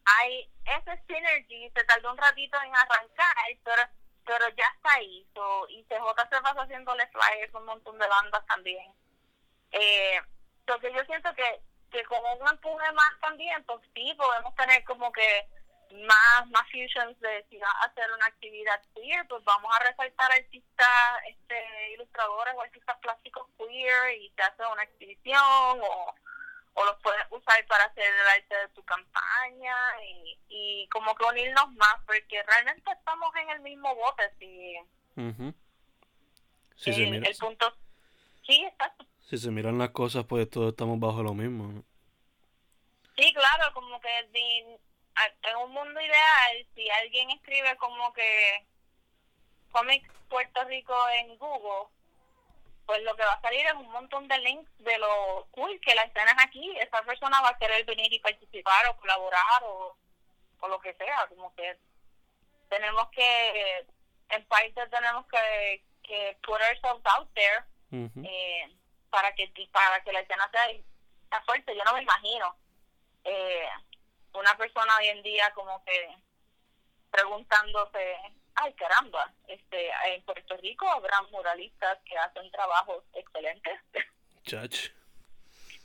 hay 0.06 0.50
ese 0.66 1.02
synergy, 1.08 1.70
se 1.76 1.84
tardó 1.86 2.12
un 2.12 2.18
ratito 2.18 2.58
en 2.64 2.76
arrancar, 2.76 3.36
pero 3.64 3.84
pero 4.26 4.48
ya 4.50 4.66
está 4.76 4.94
ahí. 4.94 5.26
So, 5.34 5.68
y 5.70 5.84
CJ 5.86 6.30
se 6.30 6.42
pasa 6.42 6.62
haciéndole 6.62 7.08
flyers 7.08 7.54
un 7.54 7.66
montón 7.66 7.98
de 7.98 8.08
bandas 8.08 8.46
también. 8.48 8.94
Eh, 9.72 10.22
que 10.82 10.94
yo 10.94 11.04
siento 11.06 11.34
que, 11.36 11.62
que 11.92 12.04
con 12.06 12.20
un 12.42 12.48
empuje 12.48 12.92
más 12.92 13.20
también, 13.22 13.64
pues 13.66 13.80
sí, 13.94 14.14
podemos 14.18 14.54
tener 14.56 14.84
como 14.84 15.12
que 15.12 15.48
más 15.92 16.48
más 16.50 16.64
fusions 16.72 17.20
de 17.20 17.46
si 17.50 17.58
va 17.58 17.70
a 17.70 17.86
hacer 17.86 18.12
una 18.12 18.26
actividad 18.26 18.82
queer, 18.96 19.28
pues 19.28 19.44
vamos 19.44 19.72
a 19.76 19.84
resaltar 19.84 20.32
artistas, 20.32 21.20
este 21.28 21.94
ilustradores 21.94 22.56
o 22.56 22.62
artistas 22.62 22.98
plásticos 23.00 23.48
queer 23.58 24.18
y 24.18 24.30
se 24.36 24.42
hace 24.42 24.66
una 24.66 24.84
exhibición 24.84 25.82
o 25.82 26.16
o 26.76 26.84
los 26.84 26.96
puedes 27.02 27.26
usar 27.32 27.66
para 27.68 27.86
hacer 27.86 28.04
el 28.04 28.28
arte 28.28 28.56
de 28.56 28.68
tu 28.70 28.84
campaña 28.84 29.76
y, 30.04 30.38
y 30.50 30.88
como 30.90 31.16
que 31.16 31.24
unirnos 31.24 31.72
más 31.74 31.96
porque 32.06 32.44
realmente 32.44 32.92
estamos 32.92 33.34
en 33.36 33.50
el 33.50 33.62
mismo 33.62 33.96
bote 33.96 34.24
si 34.38 34.76
sí, 36.76 37.04
el, 37.04 37.26
el 37.26 37.36
punto 37.38 37.74
sí 38.46 38.64
exacto. 38.66 39.06
Si 39.22 39.38
se 39.38 39.50
miran 39.52 39.78
las 39.78 39.92
cosas 39.92 40.26
pues 40.26 40.50
todos 40.50 40.72
estamos 40.72 41.00
bajo 41.00 41.24
lo 41.24 41.34
mismo 41.34 41.84
sí 43.16 43.34
claro 43.34 43.74
como 43.74 44.00
que 44.02 44.20
en 44.20 45.58
un 45.64 45.72
mundo 45.72 46.02
ideal 46.02 46.68
si 46.76 46.90
alguien 46.90 47.32
escribe 47.32 47.78
como 47.78 48.12
que 48.12 48.66
cómics 49.72 50.10
Puerto 50.28 50.64
Rico 50.66 50.94
en 51.22 51.38
Google 51.38 51.95
pues 52.86 53.02
lo 53.04 53.16
que 53.16 53.26
va 53.26 53.34
a 53.34 53.42
salir 53.42 53.66
es 53.66 53.74
un 53.74 53.90
montón 53.92 54.28
de 54.28 54.38
links 54.40 54.72
de 54.78 54.98
lo 55.00 55.48
cool 55.52 55.80
que 55.82 55.96
la 55.96 56.04
escena 56.04 56.32
es 56.32 56.44
aquí. 56.44 56.78
Esa 56.78 57.02
persona 57.04 57.42
va 57.42 57.50
a 57.50 57.58
querer 57.58 57.84
venir 57.86 58.12
y 58.14 58.20
participar 58.20 58.88
o 58.88 58.98
colaborar 58.98 59.64
o, 59.64 59.98
o 60.60 60.68
lo 60.68 60.80
que 60.80 60.94
sea. 60.94 61.28
Como 61.30 61.54
que 61.56 61.78
tenemos 62.70 63.10
que, 63.10 63.86
en 64.30 64.46
parte 64.46 64.88
tenemos 64.88 65.26
que, 65.28 65.84
que 66.04 66.38
put 66.44 66.62
ourselves 66.62 67.06
out 67.06 67.30
there 67.34 67.64
eh, 67.92 68.76
para 69.10 69.34
que 69.34 69.52
para 69.72 70.04
que 70.04 70.12
la 70.12 70.20
escena 70.20 70.50
sea, 70.52 71.42
fuerte. 71.46 71.76
Yo 71.76 71.84
no 71.84 71.94
me 71.94 72.04
imagino 72.04 72.56
eh, 73.24 73.70
una 74.34 74.56
persona 74.58 74.98
hoy 74.98 75.08
en 75.08 75.24
día 75.24 75.52
como 75.54 75.84
que 75.84 76.16
preguntándose 77.10 78.18
ay 78.56 78.74
caramba, 78.74 79.34
este, 79.48 79.92
en 80.06 80.24
Puerto 80.24 80.58
Rico 80.58 80.88
habrá 80.88 81.22
muralistas 81.32 82.00
que 82.06 82.18
hacen 82.18 82.50
trabajos 82.52 83.04
excelentes. 83.14 83.80
Chach. 84.44 84.90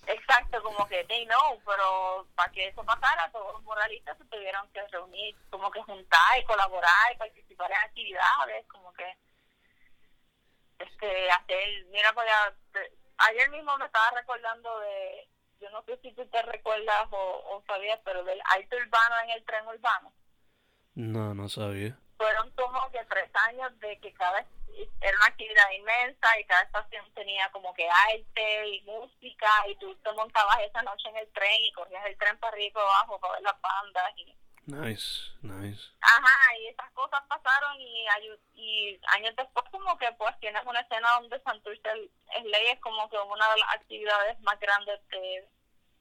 Exacto, 0.07 0.62
como 0.62 0.87
que 0.89 1.05
they 1.05 1.27
know, 1.27 1.61
pero 1.64 2.27
para 2.35 2.51
que 2.53 2.68
eso 2.68 2.83
pasara, 2.85 3.31
todos 3.31 3.53
los 3.55 3.62
muralistas 3.62 4.16
se 4.16 4.25
tuvieron 4.25 4.68
que 4.73 4.87
reunir, 4.89 5.37
como 5.51 5.71
que 5.71 5.83
juntar 5.83 6.39
y 6.39 6.45
colaborar 6.45 7.12
y 7.12 7.18
participar 7.18 7.71
en 7.71 7.77
actividades, 7.77 8.66
como 8.66 8.93
que 8.95 9.16
este 10.79 11.31
hacer, 11.31 11.85
mira, 11.91 12.12
pues 12.14 12.27
ayer 13.18 13.51
mismo 13.51 13.77
me 13.77 13.85
estaba 13.85 14.11
recordando 14.12 14.81
de, 14.81 15.29
yo 15.61 15.71
no 15.71 15.83
sé 15.83 15.99
si 15.99 16.12
tú 16.12 16.27
te 16.29 16.43
recuerdas 16.43 17.07
o, 17.11 17.57
o 17.57 17.62
sabías, 17.66 18.01
pero 18.03 18.25
del 18.25 18.41
alto 18.47 18.77
urbano 18.77 19.21
en 19.25 19.31
el 19.31 19.45
tren 19.45 19.66
urbano. 19.66 20.12
No, 20.95 21.35
no 21.35 21.49
sabía 21.49 21.99
fueron 22.21 22.51
como 22.51 22.91
que 22.91 23.03
tres 23.07 23.31
años 23.49 23.73
de 23.81 23.99
que 23.99 24.12
cada 24.12 24.45
era 25.01 25.16
una 25.16 25.27
actividad 25.27 25.71
inmensa 25.71 26.39
y 26.39 26.45
cada 26.45 26.62
estación 26.62 27.11
tenía 27.14 27.51
como 27.51 27.73
que 27.73 27.89
arte 27.89 28.68
y 28.68 28.83
música 28.83 29.49
y 29.68 29.75
tú 29.77 29.95
te 29.97 30.12
montabas 30.12 30.59
esa 30.61 30.83
noche 30.83 31.09
en 31.09 31.16
el 31.16 31.33
tren 31.33 31.64
y 31.64 31.73
corrías 31.73 32.05
el 32.05 32.18
tren 32.18 32.37
para 32.39 32.53
arriba 32.53 32.68
y 32.68 32.73
para 32.73 32.87
abajo 32.87 33.18
para 33.21 33.35
ver 33.35 33.43
las 33.43 33.61
bandas 33.62 34.12
y 34.16 34.37
nice 34.66 35.33
nice. 35.41 35.83
Ajá 36.03 36.59
y 36.59 36.66
esas 36.66 36.91
cosas 36.91 37.23
pasaron 37.27 37.81
y 37.81 38.07
y 38.53 39.01
años 39.16 39.35
después 39.35 39.64
como 39.71 39.97
que 39.97 40.12
pues 40.18 40.39
tienes 40.41 40.62
una 40.66 40.81
escena 40.81 41.12
donde 41.12 41.41
Santurce 41.41 42.11
es 42.37 42.45
ley 42.45 42.66
es 42.66 42.81
como 42.81 43.09
que 43.09 43.18
una 43.18 43.49
de 43.49 43.61
las 43.61 43.75
actividades 43.77 44.39
más 44.41 44.61
grandes 44.61 45.01
de, 45.09 45.49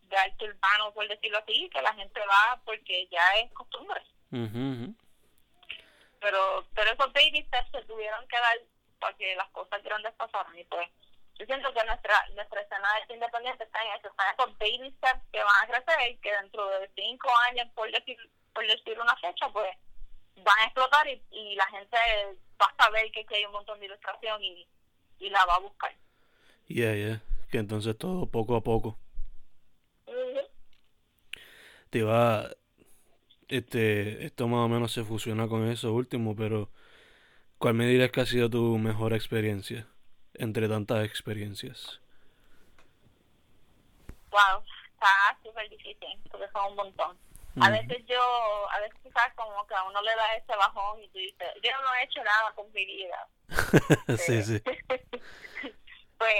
de 0.01 0.17
arte 0.17 0.45
urbano 0.49 0.93
por 0.93 1.07
decirlo 1.07 1.37
así 1.37 1.69
que 1.69 1.81
la 1.81 1.93
gente 1.93 2.19
va 2.27 2.61
porque 2.65 3.07
ya 3.07 3.37
es 3.37 3.53
costumbre 3.53 4.03
pero 6.19 6.65
pero 6.75 6.91
esos 6.91 7.13
baby 7.13 7.43
steps 7.47 7.71
se 7.71 7.81
tuvieron 7.85 8.27
que 8.27 8.39
dar 8.39 8.57
para 8.99 9.15
que 9.17 9.35
las 9.35 9.49
cosas 9.49 9.81
grandes 9.83 10.13
pasaran 10.13 10.57
y 10.57 10.63
pues 10.65 10.87
yo 11.39 11.45
siento 11.45 11.73
que 11.73 11.83
nuestra 11.85 12.27
nuestra 12.35 12.61
escena 12.61 12.87
de 13.07 13.13
independiente 13.13 13.63
está 13.63 13.81
en 13.81 13.97
eso, 13.97 14.09
están 14.09 14.33
esos 14.33 14.57
baby 14.57 14.91
steps 14.97 15.23
que 15.31 15.43
van 15.43 15.55
a 15.63 15.67
crecer 15.67 16.11
y 16.11 16.17
que 16.17 16.31
dentro 16.31 16.67
de 16.79 16.89
cinco 16.95 17.29
años, 17.49 17.67
por 17.73 17.89
decir, 17.89 18.17
por 18.53 18.67
decir 18.67 18.99
una 18.99 19.15
fecha, 19.15 19.47
pues 19.49 19.69
van 20.43 20.59
a 20.59 20.65
explotar 20.65 21.07
y, 21.07 21.21
y 21.31 21.55
la 21.55 21.65
gente 21.67 21.97
va 22.61 22.65
a 22.65 22.83
saber 22.83 23.09
que, 23.11 23.25
hay 23.29 23.45
un 23.45 23.53
montón 23.53 23.79
de 23.79 23.85
ilustración 23.85 24.43
y, 24.43 24.67
y 25.19 25.29
la 25.29 25.45
va 25.45 25.55
a 25.55 25.59
buscar. 25.59 25.95
Yeah, 26.67 26.93
yeah, 26.93 27.21
que 27.49 27.57
entonces 27.57 27.97
todo 27.97 28.27
poco 28.27 28.55
a 28.55 28.61
poco. 28.61 28.97
Te 31.89 32.03
va, 32.03 32.49
este, 33.49 34.25
esto 34.25 34.47
más 34.47 34.65
o 34.65 34.67
menos 34.67 34.91
se 34.91 35.03
fusiona 35.03 35.47
con 35.47 35.69
eso 35.69 35.91
último, 35.91 36.35
pero 36.35 36.69
¿cuál 37.57 37.73
me 37.73 37.87
dirías 37.87 38.11
que 38.11 38.21
ha 38.21 38.25
sido 38.25 38.49
tu 38.49 38.77
mejor 38.77 39.13
experiencia 39.13 39.87
entre 40.35 40.69
tantas 40.69 41.05
experiencias? 41.05 41.99
Wow, 44.31 44.63
está 44.93 45.37
súper 45.43 45.69
difícil, 45.69 46.19
porque 46.31 46.47
son 46.53 46.71
un 46.71 46.75
montón. 46.75 47.17
A 47.61 47.69
veces 47.71 48.05
yo, 48.07 48.69
a 48.71 48.79
veces 48.79 48.97
quizás 49.03 49.33
como 49.35 49.65
que 49.67 49.73
a 49.73 49.83
uno 49.83 50.01
le 50.01 50.15
da 50.15 50.35
ese 50.35 50.55
bajón 50.55 51.03
y 51.03 51.09
tú 51.09 51.17
dices, 51.17 51.47
yo 51.61 51.71
no 51.81 51.93
he 51.95 52.03
hecho 52.03 52.23
nada 52.23 52.53
con 52.55 52.71
mi 52.71 52.85
vida. 52.85 53.27
sí, 54.17 54.43
sí. 54.43 54.61
pues 56.17 56.33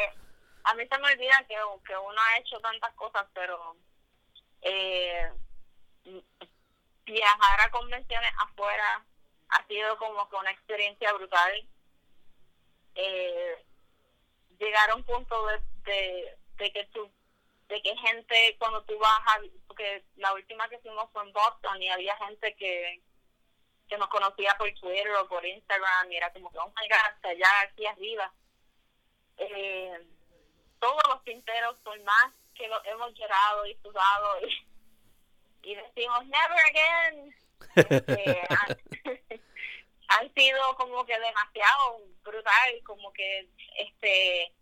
a 0.64 0.74
mí 0.76 0.84
se 0.88 0.98
me 1.00 1.12
olvida 1.12 1.44
que, 1.48 1.56
que 1.86 1.98
uno 1.98 2.22
ha 2.22 2.38
hecho 2.38 2.60
tantas 2.62 2.94
cosas, 2.94 3.26
pero 3.34 3.76
eh, 4.62 5.30
viajar 7.12 7.62
a 7.62 7.72
convenciones 7.72 8.32
afuera 8.40 9.06
ha 9.50 9.68
sido 9.68 9.98
como 9.98 10.30
que 10.30 10.36
una 10.36 10.52
experiencia 10.52 11.12
brutal. 11.14 11.68
Eh, 12.96 13.66
llegar 14.60 14.90
a 14.90 14.96
un 14.96 15.04
punto 15.04 15.36
de, 15.86 16.38
de, 16.58 16.72
que 16.72 16.86
tú 16.94 17.10
de 17.70 17.82
que 17.82 17.96
gente 17.96 18.56
cuando 18.60 18.84
tú 18.84 18.98
vas 19.00 19.20
a, 19.28 19.40
porque 19.68 20.04
la 20.18 20.34
última 20.34 20.68
que 20.70 20.80
fuimos 20.80 21.10
fue 21.12 21.24
en 21.24 21.32
Boston 21.34 21.82
y 21.82 21.90
había 21.90 22.18
gente 22.18 22.56
que 22.56 23.02
que 23.88 23.98
nos 23.98 24.10
conocía 24.10 24.56
por 24.58 24.72
Twitter 24.74 25.12
o 25.16 25.28
por 25.28 25.46
Instagram 25.46 26.12
y 26.12 26.18
era 26.18 26.32
como 26.34 26.52
que 26.52 26.58
oh 26.60 26.68
my 26.68 26.88
god 26.88 27.14
hasta 27.14 27.30
allá 27.30 27.62
aquí 27.62 27.86
arriba 27.86 28.32
eh, 29.38 30.08
todos 30.80 31.02
los 31.08 31.22
pinteros 31.22 31.78
son 31.84 32.04
más 32.04 32.34
que 32.54 32.68
lo 32.68 32.84
hemos 32.86 33.14
llorado 33.14 33.66
y 33.66 33.76
sudado 33.76 34.46
y 34.46 34.69
y 35.64 35.76
decimos 35.76 36.26
never 36.26 36.60
again. 36.70 37.36
Este, 37.76 38.48
han, 40.08 40.34
sido 40.34 40.76
como 40.76 41.06
que 41.06 41.20
demasiado 41.20 42.02
brutal, 42.24 42.82
como 42.86 43.12
que 43.14 43.48
este 43.78 44.54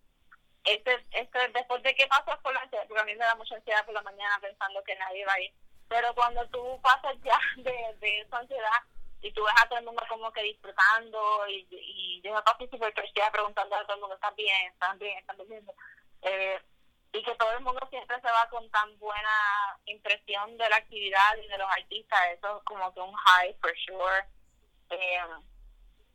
este, 0.66 1.06
este 1.12 1.48
después 1.54 1.82
de 1.84 1.96
que 1.96 2.08
pasas 2.08 2.38
por 2.40 2.54
la 2.54 2.62
ansiedad, 2.62 2.86
porque 2.88 3.02
a 3.02 3.06
mí 3.06 3.14
me 3.16 3.24
da 3.24 3.36
mucha 3.36 3.56
ansiedad 3.56 3.86
por 3.86 3.94
la 3.94 4.02
mañana 4.02 4.38
pensando 4.42 4.84
que 4.84 4.96
nadie 4.96 5.26
va 5.26 5.34
a 5.34 5.42
ir, 5.42 5.54
pero 5.88 6.14
cuando 6.14 6.46
tú 6.50 6.80
pasas 6.82 7.16
ya 7.24 7.40
de, 7.58 7.96
de 8.00 8.20
esa 8.20 8.38
ansiedad 8.38 8.82
y 9.22 9.32
tú 9.32 9.44
ves 9.44 9.54
a 9.58 9.68
todo 9.68 9.80
el 9.80 9.86
mundo 9.86 10.04
como 10.10 10.32
que 10.32 10.44
disfrutando 10.44 11.48
y, 11.48 11.68
y 11.72 12.22
yo 12.22 12.34
me 12.34 12.42
paso 12.44 12.68
súper 12.70 12.94
preguntando 13.32 13.76
a 13.76 13.84
todo 13.84 13.96
el 13.96 14.02
mundo, 14.02 14.16
¿estás 14.16 14.36
bien? 14.36 14.72
¿Estás 14.72 15.00
bien? 15.00 15.18
¿Estás 15.18 15.48
bien? 15.48 15.66
Eh, 16.22 16.60
y 17.14 17.24
que 17.24 17.36
todo 17.36 17.52
el 17.54 17.62
mundo 17.62 17.88
siempre 17.90 18.20
se 18.22 18.32
va 18.32 18.48
con 18.50 18.70
tan 18.70 18.98
buena 19.00 19.80
impresión 19.86 20.58
de 20.58 20.70
la 20.70 20.78
actividad 20.78 21.38
y 21.42 21.48
de 21.48 21.58
los 21.58 21.70
artistas, 21.70 22.20
eso 22.34 22.58
es 22.58 22.64
como 22.64 22.94
que 22.94 23.00
un 23.00 23.14
high 23.14 23.56
for 23.62 23.74
sure. 23.78 24.26
Eh, 24.90 25.20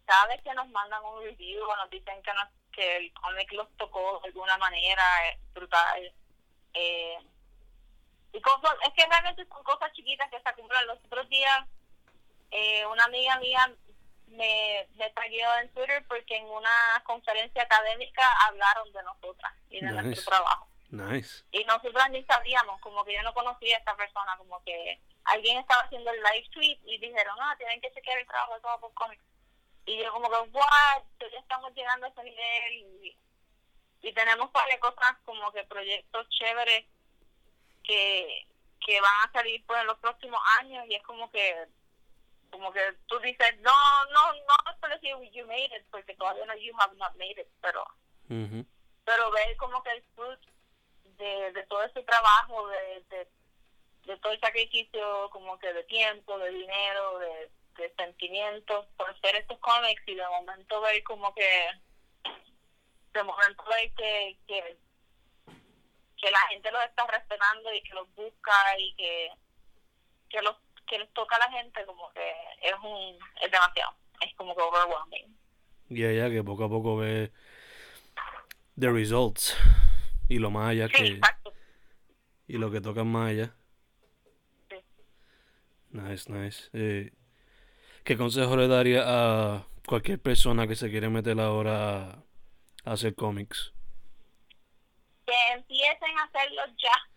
cada 0.05 0.27
vez 0.27 0.43
que 0.43 0.55
nos 0.55 0.69
mandan 0.69 1.05
un 1.05 1.23
review 1.23 1.65
o 1.65 1.77
nos 1.77 1.91
dicen 1.91 2.23
que, 2.23 2.33
nos, 2.35 2.49
que 2.73 2.97
el 2.97 3.13
cómic 3.15 3.53
los 3.53 3.69
tocó 3.77 4.21
de 4.21 4.29
alguna 4.29 4.59
manera, 4.59 5.03
es 5.31 5.53
brutal. 5.55 6.13
Eh, 6.75 7.19
y 8.33 8.41
cosas, 8.41 8.75
es 8.87 8.93
que 8.95 9.07
realmente 9.07 9.47
son 9.47 9.63
cosas 9.63 9.93
chiquitas 9.93 10.31
que 10.31 10.41
se 10.41 10.49
acumulan. 10.49 10.87
Los 10.87 10.99
otros 11.05 11.29
días, 11.29 11.67
eh, 12.51 12.87
una 12.87 13.05
amiga 13.05 13.39
mía 13.39 13.73
me, 14.27 14.89
me 14.95 15.11
tagueó 15.11 15.49
en 15.59 15.73
Twitter 15.73 16.05
porque 16.09 16.37
en 16.37 16.47
una 16.47 17.03
conferencia 17.05 17.63
académica 17.63 18.23
hablaron 18.47 18.93
de 18.93 19.03
nosotras 19.03 19.53
y 19.71 19.81
de 19.81 19.93
nuestro 19.93 20.25
trabajo. 20.25 20.72
Nice. 20.93 21.45
Y 21.53 21.65
nosotros 21.65 22.03
ni 22.11 22.23
sabíamos, 22.25 22.79
como 22.81 23.03
que 23.05 23.15
yo 23.15 23.23
no 23.23 23.33
conocía 23.33 23.77
a 23.77 23.79
esta 23.79 23.97
persona, 23.97 24.37
como 24.37 24.63
que 24.63 25.01
alguien 25.25 25.59
estaba 25.59 25.83
haciendo 25.83 26.11
el 26.11 26.23
live 26.23 26.49
tweet 26.53 26.79
y 26.85 26.99
dijeron, 26.99 27.35
ah, 27.41 27.55
tienen 27.57 27.81
que 27.81 27.91
chequear 27.93 28.19
el 28.19 28.27
trabajo 28.27 28.55
de 28.55 28.61
todo 28.61 28.81
por 28.81 28.95
cómics. 28.95 29.25
Y 29.87 30.03
yo 30.03 30.13
como 30.13 30.29
que, 30.29 30.37
what, 30.51 31.03
ya 31.19 31.39
estamos 31.39 31.73
llegando 31.75 32.07
a 32.07 32.11
ese 32.11 32.23
nivel 32.23 32.73
y, 32.75 33.19
y 34.03 34.13
tenemos 34.13 34.53
varias 34.53 34.79
cosas 34.81 35.17
como 35.25 35.51
que 35.53 35.65
proyectos 35.65 36.29
chéveres 36.29 36.85
que, 37.83 38.47
que 38.85 39.01
van 39.01 39.29
a 39.29 39.33
salir 39.33 39.65
pues 39.67 39.81
en 39.81 39.87
los 39.87 39.99
próximos 39.99 40.41
años 40.59 40.85
y 40.89 40.95
es 40.95 41.03
como 41.03 41.31
que 41.31 41.69
como 42.51 42.71
que 42.71 42.81
tú 43.07 43.19
dices, 43.21 43.59
no, 43.61 44.05
no, 44.13 44.33
no 44.35 44.79
por 44.79 44.91
decir 44.91 45.17
you 45.33 45.47
made 45.47 45.75
it, 45.75 45.87
porque 45.91 46.15
todavía 46.17 46.45
no 46.45 46.55
you 46.57 46.75
have 46.79 46.95
not 46.97 47.15
made 47.17 47.41
it, 47.41 47.49
pero, 47.63 47.83
Ujú. 48.29 48.67
pero 49.07 49.31
ver 49.31 49.57
como 49.57 49.83
que 49.83 49.91
el 49.91 50.03
fruit 50.15 50.52
de, 51.23 51.63
todo 51.69 51.83
ese 51.85 52.03
trabajo, 52.03 52.69
de, 52.69 53.27
de, 54.07 54.17
todo 54.19 54.33
el 54.33 54.41
sacrificio, 54.41 55.31
como 55.31 55.59
que 55.59 55.73
de 55.73 55.85
tiempo, 55.85 56.39
de 56.39 56.51
dinero, 56.51 57.19
de, 57.19 57.51
de 57.79 57.95
sentimientos, 57.97 58.87
por 58.97 59.11
hacer 59.11 59.37
estos 59.37 59.59
cómics 59.59 60.03
y 60.07 60.15
de 60.15 60.29
momento 60.29 60.81
ver 60.81 61.03
como 61.05 61.35
que, 61.35 61.71
de 63.13 63.23
momento 63.23 63.65
ver 63.65 63.93
que, 63.95 64.39
que, 64.47 64.77
que 66.17 66.31
la 66.31 66.41
gente 66.51 66.71
los 66.71 66.85
está 66.85 67.07
respetando 67.07 67.73
y 67.73 67.83
que 67.83 67.95
los 67.95 68.13
busca 68.15 68.79
y 68.79 68.95
que, 68.95 69.31
que 70.29 70.43
los 70.43 70.57
que 70.87 70.99
les 70.99 71.13
toca 71.13 71.37
a 71.37 71.39
la 71.39 71.51
gente 71.51 71.87
como 71.87 72.13
que 72.13 72.35
es 72.61 72.75
un 72.83 73.19
es 73.41 73.51
demasiado 73.51 73.95
es 74.21 74.35
como 74.35 74.55
que 74.55 74.63
overwhelming. 74.63 75.37
Y 75.89 76.05
ella 76.05 76.31
que 76.31 76.43
poco 76.43 76.65
a 76.65 76.69
poco 76.69 76.97
ve 76.97 77.33
the 78.79 78.91
results 78.91 79.57
y 80.33 80.39
lo 80.39 80.51
más 80.51 80.71
allá 80.71 80.89
sí 80.89 80.95
que 80.95 81.07
exacto 81.09 81.53
y 82.49 82.59
lo 82.59 82.71
que 82.71 82.81
tocan 82.81 83.07
más 83.07 83.31
allá. 83.31 83.55
Sí. 84.69 84.77
Nice, 85.91 86.31
nice. 86.31 86.69
Eh, 86.73 87.13
¿Qué 88.05 88.17
consejo 88.17 88.57
le 88.57 88.69
daría 88.69 89.05
a 89.07 89.67
cualquier 89.87 90.21
persona 90.21 90.67
que 90.67 90.75
se 90.75 90.91
quiere 90.91 91.09
meter 91.09 91.39
ahora 91.41 92.11
a, 92.11 92.25
a 92.85 92.93
hacer 92.93 93.15
cómics? 93.15 93.73
que 95.25 95.53
empiecen 95.53 96.19
a 96.19 96.25
hacerlo 96.25 96.63
ya 96.79 97.09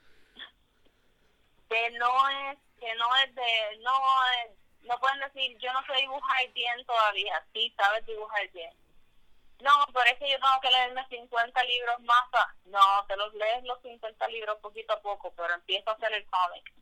que 1.69 1.89
no 1.97 2.29
es 2.29 2.57
que 2.79 2.93
no 2.95 3.07
es 3.23 3.35
de 3.35 3.77
no 3.81 3.91
es, 4.37 4.51
no 4.83 4.99
pueden 4.99 5.19
decir 5.21 5.57
yo 5.57 5.73
no 5.73 5.83
sé 5.87 6.01
dibujar 6.01 6.53
bien 6.53 6.85
todavía 6.85 7.43
sí 7.51 7.73
sabes 7.75 8.05
dibujar 8.05 8.47
bien 8.51 8.71
no 9.61 9.71
pero 9.93 10.05
es 10.05 10.19
que 10.19 10.29
yo 10.29 10.39
tengo 10.39 10.61
que 10.61 10.71
leerme 10.71 11.07
50 11.07 11.63
libros 11.63 11.99
más 12.01 12.25
ah, 12.33 12.53
no 12.65 13.05
te 13.07 13.15
los 13.17 13.33
lees 13.33 13.63
los 13.63 13.81
50 13.81 14.27
libros 14.27 14.59
poquito 14.59 14.93
a 14.93 15.01
poco 15.01 15.33
pero 15.35 15.53
empieza 15.53 15.91
a 15.91 15.93
hacer 15.93 16.13
el 16.13 16.25
cómic 16.25 16.73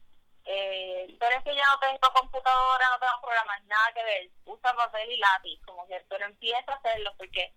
eh, 0.46 1.16
pero 1.20 1.38
es 1.38 1.44
que 1.44 1.56
yo 1.56 1.62
no 1.66 1.80
tengo 1.80 2.14
computadora 2.14 2.90
no 2.90 3.00
tengo 3.00 3.22
programas 3.22 3.64
nada 3.66 3.94
que 3.94 4.04
ver 4.04 4.30
usa 4.46 4.76
papel 4.76 5.12
y 5.12 5.18
lápiz 5.18 5.60
como 5.66 5.88
que 5.88 6.04
pero 6.10 6.26
empieza 6.26 6.74
a 6.74 6.76
hacerlo 6.76 7.14
porque 7.18 7.54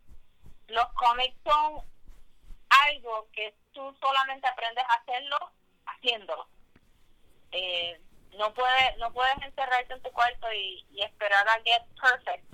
los 0.69 0.87
cómics 0.95 1.37
son 1.45 1.85
algo 2.87 3.29
que 3.33 3.55
tú 3.73 3.95
solamente 4.01 4.47
aprendes 4.47 4.85
a 4.85 4.95
hacerlo 4.95 5.37
haciéndolo. 5.87 6.49
Eh, 7.53 8.01
no 8.37 8.53
puedes 8.53 8.99
no 8.99 9.13
puedes 9.13 9.37
encerrarte 9.43 9.95
en 9.95 10.03
tu 10.03 10.11
cuarto 10.11 10.53
y, 10.53 10.85
y 10.91 11.03
esperar 11.03 11.49
a 11.49 11.63
get 11.63 11.83
perfect. 12.01 12.45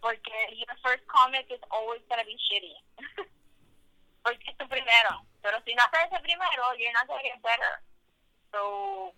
Porque 0.00 0.32
your 0.54 0.76
first 0.82 1.06
comic 1.06 1.50
is 1.50 1.60
always 1.70 2.00
going 2.08 2.20
to 2.20 2.26
be 2.26 2.38
shitty. 2.38 2.74
Porque 4.22 4.50
es 4.50 4.56
tu 4.56 4.68
primero. 4.68 5.24
Pero 5.42 5.60
si 5.64 5.74
no 5.74 5.82
haces 5.84 6.12
ese 6.12 6.20
primero, 6.20 6.74
you're 6.78 6.92
not 6.92 7.06
going 7.06 7.20
to 7.20 7.28
get 7.28 7.42
better. 7.42 7.82
So, 8.52 9.12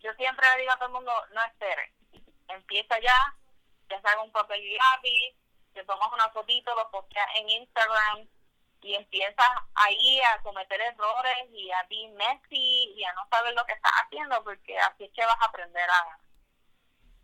yo 0.00 0.12
siempre 0.14 0.46
le 0.54 0.60
digo 0.60 0.72
a 0.72 0.76
todo 0.76 0.86
el 0.86 0.92
mundo, 0.92 1.12
no 1.32 1.42
esperes. 1.44 1.90
Empieza 2.48 2.98
ya, 3.00 3.16
te 3.88 4.00
saca 4.00 4.22
un 4.22 4.32
papel 4.32 4.60
y 4.60 4.76
lápiz, 4.76 5.36
te 5.74 5.84
tomas 5.84 6.12
una 6.12 6.28
fotito, 6.30 6.74
lo 6.74 6.90
posteas 6.90 7.28
en 7.36 7.48
Instagram 7.48 8.28
y 8.82 8.94
empiezas 8.94 9.48
ahí 9.74 10.20
a 10.20 10.42
cometer 10.42 10.80
errores 10.80 11.48
y 11.52 11.70
a 11.70 11.82
be 11.84 12.08
messy 12.16 12.92
y 12.96 13.04
a 13.04 13.12
no 13.14 13.26
saber 13.30 13.54
lo 13.54 13.64
que 13.64 13.72
estás 13.74 13.92
haciendo 14.04 14.42
porque 14.42 14.76
así 14.78 15.04
es 15.04 15.12
que 15.12 15.24
vas 15.24 15.40
a 15.40 15.46
aprender 15.46 15.88
a 15.88 16.18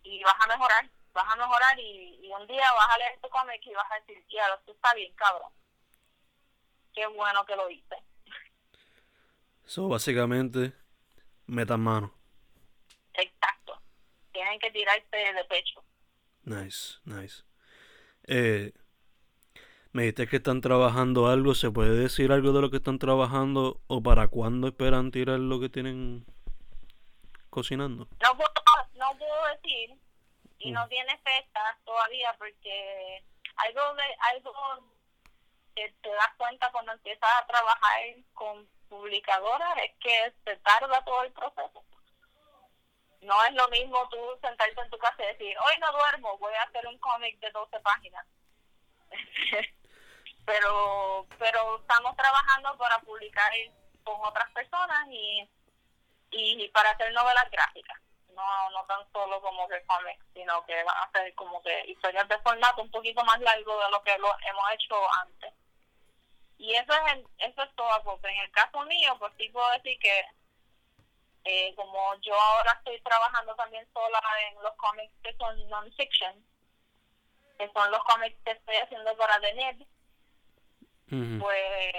y 0.04 0.22
vas 0.22 0.36
a 0.40 0.46
mejorar, 0.46 0.88
vas 1.18 1.32
a 1.32 1.36
mejorar 1.36 1.78
y, 1.80 2.20
y 2.22 2.32
un 2.32 2.46
día 2.46 2.64
vas 2.72 2.94
a 2.94 2.98
leer 2.98 3.18
tu 3.20 3.28
cómic 3.28 3.60
y 3.66 3.74
vas 3.74 3.90
a 3.90 4.00
decir, 4.00 4.24
ya, 4.28 4.46
esto 4.54 4.72
está 4.72 4.94
bien, 4.94 5.12
cabrón. 5.14 5.50
Qué 6.94 7.06
bueno 7.08 7.44
que 7.44 7.56
lo 7.56 7.68
hice. 7.68 7.96
So, 9.64 9.88
básicamente, 9.88 10.72
metan 11.46 11.80
mano. 11.80 12.14
Exacto. 13.14 13.80
Tienen 14.32 14.60
que 14.60 14.70
tirarte 14.70 15.16
de 15.16 15.44
pecho. 15.44 15.82
Nice, 16.44 16.98
nice. 17.04 17.42
Eh, 18.24 18.72
me 19.92 20.02
dijiste 20.02 20.28
que 20.28 20.36
están 20.36 20.60
trabajando 20.60 21.26
algo. 21.26 21.54
¿Se 21.54 21.70
puede 21.70 21.96
decir 21.96 22.30
algo 22.30 22.52
de 22.52 22.60
lo 22.60 22.70
que 22.70 22.76
están 22.76 22.98
trabajando 22.98 23.80
o 23.88 24.02
para 24.02 24.28
cuándo 24.28 24.68
esperan 24.68 25.10
tirar 25.10 25.40
lo 25.40 25.58
que 25.58 25.68
tienen 25.68 26.24
cocinando? 27.50 28.08
No 28.22 28.36
puedo, 28.36 28.50
no 28.94 29.18
puedo 29.18 29.44
decir 29.56 29.98
y 30.58 30.70
no 30.72 30.86
tiene 30.88 31.16
fecha 31.18 31.78
todavía 31.84 32.34
porque 32.38 33.24
algo 33.56 33.94
de 33.94 34.16
algo 34.20 34.52
que 35.74 35.94
te 36.02 36.10
das 36.10 36.34
cuenta 36.36 36.70
cuando 36.72 36.92
empiezas 36.92 37.30
a 37.36 37.46
trabajar 37.46 38.00
con 38.34 38.68
publicadoras 38.88 39.76
es 39.78 39.92
que 40.00 40.34
se 40.44 40.56
tarda 40.56 41.04
todo 41.04 41.22
el 41.22 41.32
proceso. 41.32 41.84
No 43.20 43.44
es 43.44 43.52
lo 43.54 43.68
mismo 43.68 44.08
tú 44.08 44.18
sentarte 44.40 44.80
en 44.80 44.90
tu 44.90 44.98
casa 44.98 45.22
y 45.24 45.26
decir, 45.26 45.56
hoy 45.58 45.78
no 45.80 45.92
duermo, 45.92 46.38
voy 46.38 46.54
a 46.54 46.62
hacer 46.62 46.86
un 46.86 46.98
cómic 46.98 47.38
de 47.40 47.50
12 47.50 47.80
páginas. 47.80 48.26
pero 50.44 51.26
pero 51.38 51.78
estamos 51.78 52.16
trabajando 52.16 52.76
para 52.78 52.98
publicar 53.00 53.52
con 54.02 54.20
otras 54.24 54.50
personas 54.52 55.06
y, 55.10 55.48
y 56.30 56.68
para 56.68 56.90
hacer 56.90 57.12
novelas 57.12 57.50
gráficas. 57.50 58.00
No, 58.38 58.70
no 58.70 58.84
tan 58.86 59.04
solo 59.12 59.40
como 59.42 59.66
que 59.68 59.82
cómics, 59.84 60.24
sino 60.32 60.64
que 60.64 60.82
van 60.84 60.96
a 60.96 61.10
ser 61.10 61.34
como 61.34 61.60
que 61.62 61.84
historias 61.90 62.28
de 62.28 62.38
formato 62.38 62.82
un 62.82 62.90
poquito 62.90 63.24
más 63.24 63.40
largo 63.40 63.80
de 63.80 63.90
lo 63.90 64.00
que 64.04 64.16
lo 64.18 64.28
hemos 64.46 64.64
hecho 64.74 64.94
antes. 65.24 65.52
Y 66.58 66.72
eso 66.74 66.92
es 66.92 67.12
en- 67.14 67.28
eso 67.38 67.62
es 67.64 67.74
todo, 67.74 68.02
porque 68.04 68.28
en 68.28 68.38
el 68.38 68.50
caso 68.52 68.80
mío, 68.82 69.16
pues 69.18 69.32
sí 69.38 69.48
puedo 69.48 69.68
decir 69.72 69.98
que 69.98 70.24
eh, 71.44 71.74
como 71.76 72.14
yo 72.20 72.34
ahora 72.40 72.72
estoy 72.78 73.00
trabajando 73.00 73.54
también 73.56 73.86
sola 73.92 74.20
en 74.48 74.62
los 74.62 74.74
cómics 74.76 75.12
que 75.22 75.34
son 75.36 75.68
non-fiction, 75.68 76.44
que 77.58 77.70
son 77.72 77.90
los 77.90 78.04
cómics 78.04 78.36
que 78.44 78.50
estoy 78.52 78.76
haciendo 78.76 79.16
para 79.16 79.40
The 79.40 79.52
Nib, 79.54 79.86
Ujú. 81.10 81.38
pues, 81.40 81.94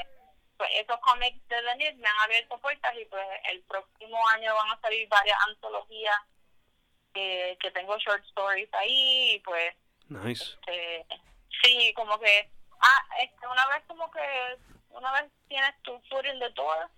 pues 0.60 0.70
esos 0.76 0.99
cómics 0.99 1.39
de 1.47 1.55
The 1.64 1.76
Nib 1.78 1.95
me 1.99 2.07
han 2.10 2.20
abierto 2.20 2.57
puertas 2.60 2.93
y 2.99 3.05
pues 3.05 3.26
el 3.45 3.62
próximo 3.64 4.28
año 4.28 4.53
van 4.53 4.72
a 4.72 4.82
salir 4.82 5.07
varias 5.07 5.38
antologías 5.47 6.18
que, 7.14 7.57
que 7.62 7.72
tengo 7.72 7.97
short 7.97 8.22
stories 8.26 8.72
ahí 8.74 9.36
y 9.36 9.39
pues 9.39 9.74
Nice. 10.10 10.43
este, 10.43 11.05
sí, 11.64 11.93
como 11.95 12.20
que, 12.20 12.51
ah, 12.82 13.05
este, 13.22 13.47
una 13.47 13.66
vez 13.68 13.84
como 13.88 14.12
que, 14.12 14.57
una 14.89 15.14
vez 15.14 15.32
tienes 15.47 15.82
tu 15.84 15.97
foot 16.10 16.26
in 16.26 16.39
the 16.39 16.49
door, 16.49 16.89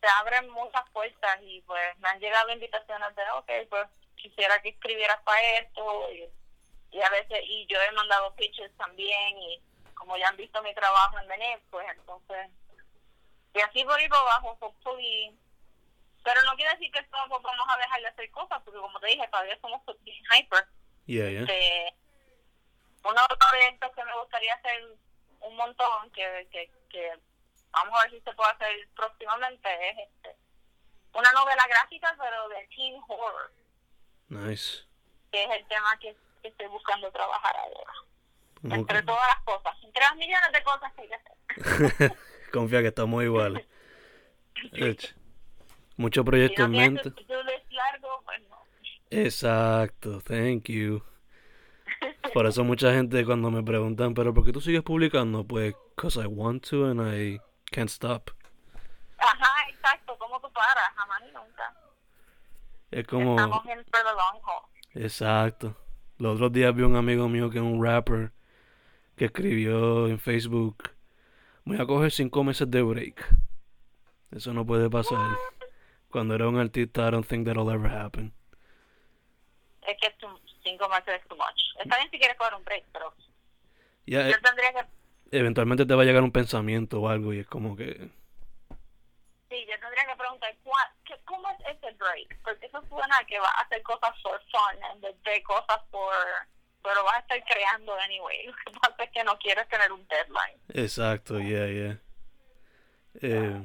te 0.00 0.08
abren 0.18 0.50
muchas 0.50 0.82
puertas 0.90 1.38
y 1.42 1.60
pues 1.62 1.96
me 1.98 2.08
han 2.08 2.18
llegado 2.18 2.50
invitaciones 2.50 3.14
de, 3.14 3.22
ok, 3.36 3.68
pues 3.70 3.88
quisiera 4.16 4.60
que 4.62 4.70
escribieras 4.70 5.22
para 5.22 5.40
esto 5.58 6.12
y, 6.12 6.28
y 6.90 7.00
a 7.00 7.08
veces, 7.10 7.38
y 7.44 7.66
yo 7.66 7.80
he 7.80 7.92
mandado 7.92 8.34
pitches 8.34 8.76
también 8.76 9.38
y 9.38 9.62
como 9.94 10.16
ya 10.16 10.28
han 10.28 10.36
visto 10.36 10.60
mi 10.62 10.74
trabajo 10.74 11.20
en 11.20 11.28
Benet, 11.28 11.62
pues 11.70 11.86
entonces, 11.88 12.50
y 13.54 13.60
así 13.60 13.84
por 13.84 13.98
ahí 13.98 14.08
por 14.08 14.18
abajo, 14.18 14.56
hopefully, 14.60 15.38
pero 16.22 16.42
no 16.42 16.54
quiere 16.56 16.72
decir 16.72 16.90
que 16.92 17.02
todos 17.04 17.28
vamos 17.42 17.66
a 17.68 17.76
dejar 17.78 18.00
de 18.00 18.06
hacer 18.08 18.30
cosas, 18.30 18.60
porque 18.64 18.80
como 18.80 18.98
te 19.00 19.06
dije, 19.08 19.28
todavía 19.28 19.58
somos 19.60 19.80
bien 20.00 20.22
hyper 20.32 20.66
Yeah, 21.06 21.28
yeah. 21.28 21.40
este, 21.42 21.94
uno 23.04 23.14
de 23.20 23.26
los 23.28 23.38
proyectos 23.50 23.92
que 23.94 24.04
me 24.04 24.18
gustaría 24.18 24.54
hacer 24.54 24.82
un 25.40 25.56
montón, 25.56 26.10
que, 26.12 26.48
que, 26.50 26.72
que 26.88 27.12
vamos 27.72 27.98
a 27.98 28.02
ver 28.04 28.10
si 28.12 28.20
se 28.22 28.32
puede 28.32 28.50
hacer 28.52 28.88
próximamente, 28.96 29.90
es 29.90 29.96
este, 30.08 30.36
una 31.12 31.30
novela 31.32 31.66
gráfica, 31.68 32.16
pero 32.18 32.48
de 32.48 32.66
teen 32.68 33.00
horror, 33.06 33.52
Nice. 34.28 34.84
que 35.30 35.44
es 35.44 35.50
el 35.50 35.66
tema 35.68 35.98
que, 36.00 36.16
que 36.40 36.48
estoy 36.48 36.66
buscando 36.68 37.12
trabajar 37.12 37.54
ahora. 37.56 37.92
Entre 38.62 38.98
Ok. 39.00 39.04
todas 39.04 39.28
las 39.28 39.44
cosas, 39.44 39.76
entre 39.82 40.00
las 40.02 40.16
millones 40.16 40.52
de 40.52 40.62
cosas 40.64 40.90
que 40.94 41.02
hay 41.02 41.08
que 41.08 41.14
hacer. 41.16 42.16
Confía 42.54 42.82
que 42.82 42.88
estamos 42.88 43.22
iguales. 43.24 43.66
Mucho 45.96 46.20
Si 46.20 46.24
proyecto 46.24 46.62
no 46.62 46.66
en 46.66 46.70
mente. 46.94 47.12
largo, 47.70 48.22
pues 48.24 48.40
no. 48.48 48.56
Exacto, 49.10 50.20
thank 50.20 50.68
you. 50.68 51.02
Por 52.32 52.46
eso 52.46 52.62
mucha 52.64 52.92
gente 52.92 53.24
cuando 53.24 53.50
me 53.50 53.62
preguntan, 53.62 54.14
pero 54.14 54.32
¿por 54.32 54.44
qué 54.44 54.52
tú 54.52 54.60
sigues 54.60 54.82
publicando? 54.82 55.44
Pues, 55.44 55.74
cause 55.96 56.20
I 56.20 56.26
want 56.26 56.66
to 56.68 56.86
and 56.86 57.00
I 57.00 57.40
can't 57.70 57.90
stop. 57.90 58.30
Ajá, 59.18 59.68
exacto, 59.70 60.16
¿cómo 60.18 60.40
tú 60.40 60.50
paras? 60.52 60.84
Jamás 60.96 61.20
ni 61.22 61.32
nunca. 61.32 61.74
Es 62.90 63.06
como, 63.06 63.32
Estamos 63.36 63.66
en 63.66 63.84
for 63.84 64.00
the 64.02 64.10
long 64.12 64.40
haul. 64.44 65.04
exacto. 65.04 65.76
Los 66.18 66.34
otros 66.36 66.52
días 66.52 66.74
vi 66.74 66.82
un 66.82 66.96
amigo 66.96 67.28
mío 67.28 67.50
que 67.50 67.58
es 67.58 67.64
un 67.64 67.84
rapper 67.84 68.32
que 69.16 69.26
escribió 69.26 70.08
en 70.08 70.18
Facebook, 70.18 70.90
voy 71.64 71.80
a 71.80 71.86
coger 71.86 72.10
cinco 72.10 72.44
meses 72.44 72.70
de 72.70 72.82
break. 72.82 73.26
Eso 74.30 74.52
no 74.52 74.66
puede 74.66 74.90
pasar. 74.90 75.18
Cuando 76.10 76.34
era 76.34 76.48
un 76.48 76.58
artista, 76.58 77.08
I 77.08 77.10
don't 77.10 77.26
think 77.26 77.46
that'll 77.46 77.70
ever 77.70 77.90
happen. 77.90 78.32
Es 79.86 79.96
que 80.00 80.10
tu- 80.18 80.40
cinco 80.62 80.88
meses 80.88 81.20
es 81.20 81.28
too 81.28 81.36
much. 81.36 81.60
Está 81.82 81.96
bien 81.98 82.10
si 82.10 82.18
quieres 82.18 82.36
coger 82.36 82.54
un 82.54 82.64
break, 82.64 82.84
pero 82.92 83.14
yo 84.06 84.20
eh, 84.20 84.34
tendría 84.42 84.72
que, 84.72 84.86
eventualmente 85.38 85.86
te 85.86 85.94
va 85.94 86.02
a 86.02 86.04
llegar 86.04 86.22
un 86.22 86.32
pensamiento 86.32 87.00
o 87.00 87.08
algo 87.08 87.32
y 87.32 87.38
es 87.40 87.46
como 87.46 87.74
que... 87.74 88.10
sí, 89.48 89.66
yo 89.66 89.80
tendría 89.80 90.06
que 90.06 90.16
preguntar, 90.16 90.54
¿cuál, 90.62 90.88
qué, 91.04 91.14
¿cómo 91.24 91.48
es 91.50 91.58
ese 91.76 91.90
break? 91.96 92.38
Porque 92.42 92.66
eso 92.66 92.82
suena 92.88 93.16
a 93.18 93.24
que 93.24 93.38
vas 93.38 93.54
a 93.56 93.62
hacer 93.62 93.82
cosas 93.82 94.10
for 94.22 94.40
fun 94.50 94.84
en 94.92 95.00
vez 95.00 95.22
de 95.22 95.42
cosas 95.42 95.80
por... 95.90 96.12
Pero 96.84 97.02
vas 97.02 97.14
a 97.14 97.18
estar 97.20 97.44
creando 97.44 97.94
anyway. 97.94 98.46
Lo 98.46 98.54
que 98.54 98.78
pasa 98.78 99.04
es 99.04 99.10
que 99.10 99.24
no 99.24 99.38
quieres 99.38 99.66
tener 99.68 99.90
un 99.90 100.06
deadline. 100.06 100.60
Exacto, 100.68 101.40
yeah, 101.40 101.66
yeah. 101.66 101.98
Eh, 103.22 103.62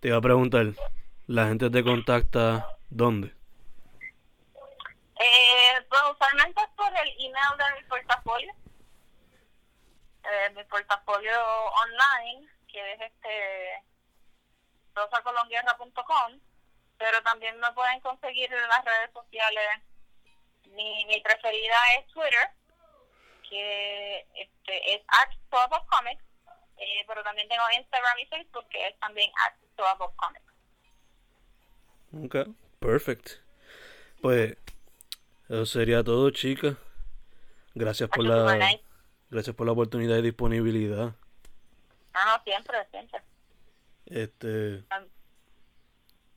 te 0.00 0.08
iba 0.08 0.18
a 0.18 0.20
preguntar, 0.20 0.66
¿la 1.26 1.46
gente 1.46 1.70
te 1.70 1.82
contacta 1.82 2.68
dónde? 2.90 3.34
Eh, 5.18 5.86
pues 5.88 6.00
usualmente 6.12 6.60
es 6.60 6.68
por 6.76 6.92
el 6.92 7.08
email 7.18 7.56
de 7.56 7.80
mi 7.80 7.88
portafolio. 7.88 8.52
Eh, 10.24 10.50
mi 10.54 10.64
portafolio 10.64 11.40
online, 11.82 12.46
que 12.68 12.92
es 12.92 13.00
este 13.00 13.84
rosacolonguerra.com, 14.94 16.40
pero 16.98 17.22
también 17.22 17.58
me 17.58 17.72
pueden 17.72 18.00
conseguir 18.00 18.52
en 18.52 18.68
las 18.68 18.84
redes 18.84 19.10
sociales. 19.14 19.85
Mi, 20.76 21.04
mi 21.06 21.20
preferida 21.22 21.74
es 21.98 22.06
Twitter, 22.08 22.50
que 23.48 24.26
este, 24.34 24.94
es 24.94 25.02
at 25.08 25.30
Comics, 25.88 26.22
eh, 26.76 27.04
pero 27.08 27.22
también 27.22 27.48
tengo 27.48 27.62
Instagram 27.78 28.18
y 28.18 28.26
Facebook, 28.26 28.68
que 28.68 28.88
es 28.88 28.98
también 29.00 29.30
at 29.46 29.54
Comics. 30.16 30.46
Ok, 32.24 32.54
perfect. 32.78 33.30
Pues, 34.20 34.56
eso 35.48 35.66
sería 35.66 36.04
todo, 36.04 36.30
chicas. 36.30 36.76
Gracias 37.74 38.08
por 38.08 38.24
la, 38.24 38.78
gracias 39.30 39.56
por 39.56 39.66
la 39.66 39.72
oportunidad 39.72 40.16
y 40.18 40.22
disponibilidad. 40.22 41.14
No, 42.14 42.24
no, 42.24 42.42
siempre, 42.44 42.86
siempre. 42.90 43.20
Este, 44.06 44.84
A 44.90 45.02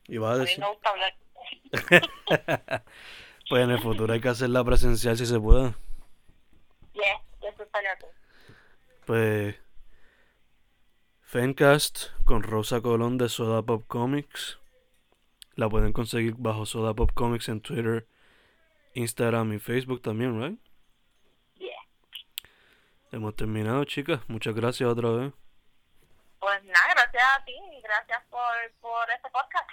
iba 0.07 0.31
a 0.31 0.33
mí 0.33 0.39
decir, 0.39 0.59
me 0.59 0.67
gusta 0.69 0.89
hablar. 0.89 1.15
pues 3.49 3.63
en 3.63 3.71
el 3.71 3.79
futuro 3.79 4.13
hay 4.13 4.21
que 4.21 4.29
hacerla 4.29 4.63
presencial 4.63 5.17
si 5.17 5.25
se 5.25 5.39
puede. 5.39 5.73
Estaría 7.69 7.95
cool. 7.99 8.09
Pues, 9.05 9.55
Fencast 11.21 12.07
con 12.25 12.41
Rosa 12.41 12.81
Colón 12.81 13.17
de 13.17 13.29
Soda 13.29 13.61
Pop 13.61 13.85
Comics. 13.87 14.59
La 15.55 15.69
pueden 15.69 15.93
conseguir 15.93 16.33
bajo 16.37 16.65
Soda 16.65 16.93
Pop 16.93 17.11
Comics 17.13 17.49
en 17.49 17.61
Twitter, 17.61 18.07
Instagram 18.93 19.53
y 19.53 19.59
Facebook 19.59 20.01
también, 20.01 20.41
¿right? 20.41 20.59
Yeah. 21.55 21.75
Hemos 23.11 23.35
terminado, 23.35 23.83
chicas. 23.85 24.21
Muchas 24.27 24.55
gracias 24.55 24.89
otra 24.89 25.09
vez. 25.11 25.33
Pues 26.39 26.63
nada, 26.63 26.93
gracias 26.95 27.23
a 27.37 27.45
ti 27.45 27.53
y 27.71 27.81
gracias 27.81 28.23
por, 28.29 28.71
por 28.81 29.09
este 29.11 29.29
podcast. 29.29 29.69